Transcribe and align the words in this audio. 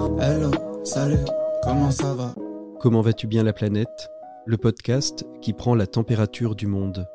Hello, 0.00 0.50
salut, 0.82 1.26
comment 1.62 1.90
ça 1.90 2.14
va? 2.14 2.34
Comment 2.80 3.02
vas-tu 3.02 3.26
bien 3.26 3.42
la 3.42 3.52
planète? 3.52 4.08
Le 4.46 4.56
podcast 4.56 5.26
qui 5.42 5.52
prend 5.52 5.74
la 5.74 5.86
température 5.86 6.54
du 6.54 6.66
monde. 6.66 7.06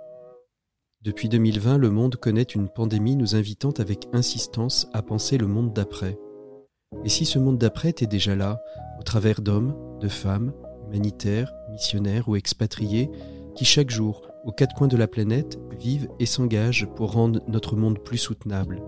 Depuis 1.02 1.28
2020, 1.28 1.80
le 1.80 1.90
monde 1.90 2.16
connaît 2.18 2.44
une 2.44 2.70
pandémie 2.70 3.16
nous 3.16 3.36
invitant 3.36 3.72
avec 3.80 4.08
insistance 4.14 4.88
à 4.94 5.02
penser 5.02 5.40
le 5.40 5.48
monde 5.48 5.74
d'après. 5.74 6.20
Et 7.04 7.10
si 7.10 7.26
ce 7.26 7.40
monde 7.40 7.58
d'après 7.58 7.90
était 7.90 8.06
déjà 8.06 8.36
là, 8.36 8.62
au 9.00 9.04
travers 9.04 9.42
d'hommes, 9.42 9.74
de 10.00 10.08
femmes, 10.08 10.54
humanitaires, 10.88 11.52
missionnaires 11.72 12.30
ou 12.30 12.36
expatriés, 12.36 13.10
qui 13.56 13.66
chaque 13.66 13.90
jour, 13.90 14.28
aux 14.44 14.52
quatre 14.52 14.76
coins 14.76 14.88
de 14.88 14.98
la 14.98 15.08
planète, 15.08 15.60
vivent 15.80 16.08
et 16.20 16.28
s'engagent 16.28 16.88
pour 16.96 17.14
rendre 17.14 17.42
notre 17.48 17.76
monde 17.76 17.98
plus 17.98 18.20
soutenable. 18.20 18.84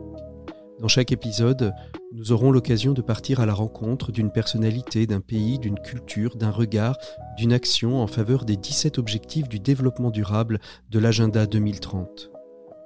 Dans 0.79 0.87
chaque 0.87 1.11
épisode, 1.11 1.73
nous 2.13 2.31
aurons 2.31 2.51
l'occasion 2.51 2.93
de 2.93 3.01
partir 3.01 3.39
à 3.39 3.47
la 3.47 3.53
rencontre 3.55 4.11
d'une 4.11 4.29
personnalité, 4.29 5.07
d'un 5.07 5.21
pays, 5.21 5.57
d'une 5.57 5.79
culture, 5.79 6.35
d'un 6.35 6.51
regard, 6.51 6.97
d'une 7.35 7.51
action 7.51 7.99
en 7.99 8.05
faveur 8.05 8.45
des 8.45 8.57
17 8.57 8.99
objectifs 8.99 9.49
du 9.49 9.59
développement 9.59 10.11
durable 10.11 10.59
de 10.91 10.99
l'agenda 10.99 11.47
2030. 11.47 12.29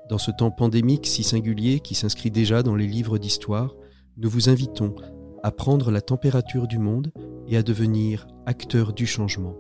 Dans 0.10 0.18
ce 0.18 0.32
temps 0.32 0.52
pandémique 0.52 1.06
si 1.06 1.24
singulier 1.24 1.82
qui 1.82 1.94
s'inscrit 1.94 2.32
déjà 2.32 2.64
dans 2.64 2.76
les 2.76 2.88
livres 2.88 3.18
d'histoire, 3.18 3.76
nous 4.16 4.30
vous 4.30 4.48
invitons 4.48 4.96
à 5.44 5.52
prendre 5.52 5.92
la 5.92 6.02
température 6.02 6.68
du 6.68 6.80
monde 6.80 7.12
et 7.48 7.58
à 7.58 7.64
devenir 7.64 8.26
acteur 8.46 8.94
du 8.94 9.06
changement. 9.06 9.56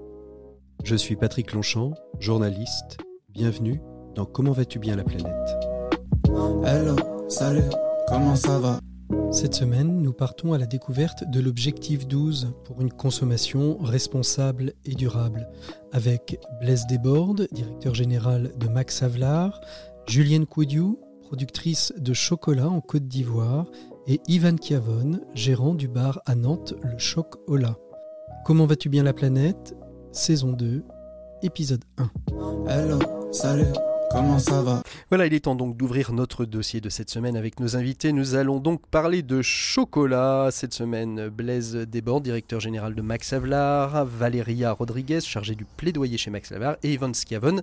Je 0.85 0.95
suis 0.95 1.17
Patrick 1.17 1.51
Longchamp, 1.51 1.93
journaliste. 2.19 2.97
Bienvenue 3.29 3.81
dans 4.15 4.25
Comment 4.25 4.51
vas-tu 4.53 4.79
bien 4.79 4.95
la 4.95 5.03
planète? 5.03 5.57
Hello, 6.63 6.95
salut, 7.27 7.69
comment 8.11 8.35
ça 8.35 8.59
va? 8.59 8.79
Cette 9.31 9.55
semaine, 9.55 10.01
nous 10.01 10.11
partons 10.11 10.51
à 10.51 10.57
la 10.57 10.65
découverte 10.65 11.23
de 11.29 11.39
l'objectif 11.39 12.05
12 12.07 12.53
pour 12.65 12.81
une 12.81 12.91
consommation 12.91 13.77
responsable 13.77 14.73
et 14.83 14.95
durable 14.95 15.47
avec 15.93 16.37
Blaise 16.59 16.85
Desbordes, 16.87 17.47
directeur 17.53 17.95
général 17.95 18.51
de 18.57 18.67
Max 18.67 19.01
Havelaar, 19.01 19.61
Julienne 20.07 20.45
Coudiou, 20.45 20.99
productrice 21.21 21.93
de 21.97 22.13
chocolat 22.13 22.69
en 22.69 22.81
Côte 22.81 23.07
d'Ivoire, 23.07 23.65
et 24.07 24.19
Ivan 24.27 24.57
Chiavone, 24.61 25.21
gérant 25.33 25.73
du 25.73 25.87
bar 25.87 26.21
à 26.25 26.35
Nantes 26.35 26.73
Le 26.83 26.97
Choc 26.97 27.35
Ola. 27.47 27.77
Comment 28.45 28.65
vas-tu 28.65 28.89
bien 28.89 29.03
la 29.03 29.13
planète? 29.13 29.73
Saison 30.11 30.51
2, 30.51 30.83
épisode 31.43 31.85
1. 31.97 32.11
Hello, 32.67 32.99
salut, 33.31 33.71
comment 34.11 34.39
ça 34.39 34.61
va? 34.61 34.83
Voilà, 35.09 35.25
il 35.25 35.33
est 35.33 35.41
temps 35.41 35.55
donc 35.55 35.77
d'ouvrir 35.77 36.11
notre 36.13 36.45
dossier 36.45 36.81
de 36.81 36.89
cette 36.89 37.09
semaine 37.09 37.35
avec 37.37 37.59
nos 37.59 37.75
invités. 37.75 38.11
Nous 38.11 38.35
allons 38.35 38.59
donc 38.59 38.85
parler 38.87 39.21
de 39.21 39.41
chocolat. 39.41 40.49
Cette 40.51 40.73
semaine, 40.73 41.29
Blaise 41.29 41.75
Desbordes, 41.75 42.23
directeur 42.23 42.59
général 42.59 42.95
de 42.95 43.01
Max 43.01 43.33
Havelaar, 43.33 44.05
Valéria 44.05 44.71
Rodriguez, 44.71 45.21
chargée 45.21 45.55
du 45.55 45.65
plaidoyer 45.65 46.17
chez 46.17 46.29
Max 46.31 46.51
Havelaar, 46.51 46.77
et 46.83 46.93
Ivan 46.93 47.13
Schiavone, 47.13 47.61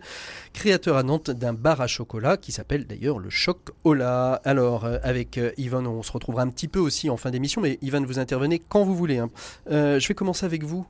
créateur 0.52 0.96
à 0.96 1.02
Nantes 1.02 1.30
d'un 1.30 1.52
bar 1.52 1.80
à 1.80 1.86
chocolat 1.86 2.36
qui 2.36 2.52
s'appelle 2.52 2.86
d'ailleurs 2.86 3.18
le 3.18 3.30
Choc 3.30 3.70
Ola. 3.84 4.40
Alors, 4.44 4.84
euh, 4.84 4.98
avec 5.02 5.38
euh, 5.38 5.52
Ivan, 5.58 5.84
on 5.86 6.02
se 6.02 6.12
retrouvera 6.12 6.42
un 6.42 6.48
petit 6.48 6.68
peu 6.68 6.78
aussi 6.78 7.10
en 7.10 7.16
fin 7.16 7.30
d'émission, 7.30 7.60
mais 7.60 7.78
Ivan, 7.82 8.02
vous 8.04 8.18
intervenez 8.18 8.60
quand 8.68 8.84
vous 8.84 8.96
voulez. 8.96 9.18
hein. 9.18 9.30
Euh, 9.70 10.00
je 10.00 10.08
vais 10.08 10.14
commencer 10.14 10.46
avec 10.46 10.64
vous, 10.64 10.86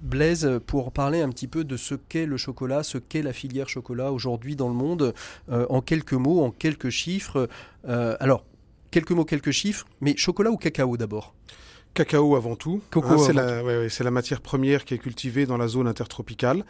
Blaise, 0.00 0.60
pour 0.66 0.92
parler 0.92 1.22
un 1.22 1.28
petit 1.28 1.48
peu 1.48 1.64
de 1.64 1.76
ce 1.76 1.94
qu'est 1.94 2.26
le 2.26 2.36
chocolat, 2.36 2.82
ce 2.82 2.98
qu'est 2.98 3.22
la 3.22 3.32
filière 3.32 3.68
chocolat 3.68 4.12
aujourd'hui 4.12 4.56
dans 4.56 4.71
monde, 4.72 5.14
euh, 5.50 5.66
en 5.68 5.80
quelques 5.80 6.12
mots, 6.12 6.42
en 6.42 6.50
quelques 6.50 6.90
chiffres. 6.90 7.48
Euh, 7.88 8.16
alors, 8.20 8.44
quelques 8.90 9.12
mots, 9.12 9.24
quelques 9.24 9.50
chiffres, 9.50 9.86
mais 10.00 10.16
chocolat 10.16 10.50
ou 10.50 10.56
cacao 10.56 10.96
d'abord? 10.96 11.34
Cacao 11.94 12.36
avant 12.36 12.56
tout. 12.56 12.80
Hein, 12.94 13.18
c'est 13.18 13.32
la, 13.32 13.62
ouais, 13.62 13.78
ouais, 13.78 13.88
c'est 13.88 14.04
la 14.04 14.10
matière 14.10 14.40
première 14.40 14.84
qui 14.84 14.94
est 14.94 14.98
cultivée 14.98 15.46
dans 15.46 15.58
la 15.58 15.68
zone 15.68 15.86
intertropicale 15.86 16.64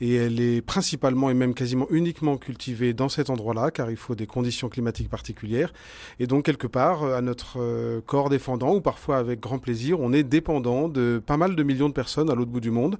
et 0.00 0.14
elle 0.16 0.40
est 0.40 0.60
principalement 0.60 1.30
et 1.30 1.34
même 1.34 1.54
quasiment 1.54 1.86
uniquement 1.90 2.36
cultivée 2.36 2.92
dans 2.92 3.08
cet 3.08 3.30
endroit-là 3.30 3.70
car 3.70 3.90
il 3.90 3.96
faut 3.96 4.14
des 4.14 4.26
conditions 4.26 4.68
climatiques 4.68 5.08
particulières 5.08 5.72
et 6.20 6.26
donc 6.26 6.44
quelque 6.44 6.66
part 6.66 7.02
euh, 7.02 7.16
à 7.16 7.22
notre 7.22 7.58
euh, 7.58 8.02
corps 8.04 8.28
défendant 8.28 8.74
ou 8.74 8.80
parfois 8.82 9.16
avec 9.16 9.40
grand 9.40 9.58
plaisir 9.58 10.00
on 10.00 10.12
est 10.12 10.22
dépendant 10.22 10.88
de 10.88 11.22
pas 11.24 11.38
mal 11.38 11.56
de 11.56 11.62
millions 11.62 11.88
de 11.88 11.94
personnes 11.94 12.30
à 12.30 12.34
l'autre 12.34 12.50
bout 12.50 12.60
du 12.60 12.70
monde. 12.70 12.98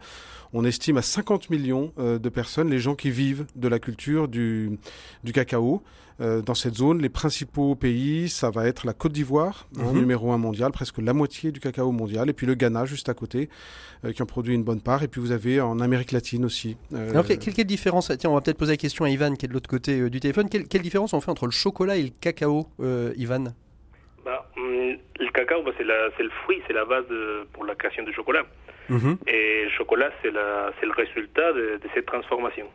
On 0.52 0.64
estime 0.64 0.96
à 0.96 1.02
50 1.02 1.50
millions 1.50 1.92
euh, 1.98 2.18
de 2.18 2.28
personnes 2.30 2.70
les 2.70 2.78
gens 2.78 2.94
qui 2.94 3.10
vivent 3.10 3.46
de 3.56 3.68
la 3.68 3.78
culture 3.78 4.28
du, 4.28 4.78
du 5.24 5.32
cacao. 5.32 5.82
Euh, 6.20 6.40
dans 6.40 6.54
cette 6.54 6.74
zone, 6.76 7.02
les 7.02 7.10
principaux 7.10 7.74
pays, 7.74 8.30
ça 8.30 8.50
va 8.50 8.66
être 8.66 8.86
la 8.86 8.94
Côte 8.94 9.12
d'Ivoire, 9.12 9.68
hein, 9.78 9.92
Mhm. 9.92 9.98
numéro 10.00 10.32
un 10.32 10.38
mondial, 10.38 10.72
presque 10.72 10.96
la 10.98 11.12
moitié 11.12 11.52
du 11.52 11.60
cacao 11.60 11.92
mondial, 11.92 12.30
et 12.30 12.32
puis 12.32 12.46
le 12.46 12.54
Ghana 12.54 12.86
juste 12.86 13.10
à 13.10 13.14
côté, 13.14 13.50
euh, 14.04 14.12
qui 14.12 14.22
en 14.22 14.26
produit 14.26 14.54
une 14.54 14.64
bonne 14.64 14.80
part, 14.80 15.02
et 15.02 15.08
puis 15.08 15.20
vous 15.20 15.30
avez 15.32 15.60
en 15.60 15.78
Amérique 15.78 16.12
latine 16.12 16.46
aussi. 16.46 16.78
euh, 16.94 17.10
Alors, 17.10 17.26
quelle, 17.26 17.38
quelle 17.38 17.66
différence 17.66 18.10
Tiens, 18.18 18.30
on 18.30 18.34
va 18.34 18.40
peut-être 18.40 18.56
poser 18.56 18.72
la 18.72 18.76
question 18.78 19.04
à 19.04 19.10
Ivan, 19.10 19.34
qui 19.34 19.44
est 19.44 19.48
de 19.48 19.52
l'autre 19.52 19.68
côté 19.68 20.00
euh, 20.00 20.08
du 20.08 20.18
téléphone. 20.20 20.48
Quelle, 20.48 20.66
quelle 20.66 20.80
différence 20.82 21.12
on 21.12 21.20
fait 21.20 21.30
entre 21.30 21.44
le 21.44 21.52
chocolat 21.52 21.96
et 21.96 22.02
le 22.04 22.10
cacao, 22.18 22.66
euh, 22.80 23.12
Ivan? 23.18 23.52
Bah, 24.24 24.50
hum, 24.56 24.96
le 25.20 25.30
cacao, 25.34 25.62
bah, 25.64 25.72
c'est 25.76 25.84
la- 25.84 26.08
c'est 26.16 26.22
le 26.22 26.30
fruit, 26.44 26.62
c'est 26.66 26.72
la 26.72 26.86
base 26.86 27.06
de- 27.08 27.46
pour 27.52 27.64
la 27.66 27.74
création 27.74 28.02
du 28.04 28.12
chocolat. 28.14 28.42
Et 29.26 29.64
le 29.64 29.70
chocolat, 29.76 30.10
c'est 30.22 30.30
la- 30.30 30.72
c'est 30.80 30.86
le 30.86 30.92
résultat 30.92 31.52
de, 31.52 31.78
de 31.82 31.88
cette 31.94 32.06
transformation. 32.06 32.66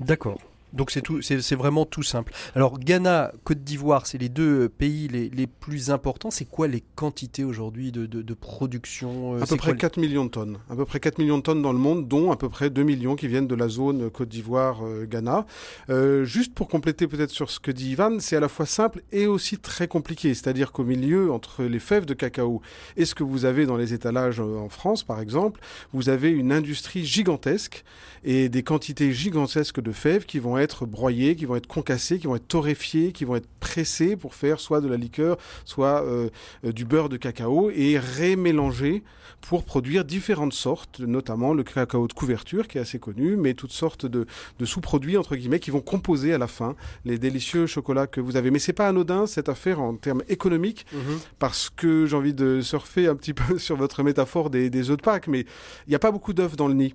D'accord. 0.00 0.38
Donc 0.72 0.90
c'est 0.90 1.00
tout, 1.02 1.20
c'est 1.22 1.40
c'est 1.40 1.56
vraiment 1.56 1.84
tout 1.84 2.02
simple. 2.02 2.32
Alors 2.54 2.78
Ghana, 2.78 3.32
Côte 3.44 3.64
d'Ivoire, 3.64 4.06
c'est 4.06 4.18
les 4.18 4.28
deux 4.28 4.68
pays 4.68 5.08
les, 5.08 5.28
les 5.30 5.46
plus 5.46 5.90
importants. 5.90 6.30
C'est 6.30 6.44
quoi 6.44 6.68
les 6.68 6.82
quantités 6.94 7.44
aujourd'hui 7.44 7.92
de, 7.92 8.06
de, 8.06 8.22
de 8.22 8.34
production 8.34 9.34
euh, 9.34 9.42
à 9.42 9.46
peu 9.46 9.56
près 9.56 9.68
quoi 9.68 9.72
les- 9.72 9.78
4 9.78 9.96
millions 9.98 10.24
de 10.24 10.30
tonnes. 10.30 10.58
À 10.68 10.76
peu 10.76 10.84
près 10.84 11.00
4 11.00 11.18
millions 11.18 11.38
de 11.38 11.42
tonnes 11.42 11.62
dans 11.62 11.72
le 11.72 11.78
monde, 11.78 12.06
dont 12.08 12.30
à 12.30 12.36
peu 12.36 12.48
près 12.48 12.70
2 12.70 12.82
millions 12.82 13.16
qui 13.16 13.26
viennent 13.28 13.46
de 13.48 13.54
la 13.54 13.68
zone 13.68 14.10
Côte 14.10 14.28
d'Ivoire, 14.28 14.84
euh, 14.84 15.06
Ghana. 15.06 15.46
Euh, 15.88 16.24
juste 16.24 16.54
pour 16.54 16.68
compléter 16.68 17.06
peut-être 17.08 17.30
sur 17.30 17.50
ce 17.50 17.58
que 17.58 17.70
dit 17.70 17.90
Ivan, 17.90 18.18
c'est 18.20 18.36
à 18.36 18.40
la 18.40 18.48
fois 18.48 18.66
simple 18.66 19.02
et 19.12 19.26
aussi 19.26 19.58
très 19.58 19.88
compliqué. 19.88 20.34
C'est-à-dire 20.34 20.72
qu'au 20.72 20.84
milieu, 20.84 21.32
entre 21.32 21.64
les 21.64 21.78
fèves 21.80 22.06
de 22.06 22.14
cacao 22.14 22.60
et 22.96 23.04
ce 23.04 23.14
que 23.14 23.24
vous 23.24 23.44
avez 23.44 23.66
dans 23.66 23.76
les 23.76 23.94
étalages 23.94 24.40
euh, 24.40 24.58
en 24.58 24.68
France, 24.68 25.02
par 25.02 25.20
exemple, 25.20 25.60
vous 25.92 26.08
avez 26.08 26.30
une 26.30 26.52
industrie 26.52 27.04
gigantesque 27.04 27.84
et 28.22 28.48
des 28.48 28.62
quantités 28.62 29.12
gigantesques 29.12 29.80
de 29.80 29.92
fèves 29.92 30.26
qui 30.26 30.38
vont 30.38 30.58
être 30.58 30.59
broyées, 30.86 31.36
qui 31.36 31.44
vont 31.44 31.56
être 31.56 31.66
concassées, 31.66 32.18
qui 32.18 32.26
vont 32.26 32.36
être 32.36 32.48
torréfiées, 32.48 33.12
qui 33.12 33.24
vont 33.24 33.36
être 33.36 33.48
pressées 33.60 34.16
pour 34.16 34.34
faire 34.34 34.60
soit 34.60 34.80
de 34.80 34.88
la 34.88 34.96
liqueur, 34.96 35.36
soit 35.64 36.02
euh, 36.04 36.28
euh, 36.64 36.72
du 36.72 36.84
beurre 36.84 37.08
de 37.08 37.16
cacao 37.16 37.70
et 37.70 37.98
rémélangées 37.98 39.02
pour 39.40 39.64
produire 39.64 40.04
différentes 40.04 40.52
sortes, 40.52 41.00
notamment 41.00 41.54
le 41.54 41.62
cacao 41.62 42.06
de 42.06 42.12
couverture 42.12 42.68
qui 42.68 42.76
est 42.78 42.80
assez 42.80 42.98
connu, 42.98 43.36
mais 43.36 43.54
toutes 43.54 43.72
sortes 43.72 44.04
de, 44.04 44.26
de 44.58 44.64
sous-produits 44.66 45.16
entre 45.16 45.34
guillemets 45.36 45.60
qui 45.60 45.70
vont 45.70 45.80
composer 45.80 46.34
à 46.34 46.38
la 46.38 46.46
fin 46.46 46.76
les 47.04 47.18
délicieux 47.18 47.66
chocolats 47.66 48.06
que 48.06 48.20
vous 48.20 48.36
avez. 48.36 48.50
Mais 48.50 48.58
c'est 48.58 48.74
pas 48.74 48.88
anodin 48.88 49.26
cette 49.26 49.48
affaire 49.48 49.80
en 49.80 49.94
termes 49.94 50.22
économiques 50.28 50.84
Mhm. 50.92 51.18
parce 51.38 51.70
que 51.70 52.06
j'ai 52.06 52.16
envie 52.16 52.34
de 52.34 52.60
surfer 52.60 53.06
un 53.06 53.14
petit 53.16 53.32
peu 53.34 53.58
sur 53.58 53.76
votre 53.76 54.02
métaphore 54.02 54.50
des, 54.50 54.70
des 54.70 54.90
œufs 54.90 54.96
de 54.96 55.02
Pâques, 55.02 55.28
mais 55.28 55.40
il 55.86 55.90
n'y 55.90 55.94
a 55.94 55.98
pas 55.98 56.10
beaucoup 56.10 56.32
d'œufs 56.32 56.56
dans 56.56 56.68
le 56.68 56.74
nid. 56.74 56.94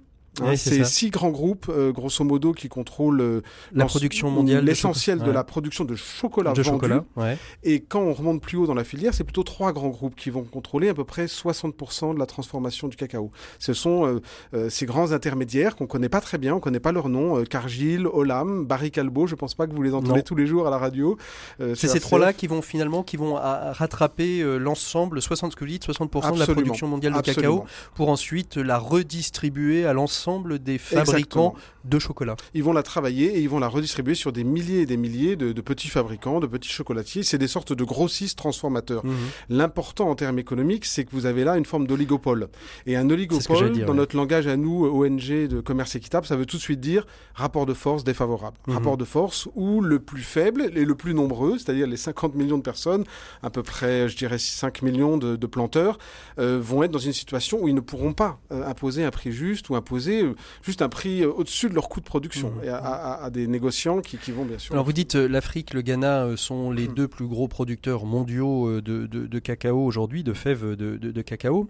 C'est 0.56 0.84
six 0.86 1.10
grands 1.10 1.30
groupes, 1.30 1.68
euh, 1.70 1.92
grosso 1.92 2.24
modo, 2.24 2.52
qui 2.54 2.68
contrôlent 2.70 3.22
euh, 3.22 3.42
La 3.74 3.86
production 3.86 4.30
mondiale 4.30 4.66
l'essentiel 4.66 5.20
de 5.20 5.32
la 5.32 5.44
production 5.44 5.86
de 5.86 5.96
chocolat 5.96 6.52
de 6.54 6.62
vendu. 6.62 6.76
chocolat. 6.76 7.06
Ouais. 7.16 7.38
Et 7.64 7.80
quand 7.82 8.02
on 8.02 8.14
remonte 8.14 8.42
plus 8.42 8.58
haut 8.58 8.68
dans 8.68 8.74
la 8.74 8.84
filière, 8.84 9.14
c'est 9.14 9.24
plutôt 9.24 9.44
trois 9.44 9.72
grands 9.74 9.90
groupes 9.90 10.16
qui 10.16 10.30
vont 10.30 10.44
contrôler 10.44 10.90
à 10.90 10.94
peu 10.94 11.04
près 11.04 11.26
60% 11.26 12.14
de 12.14 12.20
la 12.20 12.26
transformation 12.26 12.88
du 12.88 12.96
cacao. 12.96 13.32
Ce 13.60 13.74
sont 13.74 14.22
euh, 14.54 14.70
ces 14.70 14.86
grands 14.86 15.12
intermédiaires 15.12 15.76
qu'on 15.76 15.88
connaît 15.88 16.10
pas 16.10 16.22
très 16.22 16.38
bien, 16.38 16.56
on 16.56 16.60
connaît 16.60 16.80
pas 16.80 16.92
leur 16.92 17.10
nom, 17.10 17.44
Cargill, 17.46 18.08
Olam, 18.08 18.66
Barry 18.66 18.92
Callebaut, 18.92 19.28
je 19.28 19.36
pense 19.36 19.56
pas 19.56 19.68
que 19.68 19.74
vous 19.74 19.82
les 19.84 19.94
entendez 19.94 20.20
Non. 20.20 20.22
tous 20.26 20.36
les 20.36 20.48
jours 20.48 20.68
à 20.68 20.70
la 20.70 20.78
radio. 20.78 21.18
C'est 21.60 21.88
ces 21.88 22.00
trois-là 22.00 22.34
qui 22.34 22.48
vont 22.48 22.62
finalement 22.62 23.04
qui 23.04 23.18
vont 23.18 23.36
rattraper 23.36 24.44
l'ensemble, 24.60 25.22
60 25.22 25.52
ce 25.52 25.56
que 25.56 25.64
vous 25.64 25.70
dites, 25.72 25.86
60% 25.88 26.34
de 26.34 26.40
la 26.40 26.48
production 26.48 26.88
mondiale 26.88 27.14
de 27.14 27.18
Absolument. 27.20 27.60
cacao, 27.60 27.66
pour 27.96 28.10
ensuite 28.10 28.58
la 28.58 28.78
redistribuer 28.78 29.86
à 29.86 29.94
l'ensemble 29.94 30.25
des 30.60 30.78
fabricants 30.78 31.16
Exactement. 31.16 31.56
de 31.86 32.00
chocolat. 32.00 32.36
Ils 32.54 32.64
vont 32.64 32.74
la 32.74 32.84
travailler 32.84 33.38
et 33.38 33.42
ils 33.42 33.50
vont 33.50 33.60
la 33.60 33.68
redistribuer 33.68 34.16
sur 34.16 34.32
des 34.32 34.44
milliers 34.44 34.82
et 34.82 34.86
des 34.86 34.98
milliers 34.98 35.36
de, 35.36 35.52
de 35.52 35.62
petits 35.62 35.88
fabricants, 35.88 36.40
de 36.40 36.48
petits 36.48 36.70
chocolatiers. 36.70 37.24
C'est 37.24 37.38
des 37.38 37.48
sortes 37.48 37.74
de 37.74 37.84
grossistes 37.84 38.38
transformateurs. 38.38 39.06
Mhm. 39.06 39.16
L'important 39.50 40.10
en 40.10 40.16
termes 40.16 40.40
économiques, 40.40 40.86
c'est 40.86 41.06
que 41.06 41.12
vous 41.12 41.26
avez 41.26 41.44
là 41.44 41.58
une 41.58 41.66
forme 41.66 41.88
d'oligopole. 41.88 42.48
Et 42.86 42.96
un 42.96 43.10
oligopole, 43.10 43.72
dans 43.72 43.88
ouais. 43.88 43.94
notre 43.94 44.16
langage 44.16 44.48
à 44.48 44.58
nous, 44.58 44.86
ONG 44.86 45.48
de 45.48 45.62
commerce 45.62 45.96
équitable, 45.96 46.26
ça 46.26 46.36
veut 46.36 46.46
tout 46.46 46.58
de 46.58 46.62
suite 46.62 46.80
dire 46.80 47.06
rapport 47.34 47.66
de 47.66 47.74
force 47.74 48.04
défavorable. 48.04 48.58
Mhm. 48.68 48.74
Rapport 48.74 48.98
de 48.98 49.06
force 49.06 49.48
où 49.56 49.82
le 49.82 50.00
plus 50.00 50.24
faible 50.24 50.72
et 50.76 50.86
le 50.86 50.96
plus 50.96 51.14
nombreux, 51.14 51.58
c'est-à-dire 51.58 51.88
les 51.88 51.98
50 51.98 52.36
millions 52.36 52.58
de 52.58 52.64
personnes, 52.64 53.04
à 53.44 53.50
peu 53.50 53.64
près, 53.64 54.10
je 54.10 54.18
dirais, 54.18 54.38
5 54.38 54.82
millions 54.82 55.18
de, 55.18 55.36
de 55.36 55.48
planteurs, 55.48 55.98
euh, 56.40 56.60
vont 56.62 56.84
être 56.84 56.92
dans 56.92 57.00
une 57.00 57.14
situation 57.14 57.62
où 57.62 57.68
ils 57.68 57.76
ne 57.76 57.82
pourront 57.82 58.14
pas 58.14 58.40
euh, 58.52 58.66
imposer 58.68 59.04
un 59.04 59.12
prix 59.12 59.32
juste 59.32 59.70
ou 59.70 59.76
imposer 59.76 60.15
proposer 60.24 60.42
juste 60.64 60.82
un 60.82 60.90
prix 60.90 61.26
au-dessus 61.26 61.70
de 61.70 61.76
leur 61.76 61.90
coût 61.90 62.00
de 62.00 62.06
production 62.06 62.52
mmh. 62.52 62.66
et 62.66 62.70
à, 62.70 63.30
des 63.32 63.48
négociants 63.48 64.02
qui, 64.02 64.18
vont 64.32 64.46
bien 64.46 64.58
sûr. 64.58 64.74
Alors 64.74 64.86
vous 64.86 64.94
dites 64.94 65.16
l'Afrique, 65.16 65.74
le 65.74 65.82
Ghana 65.82 66.36
sont 66.36 66.72
les 66.72 66.88
mmh. 66.88 66.94
deux 66.94 67.08
plus 67.08 67.28
gros 67.28 67.48
producteurs 67.48 68.06
mondiaux 68.06 68.82
de, 68.82 69.40
cacao 69.40 69.84
aujourd'hui, 69.84 70.24
de 70.24 70.34
fèves 70.34 70.76
de 70.76 71.22
cacao. 71.22 71.70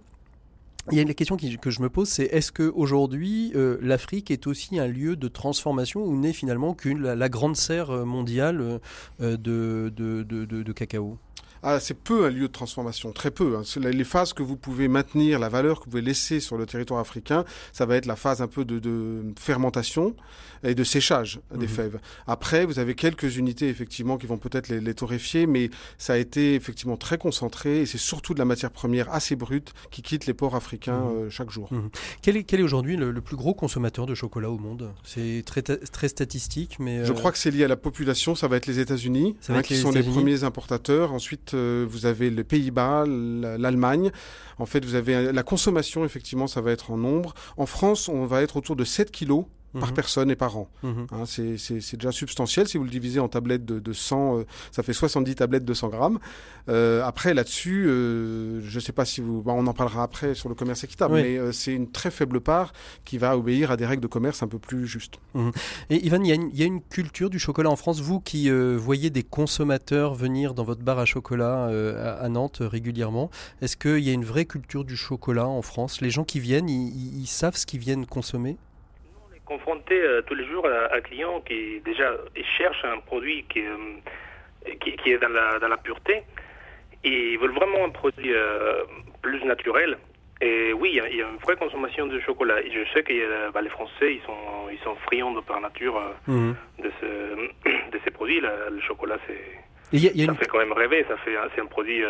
Il 0.91 0.97
y 0.97 0.99
a 0.99 1.01
une 1.01 1.15
question 1.15 1.35
que 1.35 1.71
je 1.71 1.81
me 1.81 1.89
pose, 1.89 2.09
c'est 2.09 2.25
est-ce 2.25 2.51
qu'aujourd'hui, 2.51 3.51
euh, 3.55 3.77
l'Afrique 3.81 4.29
est 4.29 4.45
aussi 4.45 4.77
un 4.79 4.85
lieu 4.85 5.15
de 5.15 5.27
transformation 5.27 6.03
ou 6.03 6.15
n'est 6.15 6.33
finalement 6.33 6.75
qu'une 6.75 7.01
la, 7.01 7.29
grande 7.29 7.55
serre 7.55 8.05
mondiale 8.05 8.79
euh, 9.19 9.35
de, 9.35 9.91
de, 9.95 10.23
de 10.45 10.71
cacao? 10.73 11.17
Ah, 11.67 11.79
c'est 11.79 11.95
peu 11.95 12.25
un 12.25 12.29
lieu 12.29 12.47
de 12.47 12.53
transformation, 12.53 13.11
très 13.11 13.31
peu. 13.31 13.57
Hein. 13.57 13.63
Les 13.79 14.03
phases 14.03 14.33
que 14.33 14.43
vous 14.43 14.55
pouvez 14.55 14.87
maintenir, 14.87 15.39
la 15.39 15.49
valeur 15.49 15.79
que 15.79 15.85
vous 15.85 15.89
pouvez 15.89 16.03
laisser 16.03 16.39
sur 16.39 16.57
le 16.57 16.67
territoire 16.67 16.99
africain, 16.99 17.43
ça 17.73 17.87
va 17.87 17.95
être 17.95 18.05
la 18.05 18.15
phase 18.15 18.39
un 18.39 18.47
peu 18.47 18.65
de, 18.65 19.33
fermentation 19.39 20.15
et 20.63 20.75
de 20.75 20.83
séchage 20.83 21.39
des 21.55 21.65
mhm. 21.65 21.67
fèves. 21.67 21.99
Après, 22.27 22.65
vous 22.65 22.77
avez 22.77 22.93
quelques 22.93 23.37
unités 23.37 23.67
effectivement 23.67 24.17
qui 24.17 24.27
vont 24.27 24.37
peut-être 24.37 24.69
les, 24.69 24.93
torréfier, 24.93 25.47
mais 25.47 25.71
ça 25.97 26.13
a 26.13 26.17
été 26.17 26.53
effectivement 26.53 26.97
très 26.97 27.17
concentré 27.17 27.81
et 27.81 27.85
c'est 27.87 27.97
surtout 27.97 28.35
de 28.35 28.39
la 28.39 28.45
matière 28.45 28.69
première 28.69 29.11
assez 29.11 29.35
brute 29.35 29.73
qui 29.89 30.03
quitte 30.03 30.27
les 30.27 30.35
ports 30.35 30.55
africains 30.55 30.99
mhm. 30.99 31.17
euh, 31.17 31.29
chaque 31.31 31.49
jour. 31.49 31.73
Mhm. 31.73 31.89
Quel 32.21 32.37
est, 32.37 32.43
quel 32.43 32.59
est 32.59 32.63
aujourd'hui 32.63 32.95
le, 32.95 33.19
plus 33.21 33.37
gros 33.37 33.55
consommateur 33.55 34.05
de 34.05 34.13
chocolat 34.13 34.51
au 34.51 34.59
monde? 34.59 34.93
C'est 35.03 35.41
très, 35.43 35.63
très 35.63 36.09
statistique, 36.09 36.77
mais... 36.79 37.03
Je 37.05 37.11
euh, 37.11 37.15
crois 37.15 37.31
que 37.31 37.39
c'est 37.39 37.49
lié 37.49 37.63
à 37.63 37.67
la 37.67 37.75
population, 37.75 38.35
ça 38.35 38.47
va 38.47 38.57
être 38.57 38.67
les 38.67 38.79
États-Unis, 38.79 39.35
hein, 39.49 39.63
qui 39.63 39.75
sont 39.75 39.89
les 39.89 40.03
premiers 40.03 40.43
importateurs. 40.43 41.11
Ensuite, 41.11 41.54
vous 41.89 42.05
avez 42.05 42.29
les 42.29 42.43
Pays-Bas, 42.43 43.05
l'Allemagne. 43.05 44.11
En 44.57 44.65
fait, 44.65 44.85
vous 44.85 44.95
avez 44.95 45.31
la 45.31 45.43
consommation, 45.43 46.05
effectivement, 46.05 46.47
ça 46.47 46.61
va 46.61 46.71
être 46.71 46.91
en 46.91 46.97
nombre. 46.97 47.33
En 47.57 47.65
France, 47.65 48.09
on 48.09 48.25
va 48.25 48.41
être 48.41 48.57
autour 48.57 48.75
de 48.75 48.83
7 48.83 49.11
kilos 49.11 49.45
par 49.79 49.89
mhm. 49.89 49.95
personne 49.95 50.31
et 50.31 50.35
par 50.35 50.57
an. 50.57 50.69
Mhm. 50.83 51.07
Hein, 51.11 51.23
c'est 51.25 51.95
déjà 51.95 52.11
substantiel. 52.11 52.67
Si 52.67 52.77
vous 52.77 52.83
le 52.83 52.89
divisez 52.89 53.19
en 53.19 53.27
tablettes 53.27 53.65
de, 53.65 53.93
100, 53.93 54.39
euh, 54.39 54.43
ça 54.71 54.83
fait 54.83 54.93
70 54.93 55.35
tablettes 55.35 55.65
de 55.65 55.73
100 55.73 55.89
grammes. 55.89 56.19
Euh, 56.69 57.03
après, 57.03 57.33
là-dessus, 57.33 57.85
euh, 57.87 58.61
je 58.63 58.75
ne 58.75 58.79
sais 58.79 58.91
pas 58.91 59.05
si 59.05 59.21
vous... 59.21 59.43
on 59.45 59.67
en 59.67 59.73
parlera 59.73 60.03
après 60.03 60.33
sur 60.33 60.49
le 60.49 60.55
commerce 60.55 60.83
équitable, 60.83 61.15
mais 61.15 61.51
c'est 61.51 61.73
une 61.73 61.91
très 61.91 62.11
faible 62.11 62.41
part 62.41 62.73
qui 63.03 63.17
va 63.17 63.37
obéir 63.37 63.71
à 63.71 63.77
des 63.77 63.85
règles 63.85 64.01
de 64.01 64.07
commerce 64.07 64.43
un 64.43 64.47
peu 64.47 64.59
plus 64.59 64.87
justes. 64.87 65.15
Mhm. 65.33 65.51
Et 65.89 66.05
Ivan, 66.05 66.23
il 66.23 66.57
y, 66.57 66.63
a 66.63 66.65
une 66.65 66.81
culture 66.81 67.29
du 67.29 67.39
chocolat 67.39 67.69
en 67.69 67.75
France. 67.75 67.99
Vous 67.99 68.19
qui 68.19 68.49
voyez 68.49 69.09
des 69.09 69.23
consommateurs 69.23 70.15
venir 70.15 70.53
dans 70.53 70.63
votre 70.63 70.81
bar 70.81 70.99
à 70.99 71.05
chocolat 71.05 71.65
à, 71.65 72.29
Nantes 72.29 72.59
régulièrement, 72.61 73.29
est-ce 73.61 73.77
qu'il 73.77 73.99
y 73.99 74.09
a 74.09 74.13
une 74.13 74.25
vraie 74.25 74.45
culture 74.45 74.83
du 74.83 74.95
chocolat 74.95 75.47
en 75.47 75.61
France? 75.61 76.01
Les 76.01 76.09
gens 76.09 76.23
qui 76.23 76.39
viennent, 76.39 76.69
ils 76.69 77.27
savent 77.27 77.55
ce 77.55 77.65
qu'ils 77.65 77.79
viennent 77.79 78.05
consommer? 78.05 78.57
Confronté 79.45 79.99
euh, 79.99 80.21
tous 80.23 80.35
les 80.35 80.45
jours 80.45 80.67
à 80.67 80.95
un 80.95 81.01
client 81.01 81.41
qui 81.41 81.79
déjà 81.85 82.11
cherche 82.57 82.83
un 82.83 82.99
produit 82.99 83.45
qui, 83.49 83.61
euh, 83.61 84.73
qui, 84.81 84.95
qui, 84.97 85.11
est 85.11 85.19
dans 85.19 85.29
la, 85.29 85.59
dans 85.59 85.67
la 85.67 85.77
pureté 85.77 86.23
et 87.03 87.33
ils 87.33 87.39
veulent 87.39 87.53
vraiment 87.53 87.85
un 87.85 87.89
produit 87.89 88.33
euh, 88.33 88.83
plus 89.21 89.43
naturel. 89.45 89.97
Et 90.41 90.73
oui, 90.73 90.89
il 90.91 91.15
y, 91.15 91.21
a 91.21 91.29
une 91.29 91.37
vraie 91.37 91.55
consommation 91.55 92.07
de 92.07 92.19
chocolat. 92.19 92.61
Et 92.61 92.69
je 92.69 92.91
sais 92.93 93.03
que 93.03 93.51
bah, 93.51 93.61
les 93.61 93.69
Français, 93.69 94.15
ils 94.15 94.21
sont, 94.25 94.69
ils 94.69 94.79
sont 94.79 94.95
friands 95.05 95.31
de 95.31 95.39
par 95.39 95.61
nature 95.61 96.01
mhm. 96.27 96.55
de, 96.83 96.91
ce, 96.99 97.69
de 97.91 97.99
ces 98.03 98.11
produits. 98.11 98.41
le 98.41 98.81
chocolat, 98.81 99.17
c'est, 99.27 100.25
ça 100.25 100.33
fait 100.33 100.47
quand 100.47 100.57
même 100.57 100.73
rêver. 100.73 101.05
Ça 101.07 101.15
fait, 101.17 101.35
c'est 101.55 101.61
un 101.61 101.67
produit 101.67 102.03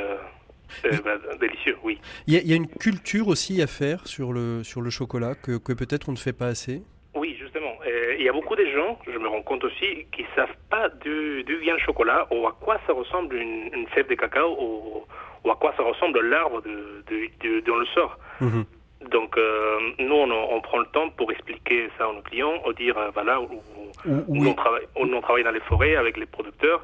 bah, 0.83 1.17
délicieux, 1.39 1.77
oui. 1.83 1.99
Il 2.25 2.33
y, 2.33 2.37
a, 2.37 2.41
il 2.41 2.49
y, 2.49 2.53
a, 2.53 2.55
une 2.55 2.67
culture 2.67 3.27
aussi 3.27 3.61
à 3.61 3.67
faire 3.67 4.07
sur 4.07 4.33
le, 4.33 4.63
sur 4.63 4.81
le 4.81 4.89
chocolat 4.89 5.35
que, 5.35 5.57
que 5.57 5.73
peut-être 5.73 6.09
on 6.09 6.13
ne 6.13 6.17
fait 6.17 6.33
pas 6.33 6.47
assez 6.47 6.81
il 8.17 8.23
y 8.23 8.29
a 8.29 8.33
beaucoup 8.33 8.55
de 8.55 8.65
gens, 8.65 8.99
je 9.11 9.17
me 9.17 9.27
rends 9.27 9.41
compte 9.41 9.63
aussi, 9.63 10.05
qui 10.11 10.25
savent 10.35 10.55
pas 10.69 10.89
d'où 10.89 11.57
vient 11.61 11.73
le 11.73 11.79
chocolat 11.79 12.27
ou 12.31 12.47
à 12.47 12.55
quoi 12.59 12.77
ça 12.87 12.93
ressemble 12.93 13.35
une, 13.35 13.69
une 13.73 13.87
fève 13.87 14.07
de 14.07 14.15
cacao 14.15 14.57
ou, 14.59 15.51
à 15.51 15.55
quoi 15.55 15.73
ça 15.77 15.83
ressemble 15.83 16.19
l'arbre 16.21 16.61
de, 16.63 17.03
de, 17.07 17.59
dont 17.61 17.77
le 17.77 17.85
sort. 17.87 18.17
Mhm. 18.41 18.65
Donc, 19.11 19.37
euh, 19.37 19.77
nous, 19.99 20.15
on, 20.15 20.61
prend 20.61 20.79
le 20.79 20.87
temps 20.87 21.09
pour 21.09 21.31
expliquer 21.31 21.89
ça 21.97 22.05
à 22.05 22.13
nos 22.13 22.23
clients, 22.23 22.53
on 22.65 22.71
dire, 22.71 22.97
euh, 22.97 23.11
voilà, 23.13 23.39
où, 23.39 23.61
on 24.05 24.53
travaille, 24.55 24.87
on, 24.95 25.21
travaille 25.21 25.43
dans 25.43 25.51
les 25.51 25.59
forêts 25.59 25.95
avec 25.95 26.17
les 26.17 26.25
producteurs, 26.25 26.83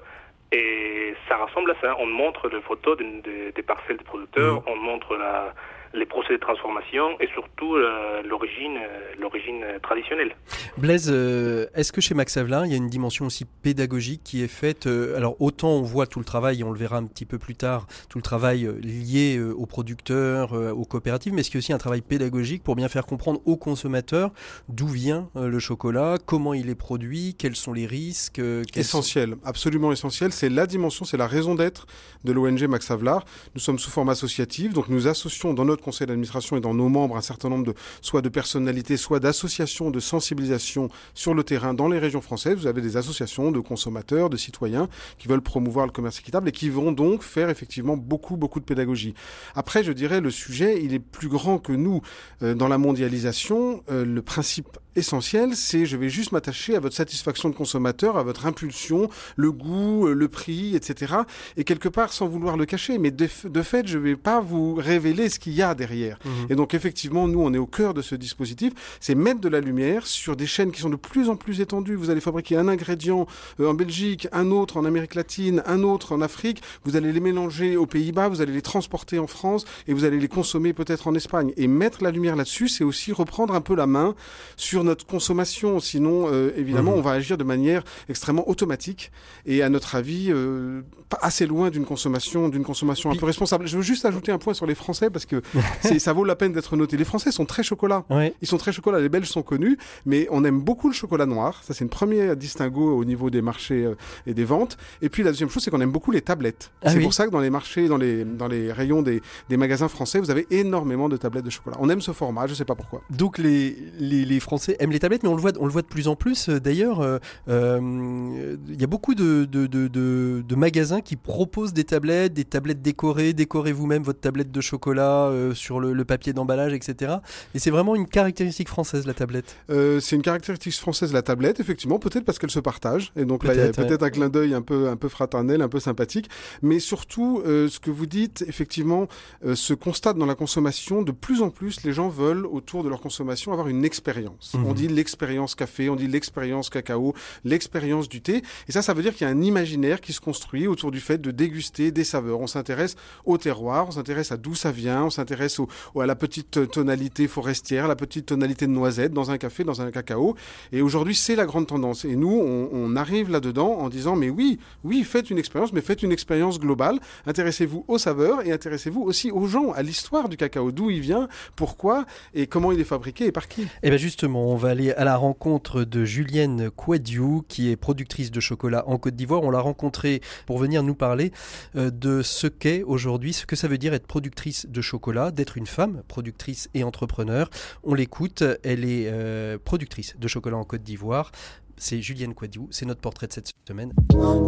et 0.52 1.16
ça 1.28 1.38
ressemble 1.38 1.72
à 1.72 1.76
ça. 1.82 1.96
On 1.98 2.06
montre 2.06 2.48
les 2.50 2.62
photos 2.62 3.00
des 3.00 3.64
parcelles 3.64 3.98
des 3.98 4.04
producteurs, 4.04 4.58
mhm. 4.58 4.64
on 4.68 4.76
montre 4.76 5.16
la, 5.16 5.54
les 5.94 6.06
procédés 6.06 6.36
de 6.36 6.42
transformation 6.42 7.20
et 7.20 7.28
surtout 7.34 7.76
euh, 7.76 8.22
l'origine, 8.24 8.78
euh, 8.78 9.14
l'origine 9.20 9.64
traditionnelle. 9.84 10.36
Blaise, 10.78 11.10
euh, 11.12 11.68
est-ce 11.76 11.92
que 11.92 12.02
chez 12.02 12.14
Max 12.14 12.38
Avelin, 12.38 12.66
il 12.66 12.72
y 12.72 12.74
a 12.74 12.78
une 12.78 12.90
dimension 12.90 13.26
aussi 13.26 13.46
pédagogique 13.46 14.22
qui 14.24 14.44
est 14.44 14.48
faite 14.48 14.88
Alors 14.88 15.36
autant 15.42 15.70
on 15.70 15.82
voit 15.82 16.08
tout 16.08 16.20
le 16.20 16.26
travail, 16.26 16.62
et 16.62 16.64
on 16.64 16.72
le 16.72 16.78
verra 16.78 16.98
un 16.98 17.06
petit 17.06 17.26
peu 17.26 17.38
plus 17.38 17.56
tard, 17.56 17.88
tout 18.10 18.18
le 18.18 18.24
travail 18.24 18.70
lié 18.82 19.42
aux 19.42 19.66
producteurs, 19.66 20.54
aux 20.54 20.86
coopératives, 20.86 21.34
mais 21.34 21.42
est-ce 21.42 21.50
qu'il 21.50 21.58
y 21.58 21.62
a 21.62 21.64
aussi 21.64 21.74
un 21.74 21.78
travail 21.78 22.02
pédagogique 22.02 22.64
pour 22.64 22.76
bien 22.76 22.90
faire 22.90 23.06
comprendre 23.06 23.42
aux 23.46 23.58
consommateurs 23.58 24.32
d'où 24.70 24.88
vient 24.88 25.30
le 25.36 25.60
chocolat, 25.60 26.18
comment 26.26 26.54
il 26.54 26.70
est 26.70 26.76
produit, 26.76 27.36
quels 27.38 27.56
sont 27.56 27.74
les 27.74 27.86
risques 27.86 28.42
Essentiel, 28.76 29.36
absolument 29.46 29.92
essentiel. 29.92 30.32
C'est 30.32 30.50
la 30.50 30.66
dimension, 30.66 31.06
c'est 31.06 31.18
la 31.18 31.28
raison 31.28 31.56
d'être 31.56 31.86
de 32.24 32.32
l'ONG 32.32 32.64
Max 32.64 32.90
Havelaar. 32.92 33.26
Nous 33.56 33.62
sommes 33.62 33.80
sous 33.80 33.92
forme 33.92 34.10
associative, 34.10 34.74
donc 34.74 34.88
nous 34.90 35.08
associons 35.08 35.54
dans 35.54 35.66
notre 35.66 35.81
conseil 35.82 36.08
d'administration 36.08 36.58
et 36.58 36.62
dans 36.62 36.74
nos 36.74 36.90
membres 36.90 37.18
un 37.18 37.22
certain 37.22 37.50
nombre 37.50 37.66
de 37.66 37.74
soit 38.02 38.22
de 38.22 38.30
personnalités, 38.30 38.98
soit 38.98 39.20
d'associations 39.20 39.92
de 39.92 40.00
sensibilisation 40.00 40.90
sur 41.14 41.34
le 41.34 41.44
terrain 41.44 41.74
dans 41.74 41.90
les 41.90 42.00
régions 42.00 42.22
françaises. 42.22 42.58
Vous 42.58 42.68
avez 42.68 42.82
des 42.82 42.98
associations 42.98 43.52
de 43.52 43.60
consommateurs, 43.60 44.30
de 44.30 44.38
citoyens 44.38 44.88
qui 45.18 45.28
veulent 45.28 45.42
promouvoir 45.42 45.86
le 45.86 45.92
commerce 45.92 46.20
équitable 46.20 46.50
et 46.50 46.52
qui 46.52 46.70
vont 46.70 46.92
donc 46.92 47.24
faire 47.24 47.50
effectivement 47.50 47.98
beaucoup 47.98 48.38
beaucoup 48.38 48.60
de 48.60 48.66
pédagogie. 48.66 49.14
Après, 49.56 49.84
je 49.84 49.92
dirais 49.92 50.22
le 50.22 50.32
sujet, 50.32 50.82
il 50.84 50.94
est 50.94 51.00
plus 51.00 51.28
grand 51.28 51.60
que 51.60 51.74
nous 51.74 52.02
euh, 52.42 52.54
dans 52.54 52.68
la 52.68 52.78
mondialisation. 52.78 53.84
Euh, 53.90 54.06
le 54.06 54.22
principe 54.22 54.78
essentiel, 54.96 55.56
c'est 55.56 55.86
je 55.86 55.98
vais 55.98 56.10
juste 56.10 56.32
m'attacher 56.32 56.76
à 56.76 56.80
votre 56.80 56.96
satisfaction 56.96 57.50
de 57.50 57.56
consommateur, 57.56 58.18
à 58.18 58.24
votre 58.24 58.46
impulsion, 58.46 59.10
le 59.36 59.52
goût, 59.52 60.08
euh, 60.08 60.14
le 60.14 60.28
prix, 60.28 60.76
etc. 60.76 61.14
Et 61.58 61.64
quelque 61.64 61.90
part, 61.90 62.14
sans 62.14 62.28
vouloir 62.28 62.58
le 62.58 62.66
cacher, 62.66 62.98
mais 62.98 63.12
de, 63.12 63.28
fait, 63.28 63.88
je 63.88 63.98
vais 63.98 64.16
pas 64.16 64.42
vous 64.42 64.76
révéler 64.76 65.30
ce 65.30 65.40
qu'il 65.40 65.54
y 65.54 65.62
a 65.62 65.76
derrière. 65.76 66.20
Mhm. 66.26 66.32
Et 66.50 66.56
donc, 66.56 66.74
effectivement, 66.74 67.28
nous, 67.28 67.42
on 67.42 67.54
est 67.54 67.58
au 67.58 67.66
cœur 67.66 67.94
de 67.94 68.02
ce 68.02 68.16
dispositif. 68.16 68.74
C'est 69.00 69.16
mettre 69.16 69.40
de 69.40 69.50
la 69.50 69.60
lumière 69.60 70.06
sur 70.08 70.36
des 70.36 70.46
chaînes 70.48 70.72
qui 70.72 70.82
sont 70.82 70.90
de 70.90 70.96
plus 70.96 71.30
en 71.30 71.36
plus 71.36 71.62
étendues. 71.62 71.96
Vous 71.96 72.10
allez 72.10 72.22
fabriquer 72.22 72.58
un 72.58 72.68
ingrédient 72.68 73.28
euh, 73.60 73.70
en 73.70 73.74
Belgique, 73.74 74.28
un 74.32 74.52
autre 74.52 74.78
en 74.78 74.86
Amérique 74.86 75.16
latine, 75.16 75.64
un 75.66 75.84
autre 75.84 76.14
en 76.14 76.22
Afrique. 76.22 76.62
Vous 76.84 76.96
allez 76.96 77.12
les 77.12 77.20
mélanger 77.20 77.78
aux 77.78 77.86
Pays-Bas, 77.86 78.28
vous 78.28 78.42
allez 78.42 78.54
les 78.54 78.62
transporter 78.62 79.20
en 79.20 79.28
France 79.28 79.66
et 79.88 79.94
vous 79.94 80.04
allez 80.04 80.20
les 80.20 80.28
consommer 80.28 80.74
peut-être 80.74 81.08
en 81.08 81.16
Espagne. 81.16 81.54
Et 81.58 81.68
mettre 81.68 82.04
la 82.04 82.12
lumière 82.12 82.36
là-dessus, 82.36 82.68
c'est 82.68 82.84
aussi 82.84 83.12
reprendre 83.12 83.54
un 83.54 83.62
peu 83.62 83.76
la 83.76 83.88
main 83.88 84.16
sur 84.58 84.81
notre 84.84 85.06
consommation. 85.06 85.80
Sinon, 85.80 86.28
euh, 86.32 86.52
évidemment, 86.56 86.92
mhm. 86.92 86.98
on 87.00 87.02
va 87.02 87.12
agir 87.12 87.38
de 87.38 87.44
manière 87.44 87.84
extrêmement 88.10 88.48
automatique 88.50 89.12
et, 89.46 89.62
à 89.64 89.70
notre 89.70 89.96
avis, 89.96 90.28
euh, 90.30 90.82
pas 91.10 91.20
assez 91.22 91.46
loin 91.46 91.70
d'une 91.70 91.86
consommation, 91.86 92.50
d'une 92.50 92.64
consommation 92.64 93.12
un 93.12 93.16
peu 93.16 93.26
responsable. 93.26 93.68
Je 93.68 93.78
veux 93.78 93.84
juste 93.84 94.06
ajouter 94.06 94.32
un 94.32 94.38
point 94.38 94.54
sur 94.54 94.66
les 94.66 94.76
Français 94.76 95.10
parce 95.10 95.26
que 95.26 95.42
ça 96.00 96.14
vaut 96.14 96.24
la 96.24 96.36
peine 96.36 96.54
d'être 96.54 96.76
noté. 96.76 96.98
Les 96.98 97.06
Français 97.06 97.32
sont 97.32 97.46
très 97.46 97.64
chocolat. 97.64 98.04
Ils 98.42 98.48
sont 98.48 98.58
très 98.58 98.72
chocolat. 98.72 99.00
Les 99.00 99.10
Belges 99.10 99.30
sont 99.30 99.44
connus, 99.44 99.78
mais 100.06 100.28
on 100.32 100.44
aime 100.46 100.60
beaucoup 100.60 100.88
le 100.88 100.94
chocolat 100.94 101.26
noir. 101.26 101.62
Ça, 101.64 101.74
c'est 101.74 101.84
une 101.84 101.90
première 101.90 102.36
distinguo 102.36 102.96
au 102.98 103.06
niveau 103.06 103.30
des 103.30 103.42
marchés 103.42 103.86
euh, 103.86 103.96
et 104.26 104.34
des 104.34 104.46
ventes. 104.46 104.78
Et 105.02 105.10
puis 105.10 105.24
la 105.24 105.32
deuxième 105.32 105.50
chose, 105.50 105.64
c'est 105.64 105.72
qu'on 105.72 105.82
aime 105.82 105.92
beaucoup 105.92 106.12
les 106.12 106.22
tablettes. 106.22 106.72
Ah 106.84 106.92
c'est 106.92 107.00
pour 107.00 107.14
ça 107.14 107.26
que 107.26 107.32
dans 107.32 107.40
les 107.40 107.50
marchés, 107.50 107.88
dans 107.88 107.98
les 107.98 108.24
dans 108.24 108.48
les 108.48 108.72
rayons 108.72 109.02
des, 109.02 109.22
des 109.50 109.58
magasins 109.58 109.88
français, 109.88 110.20
vous 110.20 110.32
avez 110.32 110.48
énormément 110.52 111.10
de 111.10 111.18
tablettes 111.18 111.46
de 111.46 111.50
chocolat. 111.50 111.78
On 111.80 111.90
aime 111.90 112.02
ce 112.02 112.12
format. 112.12 112.48
Je 112.48 112.54
sais 112.54 112.66
pas 112.66 112.76
pourquoi. 112.76 113.02
Donc 113.10 113.38
les, 113.38 113.78
les, 114.00 114.26
les 114.26 114.40
Français 114.40 114.71
aiment 114.80 114.92
les 114.92 115.00
tablettes, 115.00 115.24
mais 115.24 115.30
on 115.30 115.36
le 115.36 115.42
voit, 115.42 115.52
on 115.60 115.66
le 115.66 115.72
voit 115.72 115.82
de 115.82 115.88
plus 115.88 116.08
en 116.08 116.16
plus. 116.16 116.50
Euh, 116.50 116.60
d'ailleurs, 116.60 117.02
euh, 117.02 117.18
euh, 117.50 118.58
il 118.70 118.80
y 118.80 118.84
a 118.84 118.88
beaucoup 118.88 119.16
de, 119.16 119.46
de, 119.46 119.68
de, 119.68 119.88
de, 119.88 120.56
magasins 120.56 121.02
qui 121.02 121.16
proposent 121.16 121.74
des 121.74 121.84
tablettes, 121.84 122.34
des 122.34 122.46
tablettes 122.46 122.82
décorées. 122.82 123.34
Décorez 123.34 123.72
vous-même 123.72 124.04
votre 124.04 124.20
tablette 124.20 124.52
de 124.52 124.62
chocolat 124.62 125.32
sur 125.54 125.80
le, 125.80 126.06
papier 126.06 126.34
d'emballage, 126.34 126.74
etc. 126.74 127.16
Et 127.54 127.60
c'est 127.60 127.70
vraiment 127.70 127.96
une 127.96 128.08
caractéristique 128.08 128.68
française, 128.68 129.06
la 129.06 129.14
tablette. 129.14 129.56
c'est 129.70 130.16
une 130.16 130.22
caractéristique 130.22 130.74
française, 130.74 131.14
la 131.14 131.22
tablette, 131.22 131.60
effectivement, 131.60 132.00
peut-être 132.00 132.26
parce 132.26 132.40
qu'elle 132.40 132.52
se 132.52 132.60
partage. 132.60 133.12
Et 133.16 133.26
donc 133.26 133.44
là, 133.44 133.54
il 133.54 133.60
y 133.60 133.64
a 133.64 133.72
peut-être 133.72 134.04
un 134.04 134.10
clin 134.10 134.30
d'œil 134.30 134.54
un 134.54 134.62
peu, 134.62 134.90
un 134.90 134.96
peu 134.96 135.10
fraternel, 135.10 135.62
un 135.62 135.70
peu 135.70 135.80
sympathique. 135.80 136.30
Mais 136.62 136.80
surtout, 136.80 137.42
ce 137.46 137.80
que 137.80 137.92
vous 137.92 138.06
dites, 138.06 138.44
effectivement, 138.48 139.08
se 139.54 139.74
constate 139.74 140.18
dans 140.18 140.26
la 140.26 140.36
consommation. 140.36 141.02
De 141.02 141.12
plus 141.12 141.42
en 141.42 141.50
plus, 141.50 141.84
les 141.84 141.94
gens 141.94 142.10
veulent, 142.10 142.46
autour 142.46 142.84
de 142.84 142.90
leur 142.90 143.02
consommation, 143.02 143.52
avoir 143.52 143.68
une 143.68 143.86
expérience. 143.86 144.54
On 144.66 144.74
dit 144.74 144.88
l'expérience 144.88 145.56
café, 145.56 145.90
on 145.90 145.96
dit 145.96 146.08
l'expérience 146.08 146.70
cacao, 146.70 147.14
l'expérience 147.44 148.10
du 148.10 148.22
thé. 148.22 148.42
Et 148.68 148.72
ça, 148.72 148.82
ça 148.82 148.94
veut 148.94 149.02
dire 149.02 149.14
qu'il 149.14 149.28
y 149.28 149.30
a 149.30 149.34
un 149.34 149.42
imaginaire 149.42 150.02
qui 150.02 150.14
se 150.14 150.22
construit 150.22 150.68
autour 150.68 150.92
du 150.92 151.00
fait 151.00 151.20
de 151.20 151.32
déguster 151.32 151.92
des 151.92 152.04
saveurs. 152.04 152.40
On 152.40 152.48
s'intéresse 152.48 152.96
au 153.26 153.38
terroir, 153.38 153.88
on 153.88 153.92
s'intéresse 153.92 154.32
à 154.32 154.38
d'où 154.38 154.56
ça 154.56 154.72
vient, 154.72 155.06
on 155.06 155.10
s'intéresse 155.10 155.60
au, 155.60 155.68
à 156.00 156.06
la 156.06 156.16
petite 156.16 156.70
tonalité 156.72 157.28
forestière, 157.28 157.88
la 157.88 157.96
petite 157.96 158.28
tonalité 158.28 158.68
de 158.68 158.72
noisette 158.72 159.14
dans 159.14 159.32
un 159.32 159.38
café, 159.38 159.64
dans 159.64 159.82
un 159.82 159.92
cacao. 159.92 160.36
Et 160.72 160.82
aujourd'hui, 160.82 161.16
c'est 161.16 161.36
la 161.36 161.46
grande 161.46 161.68
tendance. 161.68 162.06
Et 162.06 162.16
nous, 162.16 162.32
on, 162.32 162.70
on 162.72 162.96
arrive 162.96 163.30
là-dedans 163.30 163.78
en 163.80 163.90
disant, 163.90 164.16
mais 164.16 164.30
oui, 164.30 164.60
oui, 164.84 165.04
faites 165.04 165.30
une 165.30 165.38
expérience, 165.38 165.74
mais 165.74 165.82
faites 165.82 166.04
une 166.04 166.12
expérience 166.12 166.60
globale. 166.60 167.00
Intéressez-vous 167.26 167.86
aux 167.88 167.98
saveurs 167.98 168.46
et 168.46 168.52
intéressez-vous 168.52 169.02
aussi 169.02 169.32
aux 169.32 169.48
gens, 169.48 169.72
à 169.72 169.82
l'histoire 169.82 170.30
du 170.30 170.38
cacao, 170.38 170.72
d'où 170.72 170.90
il 170.90 171.02
vient, 171.02 171.28
pourquoi 171.56 172.06
et 172.34 172.48
comment 172.48 172.72
il 172.72 172.80
est 172.80 172.86
fabriqué 172.86 173.26
et 173.26 173.32
par 173.32 173.48
qui. 173.48 173.64
Et 173.64 173.68
eh 173.84 173.90
bien 173.90 173.98
justement, 173.98 174.51
on 174.52 174.58
va 174.58 174.70
aller 174.70 174.92
à 174.92 175.06
la 175.06 175.16
rencontre 175.16 175.86
de 175.86 176.04
Julienne 176.04 176.70
Kouadiou, 176.70 177.46
qui 177.48 177.70
est 177.72 177.78
productrice 177.78 178.32
de 178.32 178.42
chocolat 178.42 178.84
en 178.86 178.98
Côte 178.98 179.16
d'Ivoire. 179.16 179.44
On 179.44 179.50
l'a 179.50 179.62
rencontrée 179.62 180.20
pour 180.46 180.58
venir 180.58 180.84
nous 180.84 180.94
parler 180.94 181.32
euh, 181.78 181.90
de 181.90 182.22
ce 182.22 182.48
qu'est 182.48 182.84
aujourd'hui, 182.84 183.32
ce 183.32 183.46
que 183.46 183.56
ça 183.56 183.70
veut 183.70 183.78
dire 183.78 183.94
être 183.94 184.08
productrice 184.08 184.66
de 184.68 184.82
chocolat, 184.82 185.32
d'être 185.32 185.56
une 185.56 185.68
femme 185.68 186.04
productrice 186.10 186.70
et 186.74 186.84
entrepreneur. 186.84 187.50
On 187.84 187.94
l'écoute, 187.94 188.44
elle 188.64 188.84
est 188.84 189.08
euh, 189.08 189.58
productrice 189.58 190.18
de 190.20 190.28
chocolat 190.28 190.58
en 190.58 190.66
Côte 190.66 190.84
d'Ivoire. 190.84 191.32
C'est 191.78 192.02
Julienne 192.02 192.34
Quadiou, 192.34 192.68
c'est 192.72 192.86
notre 192.86 193.00
portrait 193.00 193.28
de 193.28 193.34
cette 193.34 193.54
semaine. 193.66 193.94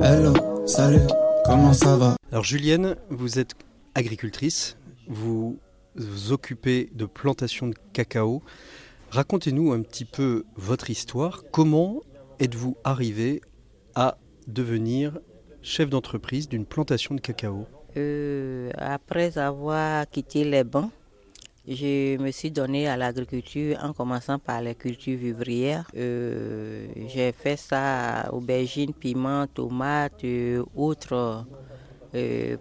Hello, 0.04 0.34
salut, 0.68 1.08
comment 1.46 1.72
ça 1.72 1.96
va? 1.96 2.18
Alors 2.34 2.44
Julienne, 2.44 2.98
vous 3.10 3.40
êtes 3.40 3.54
agricultrice, 3.96 4.76
vous 5.08 5.60
vous 5.96 6.34
occupez 6.34 6.90
de 6.94 7.06
plantation 7.06 7.68
de 7.68 7.76
cacao. 7.94 8.44
Racontez-nous 9.14 9.72
un 9.74 9.84
petit 9.84 10.06
peu 10.06 10.44
votre 10.56 10.90
histoire. 10.90 11.44
Comment 11.52 12.02
êtes-vous 12.40 12.78
arrivé 12.84 13.42
à 13.94 14.18
devenir 14.48 15.20
chef 15.62 15.88
d'entreprise 15.88 16.50
d'une 16.50 16.66
plantation 16.66 17.14
de 17.14 17.22
cacao? 17.22 17.68
Euh, 17.96 18.72
Après 18.76 19.38
avoir 19.38 20.10
quitté 20.10 20.44
les 20.44 20.64
bancs, 20.64 20.90
je 21.68 22.18
me 22.18 22.32
suis 22.32 22.50
donné 22.50 22.88
à 22.88 22.98
l'agriculture 22.98 23.78
en 23.84 23.94
commençant 23.94 24.40
par 24.40 24.64
les 24.64 24.74
cultures 24.74 25.20
vivrières. 25.20 25.88
Euh, 25.96 26.88
j'ai 27.06 27.34
fait 27.34 27.56
ça 27.56 28.32
aubergines, 28.34 28.96
piments, 28.96 29.46
tomates, 29.46 30.24
euh, 30.24 30.64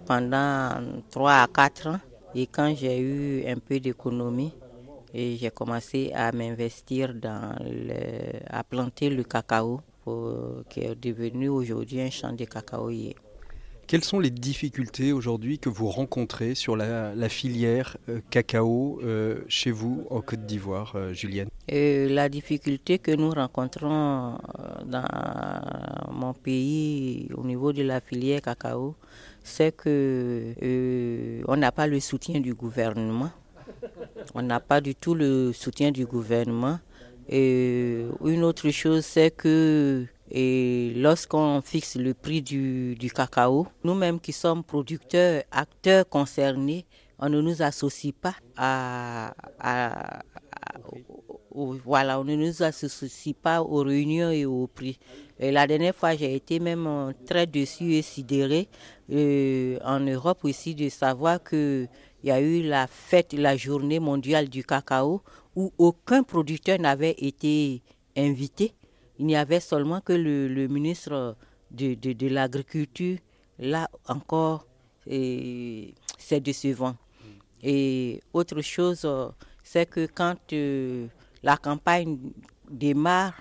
pendant 0.05 0.69
3 1.11 1.33
à 1.33 1.47
4 1.47 1.87
ans. 1.87 2.01
Et 2.35 2.47
quand 2.47 2.75
j'ai 2.77 3.01
eu 3.01 3.47
un 3.47 3.57
peu 3.57 3.81
d'économie, 3.81 4.53
j'ai 5.15 5.51
commencé 5.51 6.11
à 6.15 6.33
m'investir 6.33 7.15
dans 7.15 7.57
le, 7.61 8.41
à 8.49 8.65
planter 8.65 9.11
le 9.11 9.23
cacao 9.25 9.81
qui 10.69 10.81
est 10.81 10.95
devenu 10.95 11.49
aujourd'hui 11.49 12.01
un 12.01 12.11
champ 12.11 12.33
de 12.33 12.45
cacaoyer. 12.45 13.15
Quelles 13.87 14.05
sont 14.05 14.21
les 14.21 14.31
difficultés 14.31 15.13
aujourd'hui 15.13 15.59
que 15.59 15.69
vous 15.69 15.89
rencontrez 15.89 16.55
sur 16.55 16.77
la, 16.77 17.29
filière 17.29 17.99
euh, 18.09 18.21
cacao 18.31 19.01
euh, 19.03 19.43
chez 19.49 19.71
vous 19.71 20.07
en 20.09 20.23
Côte 20.23 20.47
d'Ivoire, 20.47 20.95
euh, 20.95 21.13
Julienne? 21.13 21.49
La 21.69 22.29
difficulté 22.31 22.99
que 22.99 23.11
nous 23.11 23.31
rencontrons 23.31 24.39
dans 24.87 25.05
mon 26.11 26.33
pays 26.33 27.29
au 27.35 27.45
niveau 27.45 27.73
de 27.75 27.83
la 27.83 28.01
filière 28.01 28.41
cacao, 28.41 28.95
c'est 29.45 29.77
que 29.77 30.55
on 31.47 31.57
n'a 31.57 31.71
pas 31.73 31.87
le 31.87 32.01
soutien 32.01 32.41
du 32.41 32.55
gouvernement. 32.55 33.31
On 34.35 34.43
n'a 34.43 34.61
pas 34.61 34.81
du 34.81 34.95
tout 34.95 35.15
le 35.15 35.53
soutien 35.53 35.91
du 35.91 36.07
gouvernement. 36.07 36.79
Et 37.29 38.05
une 38.25 38.45
autre 38.45 38.71
chose, 38.71 39.05
c'est 39.05 39.31
que 39.31 40.07
lorsqu'on 40.97 41.61
fixe 41.61 41.97
le 41.97 42.15
prix 42.15 42.43
du, 42.43 43.11
cacao, 43.15 43.67
nous-mêmes 43.85 44.21
qui 44.21 44.33
sommes 44.33 44.65
producteurs, 44.65 45.43
acteurs 45.51 46.09
concernés, 46.09 46.87
on 47.19 47.29
ne 47.29 47.41
nous 47.41 47.63
associe 47.63 48.13
pas 48.13 48.35
à, 48.57 49.33
voilà, 51.55 52.19
on 52.21 52.25
ne 52.25 52.35
nous 52.35 52.63
associe 52.63 53.35
pas 53.35 53.63
aux 53.63 53.83
réunions 53.83 54.31
et 54.31 54.45
aux 54.47 54.67
prix. 54.67 54.99
Et 55.39 55.51
la 55.51 55.67
dernière 55.67 55.95
fois, 55.95 56.15
j'ai 56.15 56.35
été 56.35 56.61
même 56.61 57.13
très 57.27 57.47
dessus 57.47 57.95
et 57.95 58.03
sidéré 58.03 58.69
euh, 59.11 59.79
en 59.85 60.01
Europe 60.01 60.45
aussi 60.45 60.75
de 60.75 60.89
savoir 60.89 61.43
qu'il 62.23 62.29
y 62.29 62.33
a 62.33 62.41
eu 62.41 62.63
la 62.63 62.87
fête, 62.87 63.35
la 63.35 63.57
journée 63.59 64.01
mondiale 64.01 64.49
du 64.49 64.65
cacao, 64.65 65.21
où 65.55 65.73
aucun 65.77 66.23
producteur 66.23 66.79
n'avait 66.79 67.15
été 67.19 67.83
invité 68.17 68.73
il 69.23 69.27
n'y 69.27 69.37
avait 69.37 69.61
seulement 69.61 70.01
que 70.01 70.13
le, 70.13 70.67
ministre 70.67 71.37
de, 71.71 72.29
l'Agriculture. 72.29 73.19
Là 73.59 73.89
encore, 74.09 74.67
c'est 75.07 76.41
décevant. 76.41 76.97
Et 77.63 78.21
autre 78.33 78.61
chose, 78.63 79.07
c'est 79.63 79.87
que 79.87 80.07
quand 80.07 80.37
euh, 80.53 81.07
la 81.45 81.57
campagne 81.57 82.19
démarre, 82.69 83.35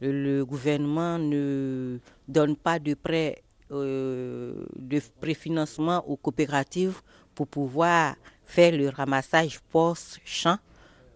le, 0.00 0.42
gouvernement 0.42 1.18
ne 1.18 1.98
donne 2.26 2.56
pas 2.56 2.80
de 2.80 2.94
prêt 2.94 3.42
euh, 3.70 4.66
de 4.76 5.00
préfinancement 5.20 6.04
aux 6.08 6.16
coopératives 6.16 7.00
pour 7.40 7.48
pouvoir 7.48 8.16
faire 8.44 8.76
le 8.76 8.90
ramassage 8.90 9.60
post-champ 9.72 10.58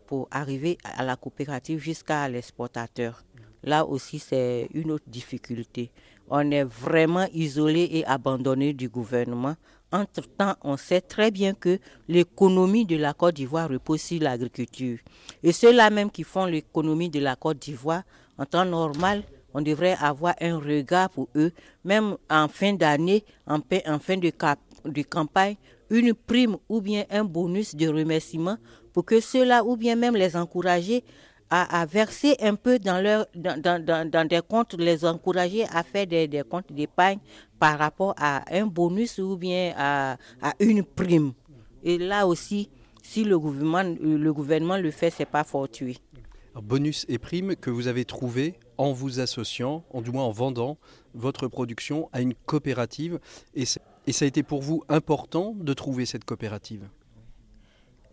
pour 0.07 0.27
arriver 0.31 0.79
à 0.85 1.05
la 1.05 1.17
coopérative 1.17 1.79
jusqu'à 1.79 2.27
l'exportateur. 2.31 3.23
Là 3.63 3.85
aussi, 3.85 4.19
c'est 4.19 4.69
une 4.73 4.91
autre 4.93 5.05
difficulté. 5.07 5.91
On 6.31 6.51
est 6.51 6.65
vraiment 6.65 7.27
isolé 7.35 7.91
et 7.93 8.07
abandonné 8.07 8.73
du 8.73 8.89
gouvernement. 8.89 9.57
Entre-temps, 9.93 10.55
on 10.63 10.79
sait 10.79 11.03
très 11.03 11.31
bien 11.31 11.53
que 11.53 11.79
l'économie 12.09 12.87
de 12.87 12.97
la 12.97 13.13
Côte 13.13 13.35
d'Ivoire 13.35 13.69
repose 13.69 14.01
sur 14.01 14.23
l'agriculture. 14.23 15.01
Et 15.43 15.53
ceux-là 15.53 15.91
même 15.91 16.11
qui 16.11 16.23
font 16.23 16.47
l'économie 16.47 17.11
de 17.11 17.21
la 17.21 17.37
Côte 17.37 17.59
d'Ivoire, 17.59 18.03
en 18.39 18.47
temps 18.47 18.65
normal, 18.65 19.25
on 19.55 19.61
devrait 19.61 19.97
avoir 20.01 20.35
un 20.41 20.59
regard 20.59 21.11
pour 21.11 21.29
eux, 21.37 21.53
même 21.85 22.17
en 22.29 22.49
fin 22.49 22.73
d'année, 22.73 23.25
en, 23.47 23.61
fin 24.01 24.17
de, 24.17 25.03
campagne, 25.03 25.57
une 25.91 26.15
prime 26.15 26.57
ou 26.69 26.81
bien 26.81 27.05
un 27.11 27.25
bonus 27.25 27.75
de 27.75 27.89
remerciement 27.89 28.57
pour 28.93 29.05
que 29.05 29.21
ceux-là, 29.21 29.65
ou 29.65 29.77
bien 29.77 29.97
même 29.97 30.17
les 30.17 30.37
encourager 30.37 31.05
à, 31.51 31.87
verser 31.87 32.37
un 32.41 32.57
peu 32.57 32.79
dans, 32.79 33.01
leur, 33.01 33.27
dans, 33.35 34.29
des 34.29 34.41
comptes, 34.49 34.75
les 34.75 35.05
encourager 35.05 35.65
à 35.71 35.83
faire 35.83 36.07
des, 36.07 36.43
comptes 36.49 36.73
d'épargne 36.73 37.19
par 37.61 37.79
rapport 37.79 38.15
à 38.17 38.45
un 38.53 38.67
bonus 38.67 39.19
ou 39.19 39.37
bien 39.37 39.73
à, 39.77 40.17
une 40.59 40.83
prime. 40.83 41.33
Et 41.85 41.99
là 41.99 42.27
aussi, 42.27 42.71
si 43.03 43.25
le 43.25 43.39
gouvernement 43.39 43.83
le, 44.01 44.33
gouvernement 44.33 44.79
le 44.79 44.91
fait, 44.91 45.11
ce 45.11 45.21
n'est 45.21 45.27
pas 45.27 45.45
fortuit. 45.45 46.01
bonus 46.61 47.05
et 47.09 47.19
prime 47.19 47.55
que 47.55 47.71
vous 47.71 47.87
avez 47.87 48.05
trouvé 48.05 48.55
en 48.79 48.93
vous 48.93 49.21
associant, 49.21 49.85
en 49.91 50.03
du 50.03 50.11
moins 50.11 50.25
en 50.25 50.33
vendant 50.33 50.79
votre 51.15 51.47
production 51.47 52.09
à 52.13 52.21
une 52.21 52.35
coopérative. 52.35 53.21
Et, 53.55 53.65
et 54.07 54.13
ça 54.13 54.25
a 54.25 54.29
été 54.29 54.43
pour 54.43 54.63
vous 54.63 54.83
important 54.89 55.55
de 55.57 55.73
trouver 55.73 56.07
cette 56.07 56.25
coopérative? 56.25 56.89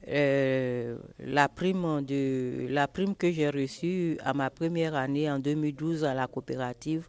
Euh, 0.08 0.98
la, 1.20 1.48
prime 1.48 2.02
de, 2.04 2.66
la 2.70 2.88
prime 2.88 3.16
que 3.16 3.32
j'ai 3.32 3.50
reçue 3.50 4.18
à 4.24 4.34
ma 4.34 4.50
première 4.50 4.96
année 4.96 5.30
en 5.30 5.38
2012 5.38 6.04
à 6.04 6.16
la 6.16 6.26
coopérative 6.28 7.08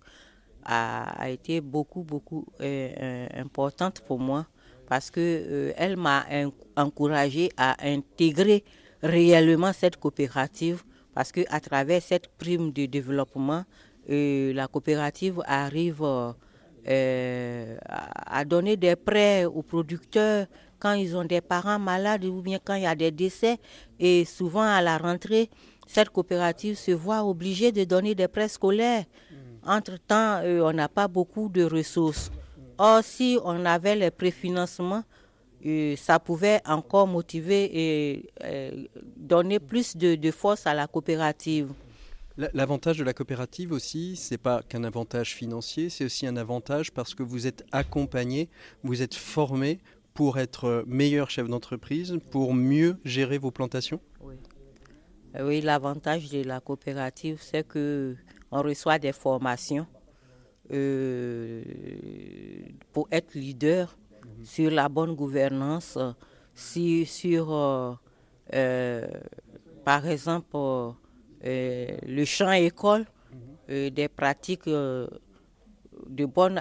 a, 0.64 1.30
été 1.30 1.60
beaucoup, 1.60 2.02
beaucoup 2.02 2.46
euh, 2.60 2.92
euh, 3.00 3.26
importante 3.34 4.00
pour 4.00 4.18
moi 4.20 4.46
parce 4.86 5.10
que 5.10 5.72
elle 5.76 5.96
m'a 5.96 6.26
encouragé 6.76 7.48
à 7.56 7.76
intégrer 7.86 8.62
réellement 9.02 9.72
cette 9.72 9.96
coopérative 9.96 10.82
parce 11.14 11.32
que 11.32 11.40
à 11.48 11.60
travers 11.60 12.02
cette 12.02 12.28
prime 12.36 12.72
de 12.72 12.84
développement, 12.84 13.64
la 14.06 14.68
coopérative 14.68 15.42
arrive 15.46 16.04
à 16.86 18.44
donner 18.44 18.76
des 18.76 18.96
prêts 18.96 19.44
aux 19.44 19.62
producteurs 19.62 20.46
quand 20.78 20.94
ils 20.94 21.16
ont 21.16 21.24
des 21.24 21.40
parents 21.40 21.78
malades 21.78 22.24
ou 22.24 22.42
bien 22.42 22.58
quand 22.62 22.74
il 22.74 22.82
y 22.82 22.86
a 22.86 22.94
des 22.96 23.12
décès. 23.12 23.58
Et 24.00 24.24
souvent 24.24 24.62
à 24.62 24.80
la 24.82 24.98
rentrée, 24.98 25.48
cette 25.86 26.10
coopérative 26.10 26.76
se 26.76 26.90
voit 26.90 27.22
obligée 27.24 27.70
de 27.70 27.84
donner 27.84 28.14
des 28.14 28.26
prêts 28.26 28.48
scolaires. 28.48 29.04
Mm. 29.30 29.70
Entre-temps, 29.70 30.40
euh, 30.42 30.60
on 30.62 30.72
n'a 30.72 30.88
pas 30.88 31.06
beaucoup 31.06 31.48
de 31.48 31.62
ressources. 31.62 32.32
Or, 32.78 33.04
si 33.04 33.38
on 33.44 33.64
avait 33.64 33.94
les 33.94 34.10
préfinancements, 34.10 35.04
euh, 35.64 35.94
ça 35.96 36.18
pouvait 36.18 36.60
encore 36.66 37.06
motiver 37.06 37.70
et 37.72 38.30
euh, 38.42 38.84
donner 39.16 39.60
plus 39.60 39.96
de, 39.96 40.30
force 40.32 40.66
à 40.66 40.74
la 40.74 40.88
coopérative. 40.88 41.68
L'avantage 42.36 42.98
de 42.98 43.04
la 43.04 43.12
coopérative 43.12 43.72
aussi, 43.72 44.16
c'est 44.16 44.38
pas 44.38 44.62
qu'un 44.62 44.84
avantage 44.84 45.34
financier, 45.34 45.90
c'est 45.90 46.04
aussi 46.04 46.26
un 46.26 46.36
avantage 46.36 46.90
parce 46.92 47.14
que 47.14 47.22
vous 47.22 47.46
êtes 47.46 47.64
accompagné, 47.72 48.48
vous 48.82 49.02
êtes 49.02 49.14
formé 49.14 49.80
pour 50.14 50.38
être 50.38 50.84
meilleur 50.86 51.30
chef 51.30 51.48
d'entreprise, 51.48 52.18
pour 52.30 52.54
mieux 52.54 52.96
gérer 53.04 53.38
vos 53.38 53.50
plantations 53.50 54.00
Oui. 54.20 54.36
Oui, 55.40 55.62
l'avantage 55.62 56.28
de 56.30 56.42
la 56.42 56.60
coopérative, 56.60 57.38
c'est 57.40 57.66
que 57.66 58.16
on 58.50 58.60
reçoit 58.60 58.98
des 58.98 59.12
formations 59.12 59.86
euh, 60.72 61.62
pour 62.92 63.08
être 63.10 63.34
leader 63.34 63.96
sur 64.44 64.70
la 64.70 64.88
bonne 64.88 65.14
gouvernance, 65.14 65.98
sur, 66.54 67.52
euh, 67.54 67.94
euh, 68.54 69.06
par 69.84 70.06
exemple, 70.06 70.56
le 71.42 72.24
champ 72.24 72.52
école, 72.52 73.04
des 73.68 74.08
pratiques 74.08 74.66
de 74.66 76.26
bonnes, 76.26 76.60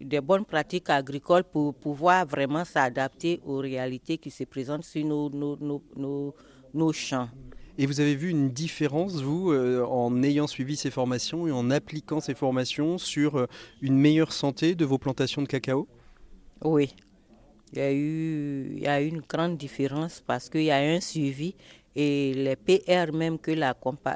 des 0.00 0.20
bonnes 0.20 0.44
pratiques 0.44 0.90
agricoles 0.90 1.44
pour 1.44 1.74
pouvoir 1.74 2.26
vraiment 2.26 2.64
s'adapter 2.64 3.40
aux 3.44 3.58
réalités 3.58 4.18
qui 4.18 4.30
se 4.30 4.44
présentent 4.44 4.84
sur 4.84 5.04
nos, 5.04 5.30
nos, 5.30 5.82
nos, 5.96 6.34
nos 6.74 6.92
champs. 6.92 7.28
Et 7.78 7.86
vous 7.86 8.00
avez 8.00 8.14
vu 8.14 8.28
une 8.28 8.50
différence, 8.50 9.22
vous, 9.22 9.50
euh, 9.50 9.82
en 9.86 10.22
ayant 10.22 10.46
suivi 10.46 10.76
ces 10.76 10.90
formations 10.90 11.46
et 11.46 11.52
en 11.52 11.70
appliquant 11.70 12.20
ces 12.20 12.34
formations 12.34 12.98
sur 12.98 13.36
euh, 13.36 13.46
une 13.80 13.96
meilleure 13.96 14.32
santé 14.32 14.74
de 14.74 14.84
vos 14.84 14.98
plantations 14.98 15.40
de 15.40 15.48
cacao? 15.48 15.88
Oui. 16.62 16.94
Il 17.72 17.78
y, 17.78 17.80
a 17.80 17.90
eu, 17.90 18.74
il 18.76 18.82
y 18.82 18.86
a 18.86 19.00
eu 19.00 19.06
une 19.06 19.22
grande 19.22 19.56
différence 19.56 20.22
parce 20.26 20.50
qu'il 20.50 20.64
y 20.64 20.70
a 20.70 20.76
un 20.76 21.00
suivi 21.00 21.54
et 21.94 22.32
les 22.34 22.56
PR 22.56 23.12
même 23.12 23.38
que 23.38 23.50
la, 23.50 23.74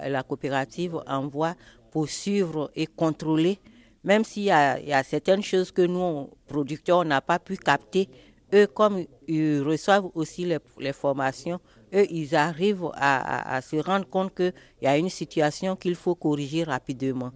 la 0.08 0.22
coopérative 0.22 1.00
envoie 1.06 1.54
pour 1.90 2.08
suivre 2.08 2.70
et 2.74 2.86
contrôler, 2.86 3.58
même 4.04 4.24
s'il 4.24 4.44
y, 4.44 4.50
a, 4.50 5.02
certaines 5.02 5.42
choses 5.42 5.72
que 5.72 5.82
nous, 5.82 6.30
producteurs, 6.46 6.98
on 6.98 7.04
n'a 7.04 7.20
pas 7.20 7.38
pu 7.38 7.56
capter, 7.56 8.08
eux, 8.54 8.66
comme 8.66 9.04
ils 9.26 9.60
reçoivent 9.62 10.08
aussi 10.14 10.44
les, 10.78 10.92
formations, 10.92 11.58
eux, 11.92 12.06
ils 12.10 12.34
arrivent 12.36 12.90
à, 12.94 13.60
se 13.62 13.76
rendre 13.76 14.06
compte 14.06 14.34
qu'il 14.34 14.52
y 14.82 14.86
a 14.86 14.96
une 14.96 15.08
situation 15.08 15.74
qu'il 15.74 15.96
faut 15.96 16.14
corriger 16.14 16.62
rapidement. 16.62 17.32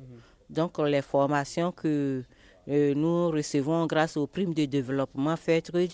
Donc, 0.48 0.78
les 0.78 1.02
formations 1.02 1.72
que 1.72 2.22
euh, 2.68 2.94
nous 2.94 3.30
recevons 3.30 3.86
grâce 3.86 4.16
aux 4.16 4.26
primes 4.26 4.54
de 4.54 4.64
développement 4.64 5.36
FAIRTRUDE, 5.36 5.92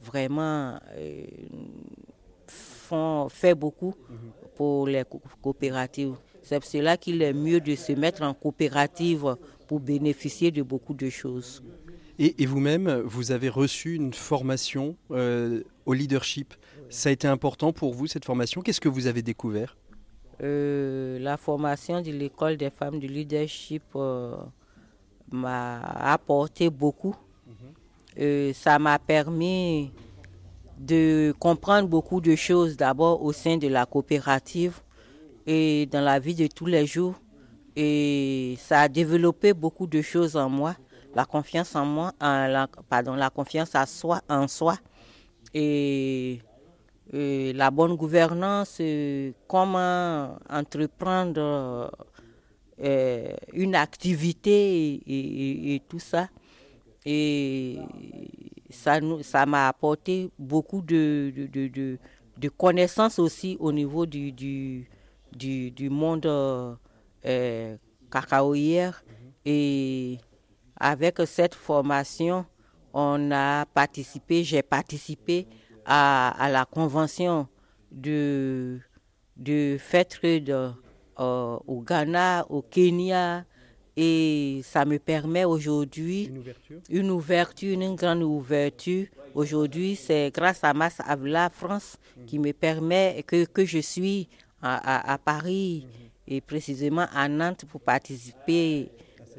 vraiment 0.00 0.78
euh, 0.96 1.24
font, 2.88 3.28
fait 3.28 3.54
beaucoup 3.54 3.94
pour 4.56 4.86
les 4.86 5.04
coopératives. 5.42 6.14
C'est 6.42 6.62
cela 6.64 6.96
qu'il 6.96 7.20
est 7.22 7.32
mieux 7.32 7.60
de 7.60 7.74
se 7.74 7.92
mettre 7.92 8.22
en 8.22 8.32
coopérative 8.34 9.36
pour 9.66 9.80
bénéficier 9.80 10.50
de 10.50 10.62
beaucoup 10.62 10.94
de 10.94 11.10
choses. 11.10 11.62
Et, 12.20 12.46
vous-même, 12.46 12.88
vous 13.04 13.30
avez 13.30 13.48
reçu 13.48 13.94
une 13.94 14.12
formation 14.12 14.96
euh, 15.12 15.62
au 15.86 15.92
leadership. 15.92 16.54
Ça 16.88 17.10
a 17.10 17.12
été 17.12 17.28
important 17.28 17.72
pour 17.72 17.94
vous, 17.94 18.08
cette 18.08 18.24
formation? 18.24 18.60
Qu'est-ce 18.60 18.80
que 18.80 18.88
vous 18.88 19.06
avez 19.06 19.22
découvert? 19.22 19.76
Euh, 20.42 21.18
La 21.20 21.36
formation 21.36 22.00
de 22.00 22.10
l'école 22.10 22.56
des 22.56 22.70
femmes 22.70 22.98
du 22.98 23.06
leadership 23.06 23.84
euh, 23.94 24.34
m'a 25.30 25.80
apporté 26.14 26.70
beaucoup. 26.70 27.14
Mhm. 27.46 28.52
ça 28.52 28.78
m'a 28.78 28.98
permis 28.98 29.92
de 30.78 31.34
comprendre 31.38 31.88
beaucoup 31.88 32.20
de 32.20 32.34
choses 32.36 32.76
d'abord 32.76 33.22
au 33.22 33.32
sein 33.32 33.56
de 33.56 33.68
la 33.68 33.86
coopérative 33.86 34.80
et 35.46 35.86
dans 35.86 36.00
la 36.00 36.18
vie 36.18 36.34
de 36.34 36.46
tous 36.46 36.66
les 36.66 36.86
jours. 36.86 37.14
Et 37.76 38.56
ça 38.60 38.82
a 38.82 38.88
développé 38.88 39.52
beaucoup 39.52 39.86
de 39.86 40.02
choses 40.02 40.36
en 40.36 40.48
moi 40.48 40.74
la 41.14 41.24
confiance 41.24 41.74
en 41.74 41.84
moi, 41.84 42.12
pardon, 42.88 43.14
la 43.14 43.30
confiance 43.30 43.74
à 43.74 43.86
soi, 43.86 44.20
en 44.28 44.46
soi 44.48 44.76
et, 45.54 46.40
la 47.12 47.70
bonne 47.70 47.96
gouvernance, 47.96 48.82
comment 49.48 50.36
entreprendre 50.50 51.90
euh, 52.80 53.32
une 53.54 53.74
activité 53.74 55.00
et, 55.06 55.82
tout 55.88 55.98
ça. 55.98 56.28
Et 57.06 57.78
ça 58.70 58.98
ça 59.22 59.46
m'a 59.46 59.68
apporté 59.68 60.30
beaucoup 60.38 60.82
de, 60.82 61.32
de, 61.34 61.98
de, 62.36 62.48
connaissances 62.48 63.18
aussi 63.18 63.56
au 63.60 63.72
niveau 63.72 64.06
du, 64.06 64.32
du, 64.32 65.90
monde 65.90 66.26
euh, 66.26 67.76
cacaoyère 68.10 69.02
et 69.44 70.18
avec 70.80 71.20
cette 71.26 71.54
formation, 71.54 72.46
on 72.92 73.30
a 73.32 73.66
participé, 73.66 74.44
j'ai 74.44 74.62
participé 74.62 75.46
à, 75.84 76.48
la 76.50 76.64
convention 76.64 77.48
de, 77.90 78.78
de 79.36 79.78
euh, 80.50 80.72
au 81.66 81.80
Ghana, 81.82 82.46
au 82.48 82.62
Kenya, 82.62 83.44
et 84.00 84.60
ça 84.62 84.84
me 84.84 85.00
permet 85.00 85.44
aujourd'hui 85.44 86.26
une 86.26 86.38
ouverture. 86.38 86.80
une 86.88 87.10
ouverture, 87.10 87.72
une 87.72 87.96
grande 87.96 88.22
ouverture. 88.22 89.06
Aujourd'hui, 89.34 89.96
c'est 89.96 90.30
grâce 90.32 90.62
à 90.62 90.72
Mass 90.72 90.98
Avla 91.04 91.50
France 91.50 91.96
qui 92.24 92.38
me 92.38 92.52
permet 92.52 93.24
que, 93.26 93.44
que 93.44 93.64
je 93.64 93.80
suis 93.80 94.28
à, 94.62 95.12
à, 95.12 95.18
Paris 95.18 95.84
mhm. 95.84 96.34
et 96.36 96.40
précisément 96.40 97.06
à 97.12 97.28
Nantes 97.28 97.64
pour 97.68 97.80
participer 97.80 98.88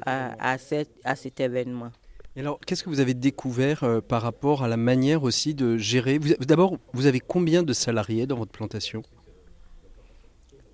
à, 0.04 0.52
à, 0.52 0.58
cet 0.58 1.40
événement. 1.40 1.90
alors, 2.36 2.60
qu'est-ce 2.60 2.84
que 2.84 2.90
vous 2.90 3.00
avez 3.00 3.14
découvert 3.14 3.82
euh, 3.84 4.02
par 4.02 4.20
rapport 4.20 4.62
à 4.62 4.68
la 4.68 4.76
manière 4.76 5.22
aussi 5.22 5.54
de 5.54 5.78
gérer? 5.78 6.18
D'abord, 6.18 6.76
vous 6.92 7.06
avez 7.06 7.20
combien 7.20 7.62
de 7.62 7.72
salariés 7.72 8.26
dans 8.26 8.36
votre 8.36 8.52
plantation? 8.52 9.02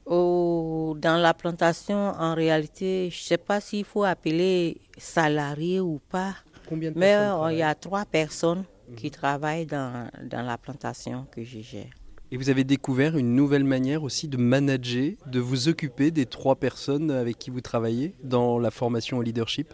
Dans 0.07 1.19
la 1.21 1.35
plantation, 1.35 1.97
en 1.97 2.35
réalité, 2.35 3.11
je 3.11 3.19
ne 3.19 3.25
sais 3.25 3.38
pas 3.38 3.61
s'il 3.61 3.85
faut 3.85 4.05
appeler 4.05 4.81
salariés 4.97 5.81
ou 5.81 6.01
pas. 6.09 6.35
Combien 6.69 6.92
de 6.92 6.99
mais 6.99 7.14
euh, 7.14 7.53
il 7.53 7.59
y 7.59 7.62
a 7.62 7.75
trois 7.75 8.05
personnes 8.05 8.64
qui 8.97 9.07
mhm. 9.07 9.12
travaillent 9.12 9.66
dans, 9.66 10.09
dans 10.25 10.42
la 10.42 10.59
plantation 10.59 11.27
que 11.31 11.42
je 11.42 11.61
gère. 11.61 11.90
Et 12.31 12.37
vous 12.37 12.51
avez 12.51 12.64
découvert 12.64 13.16
une 13.16 13.35
nouvelle 13.35 13.62
manière 13.62 14.03
aussi 14.03 14.27
de 14.27 14.37
manager, 14.37 15.12
de 15.27 15.38
vous 15.38 15.69
occuper 15.69 16.11
des 16.11 16.27
trois 16.27 16.57
personnes 16.57 17.11
avec 17.11 17.38
qui 17.38 17.51
vous 17.51 17.61
travaillez 17.61 18.14
dans 18.23 18.59
la 18.59 18.73
formation 18.73 19.19
au 19.19 19.23
leadership? 19.23 19.73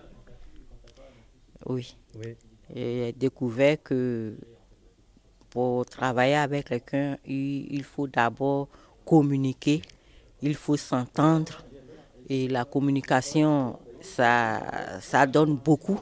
Oui. 1.67 1.97
J'ai 2.75 3.13
découvert 3.13 3.83
que 3.83 4.35
pour 5.49 5.87
travailler 5.87 6.35
avec 6.35 6.69
quelqu'un, 6.69 7.17
il 7.27 7.83
faut 7.85 8.07
d'abord 8.07 8.69
communiquer, 9.05 9.83
il 10.43 10.55
faut 10.55 10.77
s'entendre. 10.77 11.65
Et 12.29 12.49
la 12.49 12.65
communication, 12.65 13.79
ça, 14.01 14.61
ça 15.01 15.27
donne 15.27 15.57
beaucoup. 15.57 15.99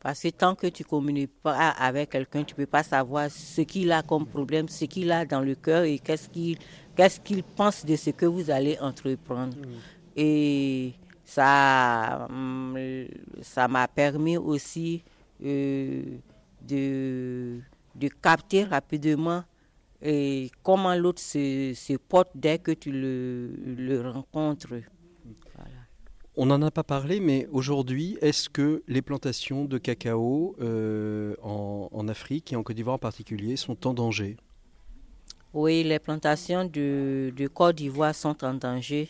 Parce 0.00 0.20
que 0.20 0.28
tant 0.28 0.54
que 0.54 0.66
tu 0.66 0.82
ne 0.82 0.88
communiques 0.88 1.32
pas 1.42 1.70
avec 1.70 2.10
quelqu'un, 2.10 2.44
tu 2.44 2.52
ne 2.52 2.56
peux 2.58 2.66
pas 2.66 2.82
savoir 2.82 3.30
ce 3.30 3.62
qu'il 3.62 3.90
a 3.90 4.02
comme 4.02 4.26
problème, 4.26 4.68
ce 4.68 4.84
qu'il 4.84 5.10
a 5.10 5.24
dans 5.24 5.40
le 5.40 5.54
cœur 5.54 5.84
et 5.84 5.98
qu'est-ce 5.98 6.28
qu'il 6.28 6.58
qu'est-ce 6.94 7.18
qu'il 7.20 7.42
pense 7.42 7.86
de 7.86 7.96
ce 7.96 8.10
que 8.10 8.26
vous 8.26 8.50
allez 8.50 8.78
entreprendre. 8.80 9.56
Mm. 9.56 9.72
Et 10.16 10.92
ça 11.24 12.28
mm, 12.30 12.76
ça 13.40 13.66
m'a 13.66 13.88
permis 13.88 14.36
aussi 14.36 15.02
euh, 15.42 16.02
de, 16.60 17.60
de 17.94 18.08
capter 18.08 18.64
rapidement 18.64 19.42
et 20.04 20.50
comment 20.62 20.94
l'autre 20.94 21.20
se, 21.20 21.72
se, 21.74 21.94
porte 21.94 22.28
dès 22.34 22.58
que 22.58 22.72
tu 22.72 22.92
le, 22.92 23.50
le 23.76 24.08
rencontres. 24.08 24.68
On 26.36 26.46
n'en 26.46 26.60
a 26.62 26.70
pas 26.70 26.82
parlé, 26.82 27.20
mais 27.20 27.48
aujourd'hui, 27.50 28.18
est-ce 28.20 28.50
que 28.50 28.82
les 28.86 29.00
plantations 29.02 29.64
de 29.64 29.78
cacao 29.78 30.56
euh, 30.60 31.36
en, 31.42 32.06
Afrique 32.08 32.52
et 32.52 32.56
en 32.56 32.62
Côte 32.62 32.76
d'Ivoire 32.76 32.96
en 32.96 32.98
particulier 32.98 33.56
sont 33.56 33.86
en 33.86 33.94
danger? 33.94 34.36
Oui, 35.54 35.84
les 35.84 36.00
plantations 36.00 36.64
de, 36.64 37.32
Côte 37.54 37.76
d'Ivoire 37.76 38.14
sont 38.14 38.44
en 38.44 38.54
danger 38.54 39.08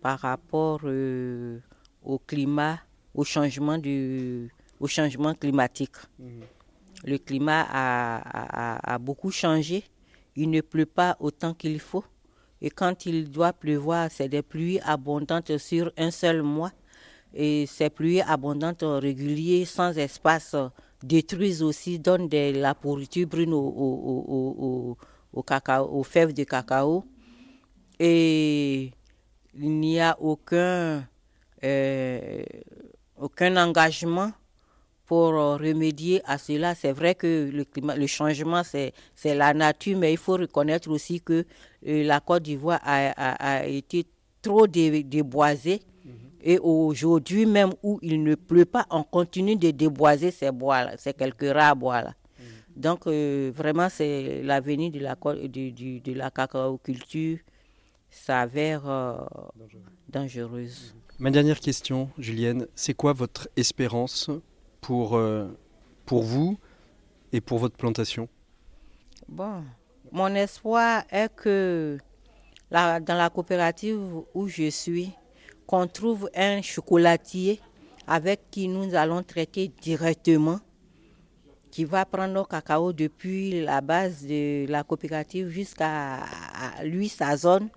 par 0.00 0.20
rapport 0.20 0.80
euh, 0.84 1.58
au 2.04 2.18
climat, 2.18 2.78
au 3.14 3.24
changement, 3.24 3.78
du, 3.78 4.52
au 4.78 4.86
changement 4.86 5.34
climatique. 5.34 5.96
Mhm. 6.20 6.42
Le 7.04 7.18
climat 7.18 7.66
a 7.70 8.98
beaucoup 8.98 9.30
changé. 9.30 9.84
Il 10.36 10.50
ne 10.50 10.60
pleut 10.60 10.86
pas 10.86 11.16
autant 11.18 11.54
qu'il 11.54 11.80
faut. 11.80 12.04
Et 12.60 12.70
quand 12.70 13.06
il 13.06 13.30
doit 13.30 13.52
pleuvoir, 13.52 14.08
c'est 14.10 14.28
des 14.28 14.42
pluies 14.42 14.80
abondantes 14.80 15.56
sur 15.58 15.92
un 15.96 16.10
seul 16.10 16.42
mois. 16.42 16.72
Et 17.34 17.66
ces 17.66 17.90
pluies 17.90 18.20
abondantes 18.20 18.84
régulières, 18.84 19.66
sans 19.66 19.96
espace, 19.96 20.56
détruisent 21.02 21.62
aussi, 21.62 21.98
donnent 21.98 22.28
de 22.28 22.58
la 22.58 22.74
pourriture 22.74 23.26
brune 23.26 23.52
au, 23.52 24.96
cacao, 25.46 25.88
aux 25.90 26.02
fèves 26.02 26.32
de 26.32 26.44
cacao. 26.44 27.04
Et 27.98 28.92
il 29.54 29.80
n'y 29.80 30.00
a 30.00 30.16
aucun, 30.20 31.06
euh, 31.64 32.42
aucun 33.18 33.56
engagement 33.56 34.32
pour 35.06 35.32
remédier 35.32 36.20
à 36.24 36.38
cela. 36.38 36.74
C'est 36.74 36.92
vrai 36.92 37.14
que 37.14 37.50
le, 37.52 37.64
climat, 37.64 37.96
le 37.96 38.06
changement, 38.06 38.62
c'est 38.64 38.92
la 39.24 39.54
nature, 39.54 39.96
mais 39.98 40.12
il 40.12 40.18
faut 40.18 40.34
reconnaître 40.36 40.90
aussi 40.90 41.20
que 41.20 41.44
la 41.82 42.20
Côte 42.20 42.42
d'Ivoire 42.42 42.80
a, 42.82 43.66
été 43.66 44.04
trop 44.42 44.66
déboisée. 44.66 45.80
Mhm. 46.04 46.12
Et 46.42 46.58
aujourd'hui, 46.58 47.46
même 47.46 47.70
où 47.82 47.98
il 48.02 48.22
ne 48.22 48.34
pleut 48.34 48.64
pas, 48.64 48.86
on 48.90 49.02
continue 49.02 49.56
de 49.56 49.70
déboiser 49.70 50.30
ces 50.30 50.50
bois-là, 50.50 50.96
ces 50.98 51.12
quelques 51.12 51.52
rares 51.52 51.76
bois-là. 51.76 52.14
Mhm. 52.38 52.80
Donc, 52.82 53.06
vraiment, 53.06 53.88
c'est 53.88 54.42
l'avenir 54.42 54.90
de 54.90 54.98
la, 55.00 55.14
de, 55.14 56.00
de 56.00 56.12
la 56.12 56.30
cacaoculture 56.30 57.38
s'avère 58.16 58.88
euh, 58.88 59.14
dangereuse. 60.08 60.94
Ma 61.18 61.30
dernière 61.30 61.60
question, 61.60 62.10
Julienne, 62.18 62.66
c'est 62.74 62.94
quoi 62.94 63.12
votre 63.12 63.48
espérance 63.56 64.30
pour, 64.86 65.16
euh, 65.16 65.48
pour 66.04 66.22
vous 66.22 66.56
et 67.32 67.40
pour 67.40 67.58
votre 67.58 67.76
plantation 67.76 68.28
Bon, 69.26 69.64
mon 70.12 70.32
espoir 70.36 71.02
est 71.10 71.34
que 71.34 71.98
dans 72.70 73.04
la 73.08 73.28
coopérative 73.28 73.98
où 74.32 74.46
je 74.46 74.70
suis, 74.70 75.10
qu'on 75.66 75.88
trouve 75.88 76.30
un 76.36 76.62
chocolatier 76.62 77.60
avec 78.06 78.48
qui 78.52 78.68
nous 78.68 78.94
allons 78.94 79.24
traiter 79.24 79.72
directement, 79.82 80.60
qui 81.72 81.84
va 81.84 82.04
prendre 82.04 82.34
nos 82.34 82.44
cacao 82.44 82.92
depuis 82.92 83.64
la 83.64 83.80
base 83.80 84.22
de 84.22 84.66
la 84.68 84.84
coopérative 84.84 85.48
jusqu'à 85.48 86.20
lui, 86.84 87.08
sa 87.08 87.36
zone, 87.36 87.70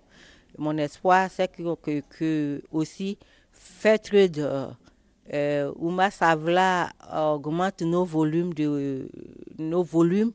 mon 0.59 0.77
espoir, 0.77 1.27
c'est 1.31 1.51
que, 1.51 2.01
que, 2.01 2.61
aussi 2.71 3.17
fait 3.51 4.13
de 4.13 4.67
euh, 5.33 5.71
Ouma 5.77 6.09
Savla 6.11 6.91
augmente 7.13 7.81
nos 7.81 8.05
volumes 8.05 8.53
de 8.53 9.09
nos 9.57 9.83
volumes 9.83 10.31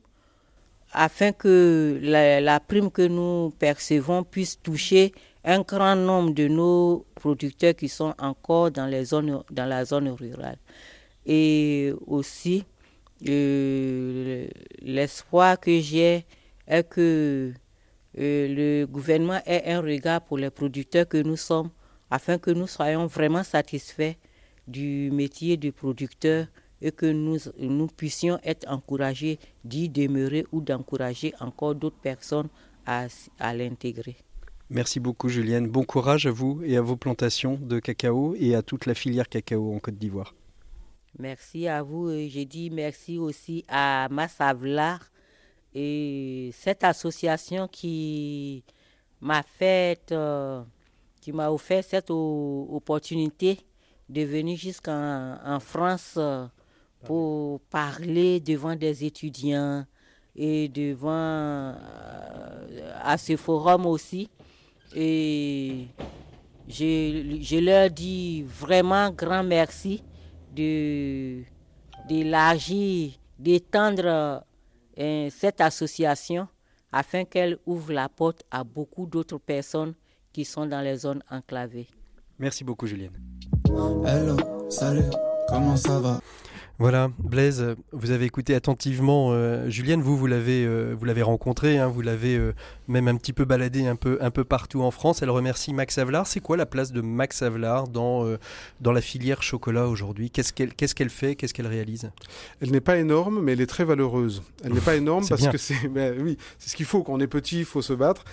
afin 0.93 1.31
que 1.33 1.99
la, 2.01 2.59
prime 2.59 2.89
que 2.89 3.01
nous 3.07 3.51
percevons 3.59 4.23
puisse 4.23 4.61
toucher 4.61 5.13
un 5.43 5.61
grand 5.61 5.95
nombre 5.95 6.33
de 6.33 6.47
nos 6.47 7.05
producteurs 7.15 7.75
qui 7.75 7.89
sont 7.89 8.13
encore 8.17 8.71
dans 8.71 8.85
les 8.87 9.03
zones 9.05 9.43
dans 9.51 9.65
la 9.65 9.83
zone 9.85 10.09
rurale. 10.09 10.57
Et 11.25 11.93
aussi 12.07 12.63
euh, 13.27 14.47
l'espoir 14.81 15.59
que 15.59 15.79
j'ai 15.79 16.25
est 16.67 16.87
que 16.87 17.51
euh, 18.17 18.47
le 18.47 18.85
gouvernement 18.85 19.39
ait 19.45 19.73
un 19.73 19.81
regard 19.81 20.21
pour 20.21 20.37
les 20.37 20.49
producteurs 20.49 21.07
que 21.07 21.17
nous 21.17 21.37
sommes 21.37 21.69
afin 22.09 22.37
que 22.37 22.51
nous 22.51 22.67
soyons 22.67 23.07
vraiment 23.07 23.43
satisfaits 23.43 24.13
du 24.67 25.11
métier 25.11 25.57
de 25.57 25.69
producteur 25.71 26.47
et 26.81 26.91
que 26.91 27.05
nous, 27.05 27.37
nous 27.57 27.87
puissions 27.87 28.39
être 28.43 28.69
encouragés 28.69 29.39
d'y 29.63 29.89
demeurer 29.89 30.45
ou 30.51 30.61
d'encourager 30.61 31.33
encore 31.39 31.75
d'autres 31.75 31.99
personnes 31.99 32.49
à, 32.85 33.07
à 33.39 33.53
l'intégrer. 33.53 34.17
Merci 34.69 34.99
beaucoup 34.99 35.29
Julienne. 35.29 35.67
Bon 35.67 35.83
courage 35.83 36.25
à 36.25 36.31
vous 36.31 36.61
et 36.63 36.75
à 36.75 36.81
vos 36.81 36.95
plantations 36.95 37.59
de 37.61 37.79
cacao 37.79 38.35
et 38.37 38.55
à 38.55 38.63
toute 38.63 38.87
la 38.87 38.95
filière 38.95 39.29
cacao 39.29 39.73
en 39.73 39.79
Côte 39.79 39.95
d'Ivoire. 39.95 40.33
Merci 41.19 41.67
à 41.67 41.81
vous. 41.81 42.09
J'ai 42.27 42.45
dit 42.45 42.69
merci 42.71 43.17
aussi 43.17 43.63
à 43.67 44.07
Massavlar 44.11 44.99
et 45.73 46.49
cette 46.53 46.83
association 46.83 47.67
qui 47.67 48.63
m'a 49.21 49.43
fait, 49.43 50.11
euh, 50.11 50.61
qui 51.21 51.31
m'a 51.31 51.51
offert 51.51 51.83
cette 51.83 52.09
opportunité 52.09 53.59
de 54.09 54.21
venir 54.21 54.57
jusqu'en 54.57 55.59
France 55.59 56.15
euh, 56.17 56.45
pour 57.03 57.59
parler 57.61 58.39
devant 58.39 58.75
des 58.75 59.03
étudiants 59.05 59.85
et 60.35 60.67
devant 60.67 61.11
euh, 61.11 61.73
à 63.01 63.17
ce 63.17 63.35
forum 63.37 63.85
aussi. 63.85 64.29
Et 64.95 65.87
je, 66.67 67.59
leur 67.59 67.89
dis 67.89 68.43
vraiment 68.43 69.11
grand 69.11 69.43
merci 69.43 70.03
de 70.55 71.41
d'élargir, 72.07 73.13
d'étendre 73.39 74.43
cette 74.95 75.59
association 75.59 76.47
afin 76.91 77.25
qu'elle 77.25 77.57
ouvre 77.65 77.91
la 77.91 78.07
porte 78.07 78.43
à 78.49 78.63
beaucoup 78.63 79.05
d'autres 79.05 79.37
personnes 79.37 79.93
qui 80.31 80.45
sont 80.45 80.65
dans 80.65 80.81
les 80.81 80.95
zones 80.97 81.23
enclavées. 81.29 81.87
Merci 82.39 82.63
beaucoup 82.63 82.87
Julienne. 82.87 83.11
Hello, 83.75 84.37
salut, 84.69 85.03
comment 85.49 85.75
ça 85.75 85.99
va? 85.99 86.21
Voilà, 86.77 87.09
Blaise, 87.19 87.77
vous 87.93 88.11
avez 88.11 88.25
écouté 88.25 88.53
attentivement 88.53 89.29
euh, 89.31 89.69
Julienne, 89.69 90.01
vous 90.01 90.17
vous 90.17 90.27
l'avez 90.27 90.65
euh, 90.65 90.93
vous 90.99 91.05
l'avez 91.05 91.21
rencontrée, 91.21 91.77
hein, 91.77 91.87
vous 91.87 92.01
l'avez 92.01 92.35
euh, 92.35 92.53
même 92.89 93.07
un 93.07 93.15
petit 93.15 93.31
peu 93.31 93.45
baladé 93.45 93.87
un 93.87 93.95
peu 93.95 94.17
un 94.19 94.29
peu 94.29 94.43
partout 94.43 94.81
en 94.81 94.91
France. 94.91 95.21
Elle 95.21 95.29
remercie 95.29 95.73
Max 95.73 95.97
Avelard. 95.97 96.27
C'est 96.27 96.41
quoi 96.41 96.57
la 96.57 96.65
place 96.65 96.91
de 96.91 96.99
Max 96.99 97.41
Avelard 97.43 97.87
dans 97.87 98.25
dans 98.81 98.91
la 98.91 98.99
filière 98.99 99.41
chocolat 99.41 99.87
aujourd'hui? 99.87 100.29
Qu'est-ce 100.29 100.51
qu'elle 100.51 100.73
qu'est-ce 100.73 100.95
qu'elle 100.95 101.09
fait? 101.09 101.35
Qu'est-ce 101.35 101.53
qu'elle 101.53 101.67
réalise? 101.67 102.11
Elle 102.59 102.71
n'est 102.71 102.81
pas 102.81 102.97
énorme, 102.97 103.41
mais 103.41 103.53
elle 103.53 103.61
est 103.61 103.67
très 103.67 103.85
valeureuse. 103.85 104.43
Elle 104.65 104.73
n'est 104.73 104.81
pas 104.81 104.97
énorme 104.97 105.25
parce 105.29 105.47
que 105.47 105.57
c'est 105.57 105.87
ben 105.87 106.17
oui, 106.21 106.37
c'est 106.59 106.71
ce 106.71 106.75
qu'il 106.75 106.85
faut. 106.85 107.03
Quand 107.03 107.13
on 107.13 107.21
est 107.21 107.27
petit, 107.27 107.59
il 107.59 107.65
faut 107.65 107.81
se 107.81 107.93
battre. 107.93 108.25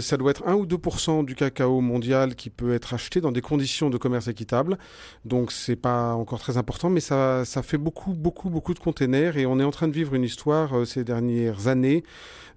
ça 0.00 0.16
doit 0.16 0.30
être 0.30 0.46
1 0.46 0.54
ou 0.54 0.64
2% 0.64 1.24
du 1.24 1.34
cacao 1.34 1.80
mondial 1.80 2.36
qui 2.36 2.50
peut 2.50 2.72
être 2.72 2.94
acheté 2.94 3.20
dans 3.20 3.32
des 3.32 3.40
conditions 3.40 3.90
de 3.90 3.98
commerce 3.98 4.28
équitable. 4.28 4.78
Donc 5.24 5.50
c'est 5.50 5.74
pas 5.74 6.14
encore 6.14 6.38
très 6.38 6.56
important, 6.56 6.88
mais 6.88 7.00
ça 7.00 7.44
ça 7.44 7.64
fait 7.64 7.79
beaucoup, 7.80 8.12
beaucoup, 8.12 8.50
beaucoup 8.50 8.74
de 8.74 8.78
containers 8.78 9.36
et 9.36 9.46
on 9.46 9.58
est 9.58 9.64
en 9.64 9.70
train 9.70 9.88
de 9.88 9.92
vivre 9.92 10.14
une 10.14 10.24
histoire 10.24 10.76
euh, 10.76 10.84
ces 10.84 11.04
dernières 11.04 11.66
années 11.66 12.04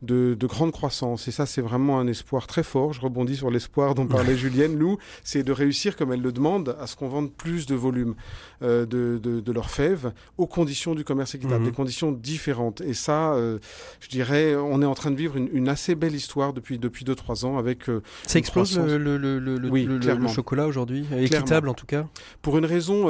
de, 0.04 0.48
grande 0.48 0.72
croissance. 0.72 1.28
Et 1.28 1.32
ça, 1.32 1.46
c'est 1.46 1.62
vraiment 1.62 2.00
un 2.00 2.08
espoir 2.08 2.48
très 2.48 2.64
fort. 2.64 2.94
Je 2.94 3.02
rebondis 3.02 3.38
sur 3.38 3.50
l'espoir 3.50 3.96
dont 3.96 4.06
parlait 4.06 4.36
Julienne. 4.44 4.78
Nous, 4.78 4.98
c'est 5.24 5.44
de 5.44 5.52
réussir, 5.52 5.96
comme 5.96 6.12
elle 6.12 6.22
le 6.22 6.32
demande, 6.32 6.76
à 6.80 6.88
ce 6.88 6.96
qu'on 6.96 7.08
vende 7.08 7.32
plus 7.32 7.66
de 7.66 7.76
volume 7.76 8.16
euh, 8.62 8.86
de, 8.86 9.18
de, 9.18 9.52
leurs 9.52 9.70
fèves 9.70 10.12
aux 10.38 10.48
conditions 10.48 10.96
du 10.96 11.04
commerce 11.04 11.36
équitable, 11.36 11.62
mhm. 11.62 11.70
des 11.70 11.76
conditions 11.76 12.12
différentes. 12.12 12.82
Et 12.82 12.94
ça, 12.94 13.34
euh, 13.34 13.60
je 14.00 14.10
dirais, 14.10 14.56
on 14.56 14.82
est 14.82 14.86
en 14.86 14.96
train 14.96 15.12
de 15.12 15.16
vivre 15.16 15.38
une, 15.38 15.70
assez 15.70 15.96
belle 15.96 16.16
histoire 16.16 16.54
depuis 16.54 16.78
depuis 16.78 17.06
deux 17.06 17.16
trois 17.16 17.46
ans 17.46 17.58
avec. 17.58 17.86
Ça 18.28 18.40
explose 18.40 18.78
le, 18.78 18.98
le, 18.98 19.18
le, 19.18 19.40
le, 19.40 20.28
chocolat 20.28 20.68
aujourd'hui, 20.68 21.06
équitable 21.18 21.70
en 21.70 21.74
tout 21.74 21.86
cas? 21.86 22.06
Pour 22.42 22.58
une 22.58 22.66
raison 22.66 23.08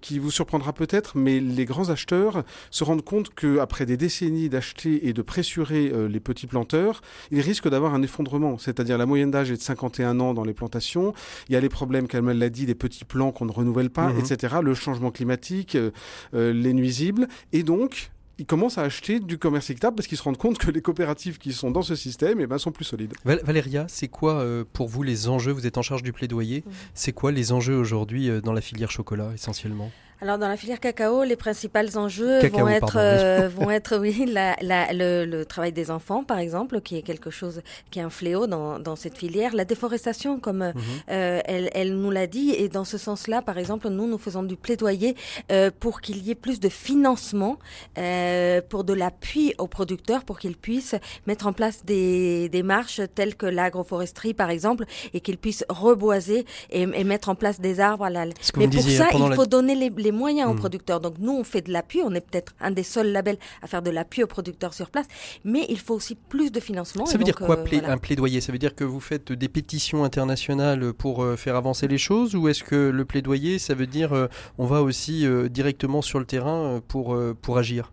qui 0.00 0.18
vous 0.18 0.30
surprendra 0.30 0.72
peut-être, 0.72 1.16
mais 1.24 1.40
les 1.40 1.64
grands 1.64 1.88
acheteurs 1.88 2.44
se 2.70 2.84
rendent 2.84 3.04
compte 3.04 3.30
que 3.34 3.58
après 3.58 3.86
des 3.86 3.96
décennies 3.96 4.48
d'acheter 4.48 5.08
et 5.08 5.12
de 5.12 5.22
pressurer 5.22 5.90
euh, 5.92 6.06
les 6.06 6.20
petits 6.20 6.46
planteurs, 6.46 7.00
ils 7.30 7.40
risquent 7.40 7.68
d'avoir 7.68 7.94
un 7.94 8.02
effondrement. 8.02 8.58
C'est-à-dire 8.58 8.98
la 8.98 9.06
moyenne 9.06 9.30
d'âge 9.30 9.50
est 9.50 9.56
de 9.56 9.62
51 9.62 10.20
ans 10.20 10.34
dans 10.34 10.44
les 10.44 10.52
plantations. 10.52 11.14
Il 11.48 11.54
y 11.54 11.56
a 11.56 11.60
les 11.60 11.70
problèmes, 11.70 12.06
comme 12.06 12.28
elle 12.28 12.38
l'a 12.38 12.50
dit, 12.50 12.66
des 12.66 12.74
petits 12.74 13.04
plants 13.04 13.32
qu'on 13.32 13.46
ne 13.46 13.52
renouvelle 13.52 13.90
pas, 13.90 14.12
mhm. 14.12 14.20
etc. 14.20 14.56
Le 14.62 14.74
changement 14.74 15.10
climatique, 15.10 15.74
euh, 15.74 15.90
euh, 16.34 16.52
les 16.52 16.74
nuisibles. 16.74 17.26
Et 17.52 17.62
donc, 17.62 18.10
ils 18.38 18.46
commencent 18.46 18.78
à 18.78 18.82
acheter 18.82 19.18
du 19.18 19.38
commerce 19.38 19.70
équitable 19.70 19.96
parce 19.96 20.08
qu'ils 20.08 20.18
se 20.18 20.22
rendent 20.24 20.36
compte 20.36 20.58
que 20.58 20.70
les 20.70 20.82
coopératives 20.82 21.38
qui 21.38 21.52
sont 21.52 21.70
dans 21.70 21.82
ce 21.82 21.94
système 21.94 22.40
eh 22.40 22.46
ben, 22.46 22.58
sont 22.58 22.72
plus 22.72 22.84
solides. 22.84 23.14
Valéria, 23.24 23.86
c'est 23.88 24.08
quoi 24.08 24.44
pour 24.72 24.88
vous 24.88 25.04
les 25.04 25.28
enjeux? 25.28 25.52
Vous 25.52 25.68
êtes 25.68 25.78
en 25.78 25.82
charge 25.82 26.02
du 26.02 26.12
plaidoyer. 26.12 26.64
Mhm. 26.66 26.72
C'est 26.94 27.12
quoi 27.12 27.30
les 27.30 27.52
enjeux 27.52 27.76
aujourd'hui 27.76 28.28
dans 28.42 28.52
la 28.52 28.60
filière 28.60 28.90
chocolat 28.90 29.30
essentiellement? 29.32 29.90
Alors 30.24 30.38
dans 30.38 30.48
la 30.48 30.56
filière 30.56 30.80
cacao, 30.80 31.22
les 31.22 31.36
principaux 31.36 31.98
enjeux 31.98 32.48
vont 32.48 32.66
être 32.66 32.96
euh, 32.96 33.46
vont 33.54 33.70
être 33.70 33.98
oui 33.98 34.24
la, 34.26 34.56
la, 34.62 34.90
le, 34.94 35.26
le, 35.26 35.44
travail 35.44 35.70
des 35.72 35.90
enfants 35.90 36.24
par 36.24 36.38
exemple, 36.38 36.80
qui 36.80 36.96
est 36.96 37.02
quelque 37.02 37.28
chose 37.28 37.60
qui 37.90 37.98
est 37.98 38.02
un 38.02 38.08
fléau 38.08 38.46
dans, 38.46 38.78
dans 38.78 38.96
cette 38.96 39.18
filière, 39.18 39.54
la 39.54 39.66
déforestation 39.66 40.40
comme 40.40 40.68
mhm. 40.68 40.74
euh, 41.10 41.40
elle, 41.44 41.68
elle, 41.74 41.94
nous 41.96 42.10
l'a 42.10 42.26
dit 42.26 42.52
et 42.56 42.70
dans 42.70 42.84
ce 42.86 42.96
sens-là 42.96 43.42
par 43.42 43.58
exemple 43.58 43.90
nous 43.90 44.06
nous 44.06 44.16
faisons 44.16 44.42
du 44.42 44.56
plaidoyer 44.56 45.14
euh, 45.52 45.70
pour 45.78 46.00
qu'il 46.00 46.16
y 46.26 46.30
ait 46.30 46.34
plus 46.34 46.58
de 46.58 46.70
financement, 46.70 47.58
euh, 47.98 48.62
pour 48.66 48.84
de 48.84 48.94
l'appui 48.94 49.52
aux 49.58 49.66
producteurs 49.66 50.24
pour 50.24 50.38
qu'ils 50.38 50.56
puissent 50.56 50.94
mettre 51.26 51.46
en 51.46 51.52
place 51.52 51.84
des 51.84 52.48
démarches 52.48 53.02
telles 53.14 53.34
que 53.34 53.44
l'agroforesterie 53.44 54.32
par 54.32 54.48
exemple 54.48 54.86
et 55.12 55.20
qu'ils 55.20 55.36
puissent 55.36 55.66
reboiser 55.68 56.46
et, 56.70 56.82
et, 56.82 57.04
mettre 57.04 57.28
en 57.28 57.34
place 57.34 57.60
des 57.60 57.78
arbres. 57.78 58.04
À 58.06 58.10
la... 58.10 58.24
Mais 58.56 58.68
pour 58.68 58.80
ça 58.80 59.08
il 59.12 59.34
faut 59.34 59.44
donner 59.44 59.74
les 59.74 59.90
les 59.90 60.12
moyens 60.14 60.50
aux 60.50 60.54
hmm. 60.54 60.58
producteurs. 60.58 61.00
Donc 61.00 61.16
nous, 61.18 61.32
on 61.32 61.44
fait 61.44 61.62
de 61.62 61.72
l'appui, 61.72 62.00
on 62.02 62.14
est 62.14 62.20
peut-être 62.20 62.54
un 62.60 62.70
des 62.70 62.82
seuls 62.82 63.12
labels 63.12 63.38
à 63.62 63.66
faire 63.66 63.82
de 63.82 63.90
l'appui 63.90 64.22
aux 64.22 64.26
producteurs 64.26 64.74
sur 64.74 64.90
place, 64.90 65.06
mais 65.44 65.66
il 65.68 65.78
faut 65.78 65.94
aussi 65.94 66.14
plus 66.14 66.50
de 66.50 66.60
financement. 66.60 67.06
Ça 67.06 67.18
veut 67.18 67.24
dire 67.24 67.36
quoi 67.36 67.58
euh, 67.58 67.80
un 67.86 67.98
plaidoyer? 67.98 68.40
Ça 68.40 68.52
veut 68.52 68.58
dire 68.58 68.74
que 68.74 68.84
vous 68.84 69.00
faites 69.00 69.32
des 69.32 69.48
pétitions 69.48 70.04
internationales 70.04 70.92
pour 70.92 71.22
euh, 71.22 71.36
faire 71.36 71.56
avancer 71.56 71.88
les 71.88 71.98
choses? 71.98 72.34
Ou 72.34 72.48
est-ce 72.48 72.64
que 72.64 72.90
le 72.90 73.04
plaidoyer, 73.04 73.58
ça 73.58 73.74
veut 73.74 73.86
dire 73.86 74.12
euh, 74.12 74.28
on 74.58 74.66
va 74.66 74.82
aussi 74.82 75.26
directement 75.50 76.02
sur 76.02 76.18
le 76.18 76.24
terrain 76.24 76.80
pour, 76.86 77.16
pour 77.40 77.58
agir? 77.58 77.92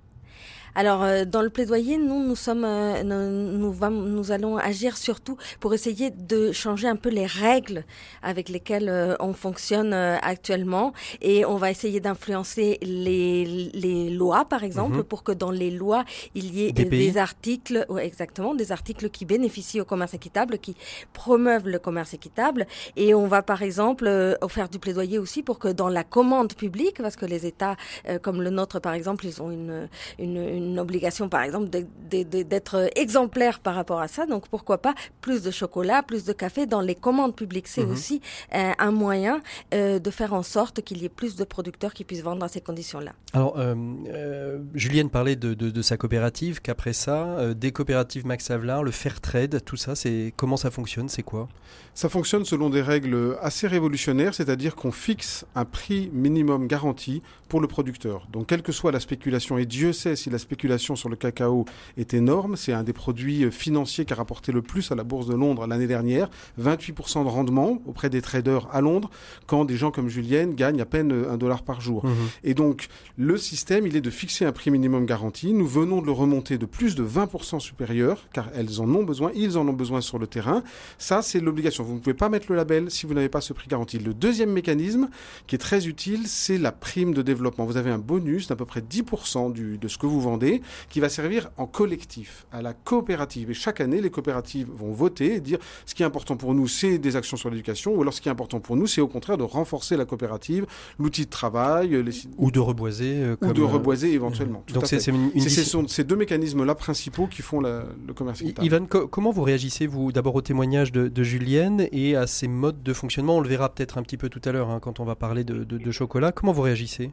Alors, 0.76 1.04
euh, 1.04 1.26
dans 1.26 1.42
le 1.42 1.50
plaidoyer, 1.50 1.98
nous, 1.98 2.26
nous 2.26 2.36
sommes, 2.36 2.64
euh, 2.64 3.04
nous, 3.04 3.74
nous, 3.92 4.32
allons 4.32 4.58
agir 4.58 4.98
surtout 4.98 5.38
pour 5.60 5.74
essayer 5.74 6.12
de 6.12 6.52
changer 6.52 6.88
un 6.88 6.96
peu 6.96 7.10
les 7.10 7.26
règles 7.26 7.84
avec 8.22 8.48
lesquelles 8.50 8.90
euh, 8.90 9.16
on 9.20 9.34
fonctionne 9.34 9.94
actuellement, 9.94 10.94
et 11.22 11.46
on 11.46 11.58
va 11.58 11.72
essayer 11.72 12.00
d'influencer 12.00 12.78
les, 12.82 13.46
les 13.74 14.10
lois, 14.10 14.46
par 14.46 14.64
exemple, 14.64 14.98
mhm. 14.98 15.04
pour 15.04 15.24
que 15.24 15.32
dans 15.32 15.52
les 15.52 15.72
lois 15.72 16.06
il 16.36 16.54
y 16.54 16.66
ait 16.68 16.72
des, 16.72 17.18
articles, 17.18 17.86
exactement, 18.00 18.56
des 18.56 18.72
articles 18.72 19.10
qui 19.10 19.26
bénéficient 19.26 19.82
au 19.82 19.86
commerce 19.86 20.14
équitable, 20.14 20.58
qui 20.60 20.76
promeuvent 21.14 21.68
le 21.68 21.80
commerce 21.80 22.14
équitable, 22.14 22.66
et 22.96 23.14
on 23.14 23.28
va 23.28 23.42
par 23.42 23.62
exemple 23.62 24.38
faire 24.50 24.70
du 24.70 24.80
plaidoyer 24.80 25.20
aussi 25.20 25.44
pour 25.44 25.60
que 25.60 25.68
dans 25.68 25.90
la 25.90 26.04
commande 26.04 26.54
publique, 26.54 27.02
parce 27.02 27.16
que 27.16 27.26
les 27.26 27.46
États 27.46 27.76
comme 28.22 28.42
le 28.42 28.50
nôtre, 28.50 28.80
par 28.80 28.94
exemple, 28.94 29.26
ils 29.26 29.42
ont 29.42 29.52
une, 29.52 29.88
une 30.20 30.61
une 30.61 30.61
obligation, 30.78 31.30
par 31.30 31.42
exemple, 31.42 31.70
d'être 32.10 32.90
exemplaire 32.96 33.60
par 33.60 33.76
rapport 33.76 34.02
à 34.02 34.08
ça. 34.08 34.26
Donc, 34.26 34.48
pourquoi 34.50 34.80
pas 34.80 34.94
plus 35.22 35.42
de 35.42 35.52
chocolat, 35.52 36.04
plus 36.04 36.26
de 36.26 36.34
café 36.34 36.66
dans 36.66 36.82
les 36.82 36.96
commandes 36.96 37.36
publiques. 37.36 37.68
C'est 37.68 37.86
mhm. 37.86 37.92
aussi 37.92 38.22
euh, 38.54 38.72
un 38.78 38.92
moyen 38.92 39.42
euh, 39.74 40.00
de 40.00 40.12
faire 40.12 40.34
en 40.34 40.44
sorte 40.44 40.82
qu'il 40.82 41.02
y 41.02 41.06
ait 41.06 41.10
plus 41.10 41.36
de 41.36 41.44
producteurs 41.44 41.94
qui 41.94 42.04
puissent 42.04 42.24
vendre 42.24 42.40
dans 42.40 42.48
ces 42.48 42.62
conditions-là. 42.62 43.14
Alors, 43.34 43.56
euh, 43.58 44.60
Julienne 44.74 45.10
parlait 45.10 45.36
de, 45.36 45.82
sa 45.82 45.98
coopérative, 45.98 46.62
qu'après 46.62 46.94
ça, 46.94 47.54
des 47.54 47.72
coopératives 47.72 48.26
Max 48.26 48.52
Avelar, 48.52 48.84
le 48.84 48.92
fair 48.92 49.22
trade, 49.22 49.64
tout 49.64 49.78
ça, 49.78 49.96
c'est 49.96 50.34
comment 50.36 50.58
ça 50.58 50.70
fonctionne? 50.70 51.10
C'est 51.10 51.24
quoi? 51.24 51.48
Ça 51.94 52.08
fonctionne 52.08 52.46
selon 52.46 52.70
des 52.70 52.82
règles 52.82 53.38
assez 53.42 53.68
révolutionnaires, 53.68 54.34
c'est-à-dire 54.34 54.76
qu'on 54.76 54.92
fixe 54.92 55.46
un 55.56 55.66
prix 55.66 56.10
minimum 56.14 56.68
garanti 56.68 57.22
pour 57.50 57.60
le 57.60 57.68
producteur. 57.68 58.28
Donc, 58.32 58.48
quelle 58.48 58.62
que 58.62 58.72
soit 58.72 58.92
la 58.92 59.00
spéculation, 59.00 59.58
et 59.58 59.66
Dieu 59.66 59.92
sait 59.94 60.16
si 60.16 60.30
la 60.30 60.38
spéculation 60.38 60.51
sur 60.96 61.10
le 61.10 61.16
cacao 61.16 61.66
est 61.98 62.14
énorme. 62.14 62.56
C'est 62.56 62.74
un 62.74 62.84
des 62.84 62.94
produits 62.94 63.46
euh, 63.46 63.52
financiers 63.52 64.06
qui 64.06 64.14
a 64.14 64.16
rapporté 64.16 64.52
le 64.52 64.62
plus 64.62 64.92
à 64.92 64.96
la 64.96 65.04
bourse 65.04 65.28
de 65.28 65.36
Londres 65.36 65.68
l'année 65.68 65.88
dernière. 65.88 66.30
28% 66.62 67.24
de 67.24 67.30
rendement 67.30 67.82
auprès 67.86 68.10
des 68.10 68.22
traders 68.22 68.68
à 68.72 68.82
Londres, 68.82 69.10
quand 69.48 69.66
des 69.66 69.78
gens 69.78 69.92
comme 69.92 70.10
Julienne 70.10 70.56
gagnent 70.56 70.82
à 70.82 70.86
peine 70.86 71.12
euh, 71.12 71.32
un 71.32 71.38
dollar 71.38 71.64
par 71.64 71.82
jour. 71.82 72.06
Mhm. 72.06 72.14
Et 72.44 72.54
donc, 72.54 72.88
le 73.18 73.38
système, 73.38 73.88
il 73.88 73.96
est 73.96 74.02
de 74.02 74.10
fixer 74.10 74.46
un 74.46 74.52
prix 74.52 74.72
minimum 74.72 75.06
garanti. 75.06 75.54
Nous 75.54 75.68
venons 75.68 76.02
de 76.02 76.06
le 76.06 76.12
remonter 76.12 76.58
de 76.58 76.66
plus 76.66 76.96
de 76.96 77.04
20% 77.04 77.60
supérieur, 77.60 78.28
car 78.34 78.50
elles 78.56 78.82
en 78.82 78.90
ont 78.94 79.04
besoin, 79.04 79.32
ils 79.36 79.58
en 79.58 79.68
ont 79.68 79.74
besoin 79.74 80.02
sur 80.02 80.20
le 80.20 80.28
terrain. 80.28 80.64
Ça, 80.98 81.22
c'est 81.22 81.40
l'obligation. 81.40 81.84
Vous 81.84 81.96
ne 81.96 82.00
pouvez 82.00 82.14
pas 82.14 82.30
mettre 82.30 82.48
le 82.50 82.56
label 82.56 82.92
si 82.92 83.06
vous 83.06 83.14
n'avez 83.14 83.30
pas 83.30 83.42
ce 83.42 83.54
prix 83.54 83.68
garanti. 83.68 84.00
Le 84.00 84.14
deuxième 84.14 84.52
mécanisme, 84.52 85.10
qui 85.48 85.56
est 85.56 85.60
très 85.60 85.88
utile, 85.88 86.28
c'est 86.28 86.58
la 86.58 86.72
prime 86.72 87.14
de 87.14 87.22
développement. 87.22 87.66
Vous 87.66 87.78
avez 87.78 87.92
un 87.92 87.98
bonus 87.98 88.48
d'à 88.48 88.56
peu 88.56 88.66
près 88.66 88.82
10% 88.82 89.54
du, 89.54 89.78
de 89.78 89.88
ce 89.88 89.98
que 89.98 90.06
vous 90.06 90.22
vendez 90.22 90.41
qui 90.90 91.00
va 91.00 91.10
servir 91.10 91.50
en 91.58 91.66
collectif, 91.66 92.46
à 92.52 92.62
la 92.62 92.74
coopérative. 92.74 93.52
Et 93.52 93.54
chaque 93.54 93.82
année, 93.82 94.02
les 94.02 94.10
coopératives 94.10 94.70
vont 94.74 94.92
voter 94.92 95.36
et 95.36 95.40
dire 95.40 95.60
ce 95.86 95.96
qui 95.96 96.04
est 96.04 96.06
important 96.06 96.36
pour 96.36 96.54
nous, 96.54 96.68
c'est 96.68 96.98
des 96.98 97.16
actions 97.16 97.38
sur 97.38 97.50
l'éducation, 97.50 97.94
ou 97.96 98.02
alors 98.02 98.14
ce 98.14 98.22
qui 98.22 98.30
est 98.30 98.32
important 98.32 98.60
pour 98.60 98.76
nous, 98.76 98.88
c'est 98.88 99.02
au 99.02 99.08
contraire 99.08 99.38
de 99.38 99.44
renforcer 99.44 99.98
la 99.98 100.06
coopérative, 100.06 100.66
l'outil 101.00 101.26
de 101.26 101.30
travail. 101.30 101.90
Les... 102.04 102.12
Ou 102.38 102.52
de 102.52 102.60
reboiser. 102.60 103.24
Euh, 103.24 103.36
ou 103.42 103.54
de 103.54 103.62
reboiser 103.62 104.14
éventuellement. 104.14 104.64
Donc 104.74 104.88
c'est 104.88 105.00
ces 105.00 106.04
deux 106.04 106.16
mécanismes-là 106.16 106.76
principaux 106.76 107.28
qui 107.28 107.42
font 107.42 107.62
le 107.62 108.14
commerce. 108.16 108.42
Ivan, 108.62 108.86
comment 108.86 109.32
vous 109.32 109.44
réagissez, 109.44 109.88
vous, 109.88 110.12
d'abord 110.12 110.36
au 110.36 110.42
témoignage 110.42 110.92
de, 110.92 111.24
Julienne 111.24 111.88
et 111.92 112.16
à 112.16 112.26
ces 112.28 112.48
modes 112.48 112.82
de 112.82 112.94
fonctionnement? 112.94 113.38
On 113.38 113.42
le 113.42 113.50
verra 113.50 113.70
peut-être 113.70 113.98
un 113.98 114.04
petit 114.04 114.18
peu 114.18 114.30
tout 114.30 114.42
à 114.46 114.52
l'heure 114.52 114.70
hein, 114.70 114.80
quand 114.80 115.00
on 115.00 115.06
va 115.06 115.16
parler 115.16 115.44
de 115.44 115.92
chocolat. 115.92 116.32
Comment 116.32 116.52
vous 116.52 116.64
réagissez? 116.64 117.12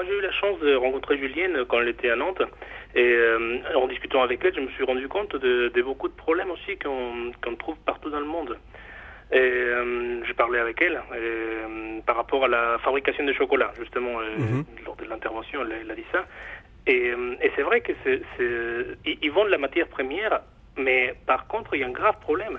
Moi, 0.00 0.08
j'ai 0.08 0.16
eu 0.16 0.22
la 0.22 0.32
chance 0.32 0.58
de 0.60 0.74
rencontrer 0.74 1.18
Julienne 1.18 1.64
quand 1.68 1.80
elle 1.80 1.88
était 1.88 2.10
à 2.10 2.16
Nantes. 2.16 2.42
Et 2.94 3.04
euh, 3.04 3.58
en 3.76 3.86
discutant 3.86 4.22
avec 4.22 4.42
elle, 4.42 4.54
je 4.54 4.60
me 4.60 4.68
suis 4.68 4.84
rendu 4.84 5.06
compte 5.08 5.36
de, 5.36 5.82
beaucoup 5.82 6.08
de 6.08 6.14
problèmes 6.14 6.50
aussi 6.50 6.78
qu'on 6.78 7.56
trouve 7.56 7.76
partout 7.84 8.08
dans 8.08 8.20
le 8.20 8.26
monde. 8.26 8.56
Et 9.30 9.36
euh, 9.38 10.24
j'ai 10.24 10.32
parlé 10.32 10.58
avec 10.58 10.80
elle 10.80 11.00
euh, 11.14 12.00
par 12.06 12.16
rapport 12.16 12.44
à 12.46 12.48
la 12.48 12.78
fabrication 12.78 13.24
de 13.24 13.32
chocolat, 13.34 13.72
justement, 13.78 14.20
mhm. 14.20 14.64
lors 14.84 14.96
de 14.96 15.04
l'intervention, 15.04 15.60
elle, 15.62 15.90
a 15.90 15.94
dit 15.94 16.06
ça. 16.10 16.24
Et, 16.86 17.12
c'est 17.54 17.62
vrai 17.62 17.82
que 17.82 17.92
c'est, 18.02 18.22
ils 19.04 19.30
vendent 19.30 19.48
la 19.48 19.58
matière 19.58 19.86
première, 19.86 20.40
mais 20.78 21.14
par 21.26 21.46
contre, 21.46 21.74
il 21.74 21.82
y 21.82 21.84
a 21.84 21.86
un 21.86 21.90
grave 21.90 22.18
problème. 22.20 22.58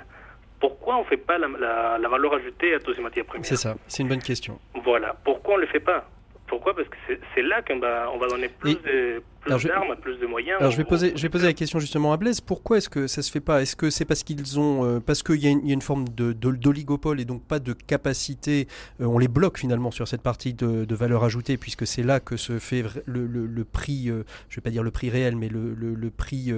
Pourquoi 0.59 0.97
on 0.97 0.99
ne 0.99 1.05
fait 1.05 1.17
pas 1.17 1.39
la, 1.39 1.97
la 1.97 2.07
valeur 2.07 2.35
ajoutée 2.35 2.75
à 2.75 2.79
toutes 2.79 2.95
ces 2.95 3.01
matières 3.01 3.25
premières? 3.25 3.45
C'est 3.45 3.55
ça, 3.55 3.75
c'est 3.87 4.03
une 4.03 4.09
bonne 4.09 4.21
question. 4.21 4.59
Voilà, 4.75 5.15
pourquoi 5.25 5.55
on 5.55 5.57
ne 5.57 5.63
le 5.63 5.67
fait 5.67 5.79
pas? 5.79 6.05
Pourquoi? 6.51 6.75
Parce 6.75 6.89
que 6.89 6.97
c'est 7.33 7.41
là 7.41 7.61
qu'on 7.61 7.79
va, 7.79 8.11
on 8.13 8.17
va 8.17 8.27
donner 8.27 8.49
plus 8.49 8.75
de, 8.83 9.23
plus 9.41 9.65
d'armes, 9.65 9.95
plus 10.01 10.17
de 10.17 10.27
moyens. 10.27 10.57
Alors 10.59 10.71
je 10.71 10.77
vais 10.77 10.83
poser, 10.83 11.13
je 11.15 11.21
vais 11.21 11.29
poser 11.29 11.47
la 11.47 11.53
question 11.53 11.79
justement 11.79 12.13
à 12.13 12.17
Blaise. 12.17 12.41
Pourquoi 12.41 12.77
est-ce 12.77 12.89
que 12.89 13.07
ça 13.07 13.21
se 13.21 13.31
fait 13.31 13.39
pas? 13.39 13.61
Est-ce 13.61 13.75
que 13.75 13.89
c'est 13.89 14.05
parce 14.05 14.23
qu'ils 14.23 14.59
ont, 14.59 14.85
euh, 14.85 14.99
parce 14.99 15.23
qu'il 15.23 15.35
y, 15.35 15.47
y, 15.47 15.71
a 15.71 15.73
une 15.73 15.81
forme 15.81 16.07
de, 16.09 16.31
d'oligopole 16.33 17.19
et 17.19 17.25
donc 17.25 17.43
pas 17.43 17.59
de 17.59 17.73
capacité 17.73 18.67
euh, 19.01 19.05
On 19.05 19.17
les 19.17 19.27
bloque 19.27 19.57
finalement 19.57 19.91
sur 19.91 20.07
cette 20.07 20.21
partie 20.21 20.53
de, 20.53 20.85
de 20.85 20.95
valeur 20.95 21.23
ajoutée 21.23 21.57
puisque 21.57 21.87
c'est 21.87 22.03
là 22.03 22.19
que 22.19 22.37
se 22.37 22.59
fait 22.59 22.83
le, 23.05 23.25
le, 23.25 23.45
le 23.45 23.65
prix, 23.65 24.09
euh, 24.09 24.23
je 24.49 24.55
vais 24.57 24.61
pas 24.61 24.69
dire 24.69 24.83
le 24.83 24.91
prix 24.91 25.09
réel, 25.09 25.35
mais 25.35 25.49
le, 25.49 25.73
le 25.73 26.09
prix 26.09 26.53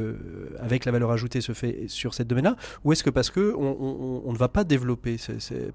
avec 0.60 0.86
la 0.86 0.92
valeur 0.92 1.12
ajoutée 1.12 1.42
se 1.42 1.54
fait 1.54 1.86
sur 1.88 2.14
cette 2.14 2.28
domaine-là? 2.28 2.56
Ou 2.84 2.92
est-ce 2.92 3.04
que 3.04 3.10
parce 3.10 3.30
que 3.30 3.54
on, 3.58 3.78
on, 3.80 4.22
on 4.26 4.34
ne 4.34 4.38
va 4.38 4.48
pas 4.48 4.64
développer, 4.64 5.18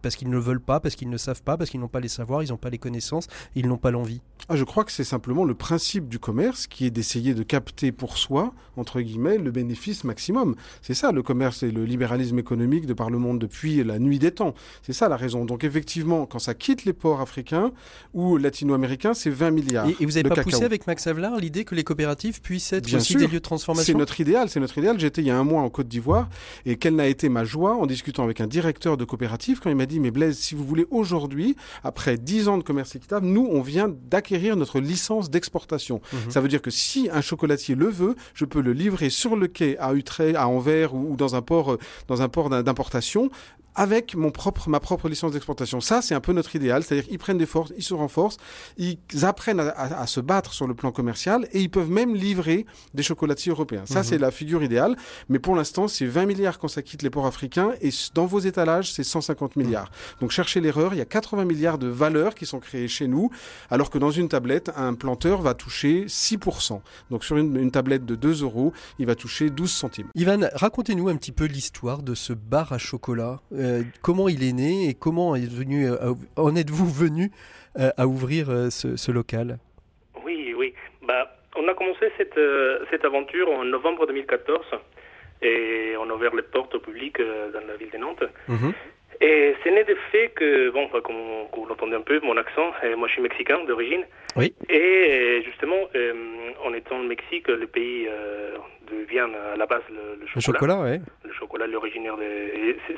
parce 0.03 0.17
qu'ils 0.17 0.31
ne 0.31 0.39
veulent 0.39 0.61
pas, 0.61 0.81
parce 0.81 0.95
qu'ils 0.95 1.11
ne 1.11 1.17
savent 1.17 1.43
pas, 1.43 1.57
parce 1.57 1.71
qu'ils 1.71 1.81
n'ont 1.81 1.89
pas 1.89 2.01
les 2.01 2.09
savoirs, 2.09 2.43
ils 2.43 2.51
n'ont 2.51 2.57
pas 2.57 2.71
les 2.71 2.79
connaissances, 2.79 3.29
ils 3.55 3.67
n'ont 3.67 3.79
pas 3.79 3.91
l'envie? 3.91 4.21
Ah, 4.49 4.57
je 4.57 4.65
crois 4.65 4.85
que 4.85 4.93
c'est 4.93 5.05
simplement 5.05 5.45
le 5.45 5.55
principe 5.55 6.09
du 6.09 6.19
commerce 6.19 6.67
qui 6.67 6.87
est 6.87 6.91
d'essayer 6.99 7.33
de 7.33 7.45
capter 7.45 7.93
pour 7.93 8.19
soi, 8.19 8.53
entre 8.77 9.01
guillemets, 9.01 9.39
le 9.39 9.53
bénéfice 9.53 10.03
maximum. 10.03 10.57
C'est 10.83 10.95
ça 10.95 11.13
le 11.13 11.23
commerce 11.23 11.63
et 11.63 11.71
le 11.71 11.85
libéralisme 11.85 12.41
économique 12.41 12.87
de 12.87 12.93
par 12.93 13.09
le 13.09 13.19
monde 13.19 13.39
depuis 13.39 13.85
la 13.85 14.01
nuit 14.01 14.19
des 14.19 14.33
temps. 14.33 14.53
C'est 14.83 14.93
ça 14.93 15.09
la 15.09 15.17
raison. 15.17 15.45
Donc 15.45 15.63
effectivement, 15.63 16.27
quand 16.27 16.41
ça 16.41 16.55
quitte 16.55 16.85
les 16.85 16.93
ports 16.93 17.21
africains 17.21 17.71
ou 18.15 18.37
latino-américains, 18.37 19.15
c'est 19.15 19.31
20 19.31 19.53
milliards. 19.53 19.89
Et, 19.89 20.05
vous 20.05 20.13
n'avez 20.13 20.29
pas 20.29 20.43
poussé 20.43 20.65
avec 20.65 20.89
Max 20.89 21.07
Avelar 21.07 21.37
l'idée 21.37 21.65
que 21.65 21.77
les 21.77 21.85
coopératives 21.85 22.41
puissent 22.41 22.73
être 22.73 22.93
aussi 22.93 23.15
des 23.15 23.29
lieux 23.29 23.35
de 23.35 23.39
transformation 23.39 23.93
C'est 23.93 23.99
notre 23.99 24.21
idéal, 24.21 24.49
c'est 24.49 24.59
notre 24.59 24.77
idéal. 24.79 24.99
J'étais 24.99 25.21
il 25.21 25.29
y 25.29 25.31
a 25.31 25.39
un 25.39 25.45
mois 25.45 25.63
en 25.63 25.71
Côte 25.71 25.87
d'Ivoire 25.87 26.29
et 26.67 26.77
quelle 26.77 26.97
n'a 26.97 27.07
été 27.07 27.29
ma 27.29 27.45
joie 27.45 27.77
en 27.77 27.87
discutant 27.87 28.25
avec 28.25 28.41
un 28.41 28.49
directeur 28.49 28.97
de 28.97 29.05
coopérative 29.05 29.61
quand 29.61 29.71
il 29.71 29.77
m'a 29.77 29.87
dit 29.87 30.01
mais 30.01 30.11
Blaise, 30.11 30.37
si 30.37 30.57
vous 30.57 30.65
voulez 30.65 30.87
aujourd'hui, 30.91 31.55
après 31.85 32.19
10 32.19 32.49
ans 32.49 32.59
de 32.59 32.65
commerce 32.65 32.97
équitable, 32.97 33.27
nous 33.27 33.49
on 33.49 33.61
vient 33.61 33.89
d'acquérir 33.89 34.57
notre 34.57 34.81
licence 34.81 35.31
d'exportation. 35.31 36.01
Mhm. 36.13 36.31
Ça 36.31 36.41
veut 36.41 36.49
dire 36.49 36.61
que 36.61 36.71
si 36.71 36.88
un 37.13 37.21
chocolatier 37.21 37.75
le 37.75 37.89
veut, 37.89 38.17
je 38.35 38.45
peux 38.45 38.61
le 38.61 38.73
livrer 38.73 39.11
sur 39.11 39.37
le 39.37 39.47
quai 39.47 39.77
à 39.79 39.93
Utrecht, 39.95 40.37
à 40.37 40.49
Anvers 40.49 40.95
ou, 40.95 41.17
dans 41.17 41.35
un 41.35 41.43
port, 41.43 41.73
euh, 41.73 41.79
dans 42.07 42.23
un 42.23 42.29
port 42.29 42.51
d'importation 42.51 43.31
avec 43.79 44.17
mon 44.17 44.33
propre, 44.33 44.69
ma 44.69 44.81
propre 44.81 45.09
licence 45.09 45.31
d'exportation. 45.31 45.81
Ça, 45.81 46.03
c'est 46.03 46.15
un 46.15 46.21
peu 46.21 46.33
notre 46.33 46.57
idéal. 46.57 46.83
C'est-à-dire 46.83 47.09
qu'ils 47.09 47.19
prennent 47.19 47.39
des 47.39 47.47
forces, 47.47 47.73
ils 47.77 47.85
se 47.85 47.95
renforcent, 47.95 48.37
ils 48.77 48.99
apprennent 49.23 49.61
à, 49.61 50.07
se 50.09 50.19
battre 50.19 50.53
sur 50.53 50.67
le 50.67 50.75
plan 50.75 50.91
commercial 50.91 51.47
et 51.53 51.61
ils 51.61 51.71
peuvent 51.71 51.91
même 51.91 52.15
livrer 52.15 52.67
des 52.95 53.05
chocolatiers 53.05 53.53
européens. 53.53 53.85
Ça, 53.87 54.01
mhm. 54.01 54.05
c'est 54.05 54.19
la 54.19 54.33
figure 54.33 54.65
idéale. 54.65 54.97
Mais 55.29 55.39
pour 55.39 55.55
l'instant, 55.55 55.87
c'est 55.87 56.07
20 56.07 56.27
milliards 56.27 56.59
quand 56.59 56.67
ça 56.67 56.83
quitte 56.83 57.03
les 57.03 57.11
ports 57.11 57.27
africains 57.27 57.71
et 57.81 57.91
dans 58.15 58.27
vos 58.27 58.41
étalages, 58.41 58.93
c'est 58.93 59.05
150 59.05 59.55
milliards. 59.55 59.93
Donc, 60.21 60.33
cherchez 60.33 60.61
l'erreur. 60.61 60.93
Il 60.93 60.99
y 60.99 61.03
a 61.03 61.05
80 61.07 61.45
milliards 61.45 61.79
de 61.79 61.87
valeurs 61.87 62.35
qui 62.35 62.47
sont 62.47 62.59
créées 62.59 62.89
chez 62.89 63.07
nous, 63.07 63.31
alors 63.71 63.91
que 63.91 63.99
dans 63.99 64.11
une 64.11 64.29
tablette, 64.29 64.73
un 64.75 64.95
planteur 64.95 65.41
va 65.41 65.55
toucher 65.55 66.07
6%. 66.07 66.81
Donc, 67.13 67.25
sur 67.25 67.37
une, 67.37 67.71
tablette 67.71 68.05
de 68.05 68.17
2 68.17 68.43
euros, 68.43 68.73
il 68.99 69.07
va 69.07 69.15
toucher 69.15 69.51
12 69.51 69.71
centimes. 69.71 70.09
Ivan, 70.17 70.49
racontez-nous 70.55 71.09
un 71.09 71.17
petit 71.17 71.33
peu 71.33 71.45
l'histoire 71.45 72.03
de 72.03 72.17
ce 72.17 72.33
bar 72.33 72.73
à 72.73 72.79
chocolat. 72.79 73.41
Euh, 73.53 73.68
euh, 73.69 73.83
comment 74.03 74.29
il 74.29 74.43
est 74.43 74.53
né 74.53 74.89
et 74.89 74.95
comment 74.95 75.35
est 75.37 75.51
venu, 75.51 75.87
euh, 75.87 76.15
en 76.37 76.57
êtes-vous 76.57 76.91
venu 76.91 77.31
euh, 77.79 77.91
à 77.97 78.07
ouvrir 78.07 78.47
ce, 78.71 79.13
local? 79.13 79.59
Oui, 80.25 80.55
oui. 80.57 80.75
Bah, 81.03 81.37
on 81.57 81.67
a 81.69 81.75
commencé 81.75 82.11
cette, 82.17 82.39
cette 82.91 83.05
aventure 83.05 83.51
en 83.51 83.65
novembre 83.65 84.07
2014 84.07 84.61
et 85.43 85.95
on 85.99 86.09
a 86.11 86.15
ouvert 86.15 86.35
les 86.35 86.43
portes 86.43 86.75
au 86.75 86.81
public 86.81 87.19
dans 87.19 87.67
la 87.67 87.77
ville 87.77 87.91
de 87.91 87.99
Nantes. 87.99 88.25
Mhm. 88.49 88.73
Et 89.21 89.55
c'est 89.63 89.71
né 89.71 89.83
du 89.85 89.97
fait 90.13 90.29
que, 90.29 90.71
bon, 90.71 90.89
comme, 90.89 91.17
vous 91.53 91.67
l'entendez 91.67 91.97
un 91.97 92.01
peu, 92.03 92.21
mon 92.23 92.37
accent, 92.37 92.73
moi 92.97 93.09
je 93.09 93.15
suis 93.15 93.23
mexicain 93.23 93.65
d'origine. 93.65 94.05
Oui. 94.37 94.55
Et 94.69 95.43
justement, 95.45 95.89
en 96.65 96.73
étant 96.73 97.01
au 97.01 97.03
Mexique, 97.03 97.49
le 97.49 97.67
pays 97.67 98.07
de 98.07 98.97
vient 99.09 99.29
à 99.53 99.57
la 99.57 99.67
base 99.67 99.83
le, 99.91 100.27
chocolat. 100.27 100.37
Le 100.37 100.41
chocolat, 100.41 100.79
oui. 100.79 100.99
Le 101.25 101.33
chocolat, 101.33 101.67
l'originaire 101.67 102.15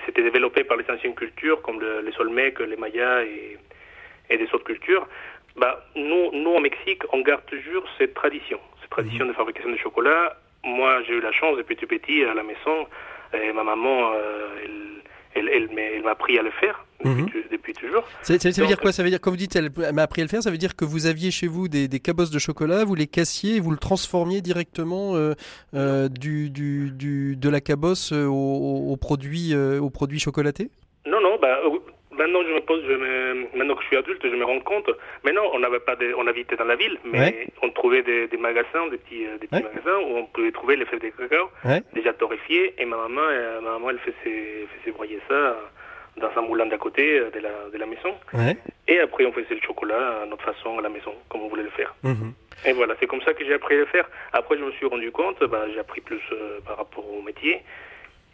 C'était 0.05 0.23
développé 0.23 0.65
par 0.65 0.77
les 0.77 0.85
anciennes 0.91 1.15
cultures 1.15 1.63
comme 1.63 1.81
les 1.81 2.21
Olmecs, 2.21 2.61
les 2.61 2.77
Mayas 2.77 3.23
et, 3.23 3.57
et 4.29 4.37
des 4.37 4.45
autres 4.53 4.65
cultures. 4.65 5.07
Bah, 5.57 5.85
nous, 5.97 6.31
nous, 6.33 6.51
au 6.51 6.61
Mexique, 6.61 7.03
on 7.13 7.21
garde 7.21 7.45
toujours 7.47 7.85
cette 7.99 8.15
tradition, 8.15 8.61
cette 8.81 8.91
tradition 8.91 9.25
mhm. 9.25 9.33
de 9.33 9.37
fabrication 9.37 9.71
de 9.71 9.77
chocolat. 9.77 10.37
Moi, 10.65 11.03
j'ai 11.07 11.15
eu 11.15 11.21
la 11.21 11.33
chance 11.33 11.57
depuis 11.57 11.77
tout 11.77 11.87
petit 11.87 12.25
à 12.25 12.35
la 12.35 12.43
maison, 12.43 12.87
et 13.33 13.53
ma 13.53 13.65
maman, 13.65 14.13
euh, 14.15 14.49
elle, 14.63 15.03
elle 15.35 16.03
m'a 16.03 16.11
appris 16.11 16.39
à 16.39 16.43
le 16.43 16.51
faire 16.51 16.85
depuis, 17.05 17.73
mhm. 17.73 17.81
toujours. 17.81 18.05
Ça, 18.23 18.35
veut 18.35 18.67
dire 18.67 18.79
quoi? 18.79 18.93
Ça 18.93 19.03
veut 19.03 19.11
dire, 19.11 19.21
quand 19.21 19.31
vous 19.31 19.37
dites 19.37 19.57
elle, 19.57 19.71
m'a 19.93 20.03
appris 20.03 20.23
à 20.23 20.25
le 20.25 20.29
faire, 20.29 20.43
ça 20.43 20.51
veut 20.51 20.59
dire 20.59 20.77
que 20.77 20.85
vous 20.85 21.07
aviez 21.07 21.31
chez 21.31 21.47
vous 21.47 21.69
des, 21.69 21.89
des 21.89 22.01
cabosses 22.01 22.31
de 22.31 22.39
chocolat, 22.39 22.85
vous 22.85 22.95
les 22.95 23.07
cassiez 23.07 23.57
et 23.57 23.61
vous 23.61 23.71
le 23.71 23.79
transformiez 23.79 24.41
directement 24.41 25.17
euh, 25.17 25.35
euh, 25.75 26.09
du, 26.09 26.51
du, 26.51 26.91
du, 26.91 27.37
de 27.37 27.49
la 27.49 27.61
cabosse 27.61 28.13
euh, 28.13 28.27
aux, 28.27 28.97
produits, 28.97 29.55
aux 29.55 29.91
produits 29.91 30.19
chocolatés 30.19 30.71
Non, 31.07 31.21
non, 31.21 31.39
bah, 31.41 31.59
maintenant, 32.31 32.49
je 32.49 32.55
me 32.55 32.61
pose, 32.61 32.83
je 32.87 32.95
me, 32.95 33.57
maintenant 33.57 33.75
que 33.75 33.83
je 33.83 33.89
suis 33.89 33.97
adulte, 33.97 34.23
je 34.23 34.37
me 34.37 34.45
rends 34.45 34.61
compte. 34.61 34.91
Maintenant, 35.25 35.45
on 35.53 35.59
n'avait 35.59 35.81
pas, 35.81 35.97
de, 35.97 36.15
on 36.17 36.27
habitait 36.27 36.57
dans 36.57 36.65
la 36.65 36.77
ville, 36.77 36.99
mais 37.05 37.49
on 37.63 37.71
trouvait 37.71 38.03
des, 38.03 38.29
des, 38.29 38.37
magasins, 38.37 38.87
des 38.91 38.99
petits, 38.99 39.27
des 39.41 39.47
petits 39.47 39.63
magasins 39.63 39.99
où 40.07 40.17
on 40.17 40.27
pouvait 40.27 40.53
trouver 40.53 40.77
les 40.77 40.85
fèves 40.87 41.01
de 41.01 41.09
cacao 41.11 41.51
déjà 41.93 42.13
torréfiées. 42.13 42.75
Et 42.79 42.85
ma 42.85 42.97
maman, 42.97 43.23
ma 43.63 43.73
maman, 43.73 43.91
elle 43.91 43.99
faisait, 43.99 44.67
faisait 44.79 44.93
broyer 44.93 45.19
ça 45.29 45.57
dans 46.17 46.31
un 46.37 46.43
moulin 46.43 46.67
d'à 46.67 46.79
côté 46.79 47.19
euh, 47.19 47.31
de 47.31 47.41
la, 47.41 47.51
de 47.73 47.79
la 47.79 47.87
maison. 47.87 48.15
Et 48.89 49.01
après, 49.01 49.25
on 49.25 49.33
faisait 49.33 49.55
le 49.55 49.61
chocolat 49.61 50.23
à 50.23 50.27
notre 50.27 50.45
façon 50.45 50.79
à 50.79 50.83
la 50.83 50.89
maison, 50.89 51.15
comme 51.29 51.43
on 51.43 51.49
voulait 51.49 51.63
le 51.63 51.71
faire. 51.71 51.95
Mhm. 52.03 52.33
Et 52.67 52.73
voilà, 52.73 52.95
c'est 53.01 53.07
comme 53.07 53.23
ça 53.23 53.33
que 53.33 53.45
j'ai 53.45 53.55
appris 53.55 53.77
à 53.77 53.79
le 53.79 53.87
faire. 53.87 54.09
Après, 54.33 54.57
je 54.59 54.65
me 54.65 54.73
suis 54.73 54.87
rendu 54.87 55.11
compte, 55.11 55.43
bah, 55.45 55.65
j'ai 55.73 55.81
appris 55.81 56.01
plus 56.01 56.21
euh, 56.33 56.61
par 56.67 56.77
rapport 56.77 57.05
au 57.11 57.23
métier. 57.23 57.63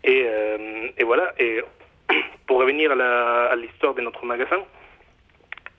Et, 0.05 0.25
euh, 0.27 0.89
et 0.99 1.05
voilà, 1.05 1.33
et 1.39 1.61
pour 2.47 2.61
revenir 2.61 2.93
à 2.93 3.57
l'histoire 3.57 3.95
de 3.95 4.03
notre 4.03 4.25
magasin, 4.25 4.63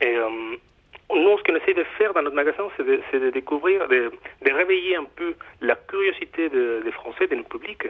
et, 0.02 0.16
nous, 1.10 1.38
ce 1.38 1.44
qu'on 1.44 1.56
essaie 1.56 1.74
de 1.74 1.86
faire 1.98 2.14
dans 2.14 2.22
notre 2.22 2.36
magasin, 2.36 2.64
c'est 2.76 3.20
de, 3.20 3.30
découvrir, 3.30 3.88
de, 3.88 4.12
de, 4.46 4.52
réveiller 4.52 4.98
un 4.98 5.06
peu 5.06 5.36
la 5.62 5.76
curiosité 5.76 6.50
des 6.50 6.92
Français, 6.92 7.28
de 7.28 7.36
notre 7.36 7.50
public. 7.50 7.88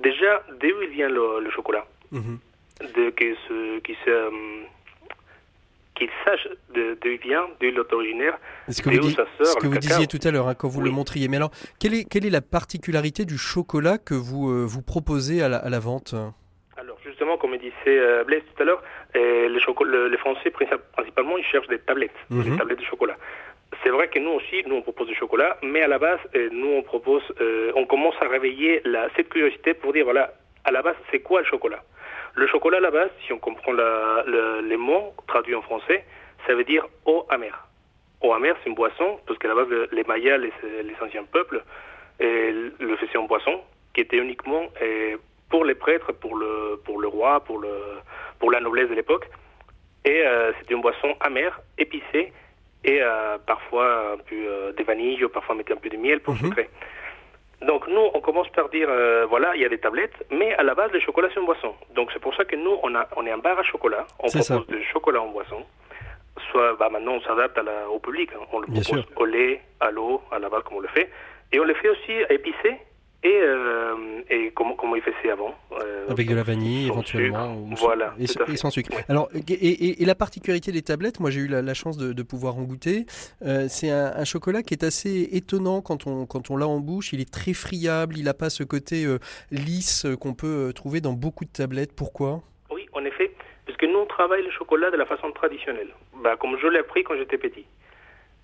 Déjà, 0.00 0.42
d'où 0.60 0.82
il 0.82 0.88
vient 0.88 1.08
le, 1.08 1.48
chocolat 1.50 1.86
mhm 2.10 2.38
de 2.82 3.12
euh, 4.08 4.62
qu'il 5.94 6.08
sache 6.24 6.48
d'où 6.74 7.08
il 7.08 7.18
vient, 7.18 7.46
d'où 7.60 7.66
il 7.66 7.76
est 7.76 7.92
originaire, 7.92 8.38
ce 8.68 8.82
que 8.82 8.90
vous, 8.90 9.10
ce 9.10 9.56
que 9.56 9.66
vous 9.66 9.78
disiez 9.78 10.06
tout 10.06 10.18
à 10.24 10.30
l'heure 10.30 10.48
hein, 10.48 10.54
quand 10.54 10.68
vous 10.68 10.80
le 10.80 10.90
montriez. 10.90 11.28
Mais 11.28 11.36
alors, 11.36 11.52
quelle 11.78 11.94
est, 11.94 12.04
quelle 12.04 12.26
est 12.26 12.30
la 12.30 12.40
particularité 12.40 13.24
du 13.24 13.38
chocolat 13.38 13.98
que 13.98 14.14
vous, 14.14 14.50
euh, 14.50 14.64
vous 14.64 14.82
proposez 14.82 15.42
à 15.42 15.48
la, 15.48 15.58
à 15.58 15.68
la, 15.68 15.78
vente? 15.78 16.14
Justement, 17.22 17.38
comme 17.38 17.56
disait 17.56 17.72
euh, 17.86 18.24
Blaise 18.24 18.42
tout 18.54 18.62
à 18.62 18.66
l'heure, 18.66 18.82
les, 19.14 19.48
les, 19.48 20.16
Français, 20.18 20.50
principalement, 20.50 21.38
ils 21.38 21.44
cherchent 21.44 21.68
des 21.68 21.78
tablettes, 21.78 22.10
des 22.30 22.50
mhm. 22.50 22.58
tablettes 22.58 22.80
de 22.80 22.84
chocolat. 22.84 23.16
C'est 23.82 23.90
vrai 23.90 24.08
que 24.08 24.18
nous 24.18 24.32
aussi, 24.32 24.62
nous 24.66 24.76
on 24.76 24.82
propose 24.82 25.06
du 25.06 25.14
chocolat, 25.14 25.56
mais 25.62 25.82
à 25.82 25.88
la 25.88 25.98
base, 25.98 26.18
nous 26.50 26.68
on 26.68 26.82
propose, 26.82 27.22
on 27.74 27.86
commence 27.86 28.14
à 28.20 28.28
réveiller 28.28 28.82
la, 28.84 29.08
cette 29.16 29.28
curiosité 29.28 29.74
pour 29.74 29.92
dire 29.92 30.04
voilà, 30.04 30.32
à 30.64 30.72
la 30.72 30.82
base, 30.82 30.96
c'est 31.10 31.20
quoi 31.20 31.40
le 31.40 31.46
chocolat? 31.46 31.82
Le 32.34 32.46
chocolat 32.48 32.78
à 32.78 32.80
la 32.80 32.90
base, 32.90 33.10
si 33.24 33.32
on 33.32 33.38
comprend 33.38 33.72
les 33.72 34.76
mots 34.76 35.14
traduits 35.26 35.54
en 35.54 35.62
français, 35.62 36.04
ça 36.46 36.54
veut 36.54 36.64
dire 36.64 36.86
eau 37.06 37.24
amère. 37.30 37.66
Eau 38.20 38.32
amère, 38.32 38.56
c'est 38.62 38.68
une 38.68 38.74
boisson, 38.74 39.20
parce 39.26 39.38
qu'à 39.38 39.48
la 39.48 39.54
base, 39.54 39.68
les 39.92 40.04
Mayas, 40.04 40.38
les, 40.38 40.52
anciens 41.00 41.24
peuples, 41.24 41.62
le 42.20 42.96
faisaient 42.96 43.16
en 43.16 43.24
boisson, 43.24 43.60
qui 43.94 44.00
était 44.00 44.18
uniquement 44.18 44.64
pour 45.52 45.66
les 45.66 45.74
prêtres, 45.74 46.12
pour 46.12 46.34
le, 46.34 46.80
pour 46.82 46.98
le 46.98 47.08
roi, 47.08 47.40
pour, 47.40 47.58
le, 47.58 47.74
pour 48.40 48.50
la 48.50 48.58
noblesse 48.58 48.88
de 48.88 48.94
l'époque. 48.94 49.26
Et 50.04 50.26
euh, 50.26 50.52
c'était 50.58 50.72
une 50.72 50.80
boisson 50.80 51.14
amère, 51.20 51.60
épicée, 51.76 52.32
et 52.84 52.98
euh, 53.02 53.36
parfois 53.46 54.14
un 54.14 54.16
peu 54.28 54.34
euh, 54.34 54.72
de 54.72 54.82
vanille, 54.82 55.22
ou 55.22 55.28
parfois 55.28 55.54
mettait 55.54 55.74
un 55.74 55.76
peu 55.84 55.90
de 55.90 55.98
miel 55.98 56.20
pour 56.20 56.34
mm 56.34 56.38
sucrer. 56.38 56.70
Donc 57.60 57.86
nous, 57.86 58.06
on 58.14 58.20
commence 58.20 58.48
par 58.48 58.70
dire, 58.70 58.88
euh, 58.90 59.26
voilà, 59.28 59.54
il 59.54 59.60
y 59.60 59.64
a 59.66 59.68
des 59.68 59.78
tablettes, 59.78 60.18
mais 60.30 60.54
à 60.54 60.62
la 60.62 60.74
base, 60.74 60.90
le 60.90 61.00
chocolat, 61.00 61.28
c'est 61.32 61.38
une 61.38 61.46
boisson. 61.46 61.74
Donc 61.94 62.10
c'est 62.14 62.18
pour 62.18 62.34
ça 62.34 62.44
que 62.46 62.56
nous, 62.56 62.76
on, 62.82 62.94
a, 62.94 63.06
on 63.16 63.26
est 63.26 63.30
un 63.30 63.38
bar 63.38 63.58
à 63.58 63.62
chocolat, 63.62 64.06
on 64.20 64.28
propose 64.28 64.66
du 64.68 64.82
chocolat 64.84 65.20
en 65.20 65.28
boisson. 65.28 65.62
Soit, 66.50 66.76
bah, 66.80 66.88
maintenant, 66.88 67.16
on 67.16 67.20
s'adapte 67.20 67.60
au 67.90 67.98
public, 67.98 68.30
hein. 68.34 68.44
on 68.52 68.60
le 68.60 68.66
propose 68.66 69.04
au 69.16 69.26
lait, 69.26 69.60
à 69.80 69.90
l'eau, 69.90 70.22
à 70.32 70.38
la 70.38 70.48
base, 70.48 70.62
comme 70.64 70.78
on 70.78 70.80
le 70.80 70.88
fait. 70.88 71.10
Et 71.52 71.60
on 71.60 71.64
le 71.64 71.74
fait 71.74 71.90
aussi 71.90 72.12
épicé, 72.30 72.78
et, 73.24 73.40
euh, 73.40 73.94
et 74.30 74.50
comment, 74.54 74.74
comment 74.74 74.96
il 74.96 75.02
faisait 75.02 75.30
avant. 75.30 75.54
Euh, 75.72 76.08
Avec 76.08 76.28
de 76.28 76.34
la 76.34 76.42
vanille 76.42 76.86
éventuellement. 76.86 77.54
voilà. 77.76 78.14
Et, 78.18 78.26
sans 78.56 78.70
sucre. 78.70 78.90
Alors, 79.08 79.28
et, 79.48 80.02
et, 80.02 80.04
la 80.04 80.14
particularité 80.14 80.72
des 80.72 80.82
tablettes, 80.82 81.20
moi 81.20 81.30
j'ai 81.30 81.40
eu 81.40 81.46
la, 81.46 81.74
chance 81.74 81.96
de, 81.96 82.12
de, 82.12 82.22
pouvoir 82.22 82.56
en 82.56 82.62
goûter, 82.62 83.06
euh, 83.42 83.66
c'est 83.68 83.90
un, 83.90 84.24
chocolat 84.24 84.62
qui 84.62 84.74
est 84.74 84.82
assez 84.82 85.28
étonnant 85.32 85.82
quand 85.82 86.06
on, 86.06 86.26
quand 86.26 86.50
on 86.50 86.56
l'a 86.56 86.66
en 86.66 86.80
bouche. 86.80 87.12
Il 87.12 87.20
est 87.20 87.30
très 87.30 87.52
friable, 87.52 88.16
il 88.16 88.24
n'a 88.24 88.34
pas 88.34 88.50
ce 88.50 88.64
côté 88.64 89.06
lisse 89.50 90.06
qu'on 90.20 90.34
peut 90.34 90.72
trouver 90.74 91.00
dans 91.00 91.12
beaucoup 91.12 91.44
de 91.44 91.50
tablettes. 91.50 91.94
Pourquoi? 91.94 92.42
Oui, 92.70 92.88
en 92.92 93.04
effet, 93.04 93.32
parce 93.66 93.78
que 93.78 93.86
nous 93.86 93.98
on 93.98 94.06
travaille 94.06 94.42
le 94.42 94.50
chocolat 94.50 94.90
de 94.90 94.96
la 94.96 95.06
façon 95.06 95.30
traditionnelle, 95.30 95.90
bah, 96.22 96.36
comme 96.40 96.56
je 96.60 96.66
l'ai 96.66 96.78
appris 96.80 97.04
quand 97.04 97.16
j'étais 97.16 97.38
petit. 97.38 97.66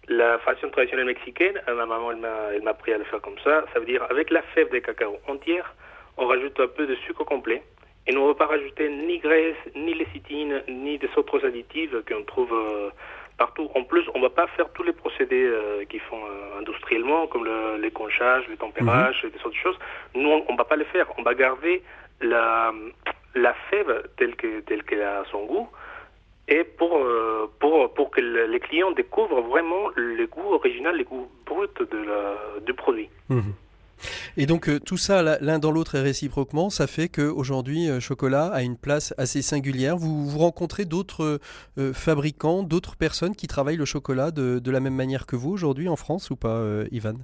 La 0.08 0.38
façon 0.38 0.70
traditionnelle 0.70 1.06
mexicaine, 1.06 1.60
ma 1.66 1.84
maman 1.86 2.12
elle 2.12 2.62
m'a 2.62 2.70
appris 2.70 2.92
à 2.92 2.98
le 2.98 3.04
faire 3.04 3.20
comme 3.20 3.38
ça, 3.44 3.64
ça 3.72 3.78
veut 3.78 3.86
dire 3.86 4.04
avec 4.10 4.30
la 4.30 4.42
fève 4.42 4.70
de 4.70 4.78
cacao 4.78 5.18
entière, 5.28 5.74
on 6.16 6.26
rajoute 6.26 6.58
un 6.60 6.66
peu 6.66 6.86
de 6.86 6.94
sucre 6.96 7.24
complet 7.24 7.62
et 8.08 8.12
nous 8.12 8.22
ne 8.22 8.28
va 8.28 8.34
pas 8.34 8.46
rajouter 8.46 8.88
ni 8.88 9.18
graisse, 9.18 9.56
ni 9.76 9.92
lécithine, 9.92 10.62
ni 10.66 10.96
des 10.96 11.10
autres 11.16 11.44
additifs 11.46 11.94
qu'on 12.08 12.22
trouve 12.22 12.54
euh, 12.54 12.88
partout. 13.36 13.70
En 13.74 13.84
plus, 13.84 14.02
on 14.14 14.18
ne 14.18 14.22
va 14.22 14.30
pas 14.30 14.46
faire 14.48 14.70
tous 14.72 14.82
les 14.82 14.94
procédés 14.94 15.44
euh, 15.44 15.84
qui 15.84 15.98
font 15.98 16.24
euh, 16.24 16.58
industriellement, 16.58 17.26
comme 17.26 17.44
le, 17.44 17.76
les 17.76 17.90
conchages, 17.90 18.48
le 18.48 18.56
tempérage, 18.56 19.22
et 19.26 19.30
des 19.30 19.44
autres 19.44 19.58
choses. 19.58 19.78
Nous, 20.14 20.26
on 20.26 20.52
ne 20.52 20.56
va 20.56 20.64
pas 20.64 20.76
les 20.76 20.86
faire. 20.86 21.06
On 21.18 21.22
va 21.22 21.34
garder 21.34 21.82
la, 22.22 22.72
la 23.34 23.52
fève 23.70 24.08
telle 24.16 24.34
qu'elle 24.36 24.62
telle 24.62 24.82
qu'elle 24.84 25.02
a 25.02 25.24
son 25.30 25.44
goût 25.44 25.68
et 26.48 26.64
pour, 26.64 26.96
euh, 26.96 27.50
pour, 27.60 27.92
pour 27.92 28.10
que 28.10 28.20
les 28.20 28.60
clients 28.60 28.90
découvrent 28.92 29.42
vraiment 29.42 29.88
le 29.94 30.26
goût 30.26 30.54
original, 30.54 30.96
le 30.96 31.04
goût 31.04 31.28
brut 31.46 31.78
de 31.78 31.98
la, 31.98 32.60
du 32.64 32.74
produit. 32.74 33.10
Mhm. 33.28 33.52
Et 34.36 34.46
donc 34.46 34.68
euh, 34.68 34.78
tout 34.78 34.96
ça 34.96 35.22
l'un 35.40 35.58
dans 35.58 35.72
l'autre 35.72 35.96
et 35.96 36.00
réciproquement, 36.00 36.70
ça 36.70 36.86
fait 36.86 37.08
qu'aujourd'hui 37.08 37.90
euh, 37.90 37.98
Chocolat 37.98 38.46
a 38.46 38.62
une 38.62 38.76
place 38.76 39.12
assez 39.18 39.42
singulière. 39.42 39.96
Vous, 39.96 40.24
vous 40.24 40.38
rencontrez 40.38 40.84
d'autres 40.84 41.38
fabricants, 41.92 42.62
d'autres 42.62 42.96
personnes 42.96 43.34
qui 43.34 43.46
travaillent 43.46 43.76
le 43.76 43.84
chocolat 43.84 44.30
de, 44.30 44.58
de 44.60 44.70
la 44.70 44.80
même 44.80 44.94
manière 44.94 45.26
que 45.26 45.36
vous 45.36 45.50
aujourd'hui 45.50 45.88
en 45.88 45.96
France 45.96 46.30
ou 46.30 46.36
pas, 46.36 46.62
Ivan? 46.92 47.14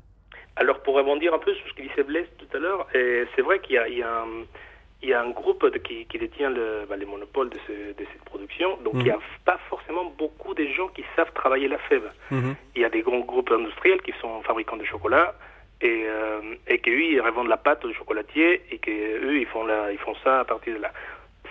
Alors 0.56 0.80
pour 0.80 0.96
rebondir 0.96 1.32
un 1.32 1.38
peu 1.38 1.54
sur 1.54 1.68
ce 1.68 1.74
que 1.74 1.82
disait 1.82 2.02
Blaise 2.02 2.26
tout 2.38 2.56
à 2.56 2.58
l'heure, 2.58 2.86
c'est 2.92 3.42
vrai 3.42 3.60
qu'il 3.60 3.76
y, 3.76 3.96
y 3.96 4.02
a, 4.02 4.22
un 4.22 4.44
il 5.04 5.10
y 5.10 5.12
a 5.12 5.20
un 5.20 5.30
groupe 5.30 5.70
qui, 5.82 6.06
qui, 6.06 6.18
détient 6.18 6.50
le, 6.50 6.86
bah, 6.88 6.96
les 6.96 7.04
monopoles 7.04 7.50
de, 7.50 7.58
de, 7.92 8.04
cette 8.10 8.24
production, 8.24 8.78
donc 8.82 8.94
il 8.94 9.04
n'y 9.04 9.10
a 9.10 9.16
mhm. 9.16 9.22
pas 9.44 9.58
forcément 9.68 10.06
beaucoup 10.18 10.54
de 10.54 10.66
gens 10.68 10.88
qui 10.88 11.04
savent 11.14 11.32
travailler 11.34 11.68
la 11.68 11.78
fève. 11.78 12.10
Mhm. 12.30 12.56
Il 12.74 12.82
y 12.82 12.84
a 12.84 12.88
des 12.88 13.02
grands 13.02 13.20
groupes 13.20 13.50
industriels 13.52 14.00
qui 14.00 14.12
sont 14.20 14.42
fabricants 14.42 14.78
de 14.78 14.84
chocolat 14.84 15.34
et, 15.82 16.04
euh, 16.06 16.40
et 16.66 16.78
qu'eux, 16.78 17.02
ils 17.02 17.20
revendent 17.20 17.48
la 17.48 17.58
pâte 17.58 17.84
au 17.84 17.92
chocolatier 17.92 18.62
et 18.70 18.78
qu'eux, 18.78 19.38
ils 19.38 19.46
font, 19.46 19.64
la, 19.66 19.92
ils 19.92 19.98
font 19.98 20.14
ça 20.24 20.40
à 20.40 20.44
partir 20.44 20.74
de 20.74 20.80
là. 20.80 20.92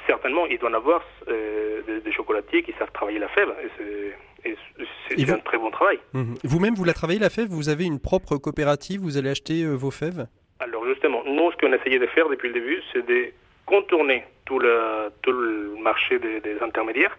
Certainement, 0.08 0.48
ils 0.48 0.58
doivent 0.58 0.76
avoir 0.76 1.04
euh, 1.30 2.02
des, 2.04 2.12
chocolatiers 2.12 2.64
qui 2.64 2.74
savent 2.80 2.92
travailler 2.92 3.20
la 3.20 3.30
fève 3.30 3.54
et 4.44 4.56
c'est 5.08 5.32
un 5.32 5.38
très 5.38 5.58
bon 5.58 5.70
travail. 5.70 6.00
Mhm. 6.14 6.36
Vous-même, 6.44 6.74
vous 6.74 6.84
la 6.84 6.94
travaillez 6.94 7.20
la 7.20 7.30
fève? 7.30 7.48
Vous 7.50 7.70
avez 7.70 7.86
une 7.86 8.00
propre 8.00 8.38
coopérative? 8.38 9.02
Vous 9.02 9.18
allez 9.18 9.30
acheter 9.30 9.64
euh, 9.64 9.76
vos 9.76 9.92
fèves? 9.92 10.28
Alors 10.60 10.86
justement, 10.86 11.24
nous, 11.26 11.52
ce 11.52 11.58
qu'on 11.58 11.72
a 11.72 11.76
essayé 11.76 12.00
de 12.00 12.08
faire 12.08 12.28
depuis 12.30 12.48
le 12.48 12.56
début, 12.56 12.82
c'est 12.92 13.06
de 13.06 13.32
contourner 13.66 14.24
tout 14.46 14.60
le, 14.60 15.10
tout 15.22 15.32
le 15.32 15.76
marché 15.82 16.20
des, 16.20 16.62
intermédiaires. 16.62 17.18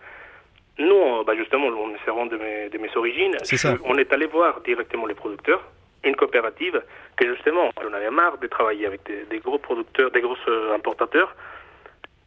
Nous, 0.79 1.25
bah 1.25 1.35
justement, 1.37 1.69
on 1.69 1.91
est 1.91 2.29
de 2.29 2.37
mes, 2.37 2.69
de 2.69 2.79
mes 2.79 2.91
origines. 2.97 3.37
on 3.85 3.97
est 3.97 4.13
allé 4.13 4.27
voir 4.27 4.61
directement 4.63 5.07
les 5.07 5.15
producteurs, 5.15 5.63
une 6.03 6.17
coopérative, 6.17 6.83
que 7.17 7.33
justement, 7.35 7.71
on 7.77 7.93
avait 7.93 8.11
marre 8.11 8.39
de 8.39 8.47
travailler 8.49 8.87
avec 8.87 9.01
des, 9.05 9.39
gros 9.39 9.59
producteurs, 9.59 10.11
des 10.11 10.21
gros 10.21 10.37
euh, 10.49 10.75
importateurs, 10.75 11.35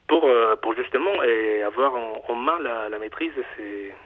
pour, 0.08 0.26
euh, 0.26 0.56
pour 0.56 0.74
justement 0.76 1.22
et 1.24 1.62
avoir 1.64 1.94
en, 1.96 2.36
main 2.36 2.58
la, 2.62 2.98
maîtrise 2.98 3.34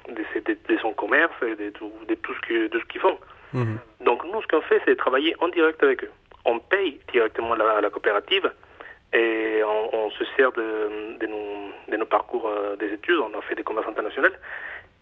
de, 0.10 0.16
de, 0.16 0.78
son 0.80 0.94
commerce 0.94 1.34
et 1.44 1.56
de, 1.56 1.70
tout, 1.70 1.92
de 2.08 2.16
tout 2.16 2.34
ce 2.34 2.86
qu'ils 2.88 3.02
font. 3.02 3.18
Mhm. 3.54 3.78
Donc 4.02 4.24
nous, 4.26 4.42
ce 4.42 4.48
qu'on 4.48 4.62
fait, 4.62 4.82
c'est 4.86 4.96
travailler 4.96 5.36
en 5.40 5.50
direct 5.50 5.82
avec 5.84 6.04
eux. 6.04 6.12
On 6.46 6.58
paye 6.58 7.00
directement 7.12 7.54
la, 7.54 7.82
la 7.82 7.90
coopérative 7.92 8.52
et 9.14 9.62
on, 9.64 10.10
se 10.12 10.24
sert 10.38 10.52
de, 10.54 11.18
nos, 11.28 11.72
de, 11.90 11.98
nos, 11.98 12.06
parcours 12.06 12.48
euh, 12.48 12.76
des 12.78 12.94
études, 12.94 13.18
on 13.18 13.38
a 13.38 13.42
fait 13.42 13.56
des 13.56 13.64
commerces 13.64 13.88
internationaux, 13.88 14.30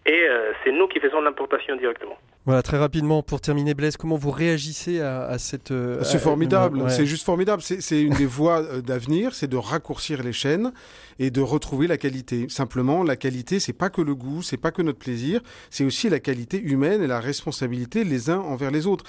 et 0.06 0.24
euh, 0.28 0.54
c'est 0.64 0.72
nous 0.72 0.88
qui 0.88 1.00
faisons 1.00 1.22
l'importation 1.22 1.76
directement. 1.76 2.18
Voilà, 2.50 2.64
très 2.64 2.80
rapidement, 2.80 3.22
pour 3.22 3.42
terminer, 3.42 3.76
Blaise, 3.76 3.96
comment 3.96 4.18
vous 4.18 4.32
réagissez 4.32 5.02
à, 5.02 5.38
cette... 5.38 5.70
Euh, 5.70 6.04
c'est 6.04 6.18
formidable, 6.18 6.84
c'est 6.90 7.06
juste 7.06 7.24
formidable. 7.24 7.62
C'est 7.62 8.02
une 8.02 8.16
des 8.16 8.26
voies 8.26 8.64
euh, 8.64 8.82
d'avenir, 8.82 9.36
c'est 9.36 9.46
de 9.46 9.56
raccourcir 9.56 10.24
les 10.24 10.34
chaînes 10.34 10.72
et 11.20 11.30
de 11.30 11.42
retrouver 11.42 11.86
la 11.86 11.98
qualité. 11.98 12.48
Simplement, 12.50 13.04
la 13.04 13.18
qualité, 13.18 13.60
c'est 13.60 13.74
pas 13.74 13.92
que 13.92 14.02
le 14.02 14.16
goût, 14.16 14.42
c'est 14.42 14.58
pas 14.58 14.72
que 14.72 14.82
notre 14.82 14.98
plaisir, 14.98 15.42
c'est 15.70 15.84
aussi 15.84 16.10
la 16.10 16.20
qualité 16.20 16.60
humaine 16.60 17.04
et 17.04 17.08
la 17.08 17.20
responsabilité 17.20 18.04
les 18.04 18.32
uns 18.32 18.40
envers 18.40 18.72
les 18.72 18.88
autres. 18.88 19.06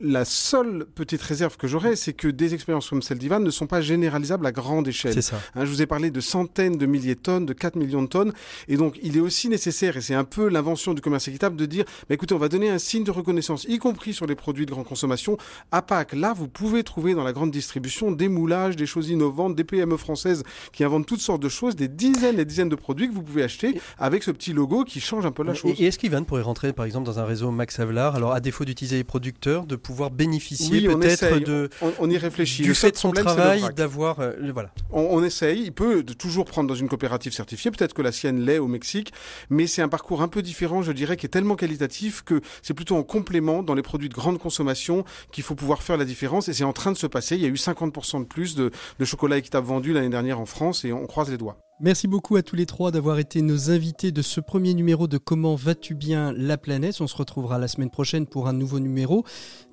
La 0.00 0.24
seule 0.24 0.86
petite 0.94 1.22
réserve 1.22 1.56
que 1.56 1.66
j'aurais, 1.66 1.96
c'est 1.96 2.12
que 2.12 2.28
des 2.28 2.54
expériences 2.54 2.90
comme 2.90 3.02
celle 3.02 3.18
d'Ivan 3.18 3.40
ne 3.40 3.50
sont 3.50 3.66
pas 3.66 3.80
généralisables 3.80 4.46
à 4.46 4.52
grande 4.52 4.86
échelle. 4.86 5.14
C'est 5.14 5.22
ça. 5.22 5.40
Hein, 5.56 5.64
je 5.64 5.70
vous 5.70 5.82
ai 5.82 5.86
parlé 5.86 6.12
de 6.12 6.20
centaines 6.20 6.78
de 6.78 6.86
milliers 6.86 7.16
de 7.16 7.20
tonnes, 7.20 7.46
de 7.46 7.54
4 7.54 7.74
millions 7.74 8.02
de 8.02 8.08
tonnes, 8.08 8.32
et 8.68 8.76
donc 8.76 9.00
il 9.02 9.16
est 9.16 9.20
aussi 9.20 9.48
nécessaire, 9.48 9.96
et 9.96 10.00
c'est 10.00 10.14
un 10.14 10.22
peu 10.22 10.48
l'invention 10.48 10.94
du 10.94 11.00
commerce 11.00 11.26
équitable, 11.26 11.56
de 11.56 11.66
dire, 11.66 11.84
bah, 12.08 12.14
écoutez, 12.14 12.34
on 12.34 12.38
va 12.38 12.48
donner 12.48 12.70
un 12.70 12.78
signe 12.84 13.04
de 13.04 13.10
reconnaissance, 13.10 13.64
y 13.64 13.78
compris 13.78 14.14
sur 14.14 14.26
les 14.26 14.34
produits 14.34 14.66
de 14.66 14.70
grande 14.70 14.86
consommation. 14.86 15.36
À 15.72 15.82
Pâques, 15.82 16.12
là, 16.12 16.32
vous 16.32 16.48
pouvez 16.48 16.84
trouver 16.84 17.14
dans 17.14 17.24
la 17.24 17.32
grande 17.32 17.50
distribution 17.50 18.12
des 18.12 18.28
moulages, 18.28 18.76
des 18.76 18.86
choses 18.86 19.08
innovantes, 19.08 19.54
des 19.54 19.64
PME 19.64 19.96
françaises 19.96 20.42
qui 20.72 20.84
inventent 20.84 21.06
toutes 21.06 21.20
sortes 21.20 21.42
de 21.42 21.48
choses, 21.48 21.76
des 21.76 21.88
dizaines 21.88 22.38
et 22.38 22.44
dizaines 22.44 22.68
de 22.68 22.76
produits 22.76 23.08
que 23.08 23.14
vous 23.14 23.22
pouvez 23.22 23.42
acheter 23.42 23.80
avec 23.98 24.22
ce 24.22 24.30
petit 24.30 24.52
logo 24.52 24.84
qui 24.84 25.00
change 25.00 25.26
un 25.26 25.32
peu 25.32 25.42
la 25.42 25.54
chose. 25.54 25.74
Et, 25.78 25.86
est-ce 25.86 25.98
qu'Ivan 25.98 26.24
pourrait 26.24 26.42
rentrer 26.42 26.72
par 26.72 26.84
exemple 26.84 27.06
dans 27.06 27.18
un 27.18 27.24
réseau 27.24 27.50
Max 27.50 27.78
Havelaar, 27.78 28.16
alors 28.16 28.32
à 28.32 28.40
défaut 28.40 28.64
d'utiliser 28.64 28.96
les 28.96 29.04
producteurs, 29.04 29.66
de 29.66 29.76
pouvoir 29.76 30.10
bénéficier 30.10 30.82
peut-être 30.82 31.38
de 31.38 31.70
on, 31.98 32.10
y 32.10 32.18
réfléchit. 32.18 32.62
du 32.62 32.74
fait 32.74 32.92
de 32.92 32.96
son 32.96 33.10
travail, 33.10 33.62
d'avoir 33.76 34.20
euh, 34.20 34.32
voilà. 34.52 34.70
On, 34.90 35.00
on, 35.10 35.24
essaye. 35.24 35.62
Il 35.62 35.72
peut 35.72 36.02
toujours 36.02 36.44
prendre 36.44 36.68
dans 36.68 36.74
une 36.74 36.88
coopérative 36.88 37.32
certifiée. 37.32 37.70
Peut-être 37.70 37.94
que 37.94 38.02
la 38.02 38.12
sienne 38.12 38.40
l'est 38.40 38.58
au 38.58 38.68
Mexique, 38.68 39.12
mais 39.50 39.66
c'est 39.66 39.82
un 39.82 39.88
parcours 39.88 40.22
un 40.22 40.28
peu 40.28 40.42
différent, 40.42 40.82
je 40.82 40.92
dirais, 40.92 41.16
qui 41.16 41.26
est 41.26 41.30
tellement 41.30 41.56
qualitatif 41.56 42.22
que 42.22 42.40
c'est 42.64 42.74
plutôt 42.74 42.96
en 42.96 43.04
complément 43.04 43.62
dans 43.62 43.74
les 43.74 43.82
produits 43.82 44.08
de 44.08 44.14
grande 44.14 44.38
consommation 44.38 45.04
qu'il 45.30 45.44
faut 45.44 45.54
pouvoir 45.54 45.82
faire 45.82 45.98
la 45.98 46.04
différence. 46.04 46.48
Et 46.48 46.54
c'est 46.54 46.64
en 46.64 46.72
train 46.72 46.90
de 46.90 46.96
se 46.96 47.06
passer. 47.06 47.36
Il 47.36 47.42
y 47.42 47.44
a 47.44 47.48
eu 47.48 47.54
50% 47.54 48.20
de 48.20 48.24
plus 48.24 48.56
de, 48.56 48.72
de 48.98 49.04
chocolat 49.04 49.36
équitable 49.36 49.66
vendu 49.66 49.92
l'année 49.92 50.08
dernière 50.08 50.40
en 50.40 50.46
France, 50.46 50.84
et 50.84 50.92
on 50.92 51.06
croise 51.06 51.30
les 51.30 51.36
doigts. 51.36 51.63
Merci 51.84 52.08
beaucoup 52.08 52.36
à 52.36 52.42
tous 52.42 52.56
les 52.56 52.64
trois 52.64 52.90
d'avoir 52.90 53.18
été 53.18 53.42
nos 53.42 53.70
invités 53.70 54.10
de 54.10 54.22
ce 54.22 54.40
premier 54.40 54.72
numéro 54.72 55.06
de 55.06 55.18
Comment 55.18 55.54
vas-tu 55.54 55.94
bien 55.94 56.32
la 56.32 56.56
planète. 56.56 56.98
On 57.02 57.06
se 57.06 57.14
retrouvera 57.14 57.58
la 57.58 57.68
semaine 57.68 57.90
prochaine 57.90 58.24
pour 58.24 58.48
un 58.48 58.54
nouveau 58.54 58.80
numéro. 58.80 59.22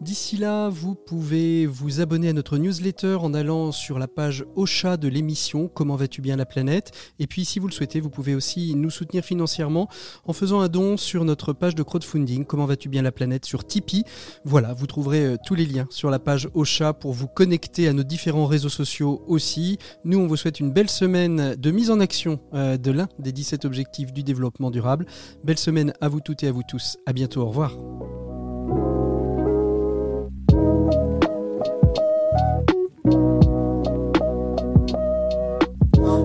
D'ici 0.02 0.36
là, 0.36 0.68
vous 0.68 0.94
pouvez 0.94 1.66
vous 1.66 2.02
abonner 2.02 2.28
à 2.28 2.34
notre 2.34 2.58
newsletter 2.58 3.16
en 3.22 3.34
allant 3.34 3.72
sur 3.72 3.98
la 3.98 4.10
page 4.10 4.44
Ocha 4.58 4.98
de 4.98 5.08
l'émission 5.08 5.70
Comment 5.70 5.96
vas-tu 5.96 6.20
bien 6.22 6.36
la 6.36 6.46
planète. 6.46 6.92
Et 7.20 7.28
puis 7.28 7.46
si 7.46 7.60
vous 7.60 7.68
le 7.68 7.72
souhaitez, 7.72 8.02
vous 8.02 8.10
pouvez 8.10 8.36
aussi 8.36 8.76
nous 8.76 8.90
soutenir 8.90 9.24
financièrement 9.24 9.88
en 10.26 10.34
faisant 10.34 10.60
un 10.60 10.68
don 10.68 10.98
sur 10.98 11.24
notre 11.24 11.54
page 11.54 11.76
de 11.76 11.84
crowdfunding 11.84 12.44
Comment 12.44 12.66
vas-tu 12.66 12.90
bien 12.90 13.04
la 13.04 13.14
planète 13.14 13.46
sur 13.46 13.66
Tipeee. 13.66 14.04
Voilà, 14.44 14.74
vous 14.74 14.86
trouverez 14.86 15.26
euh, 15.26 15.38
tous 15.46 15.56
les 15.56 15.66
liens 15.66 15.88
sur 15.90 16.10
la 16.10 16.20
page 16.20 16.50
Ocha 16.56 16.92
pour 16.92 17.14
vous 17.14 17.28
connecter 17.28 17.88
à 17.88 17.94
nos 17.94 18.04
différents 18.04 18.48
réseaux 18.48 18.68
sociaux 18.68 19.24
aussi. 19.28 19.78
Nous, 20.04 20.20
on 20.20 20.28
vous 20.28 20.36
souhaite 20.36 20.60
une 20.60 20.74
belle 20.74 20.90
semaine 20.90 21.56
de 21.56 21.72
mise 21.72 21.90
en 21.90 22.01
action 22.02 22.40
euh, 22.54 22.78
de 22.78 22.92
l'un 22.92 23.08
des 23.20 23.32
17 23.32 23.66
objectifs 23.66 24.12
du 24.14 24.24
développement 24.24 24.72
durable. 24.72 25.06
Belle 25.44 25.58
semaine 25.58 25.94
à 26.02 26.10
vous 26.10 26.20
toutes 26.20 26.44
et 26.44 26.48
à 26.48 26.52
vous 26.52 26.64
tous. 26.68 26.98
À 27.06 27.14
bientôt. 27.14 27.42
Au 27.42 27.48
revoir. 27.48 27.72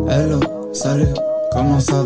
Hello, 0.08 0.40
salut, 0.72 1.14
comment 1.52 1.80
ça 1.80 1.94
va? 1.94 2.04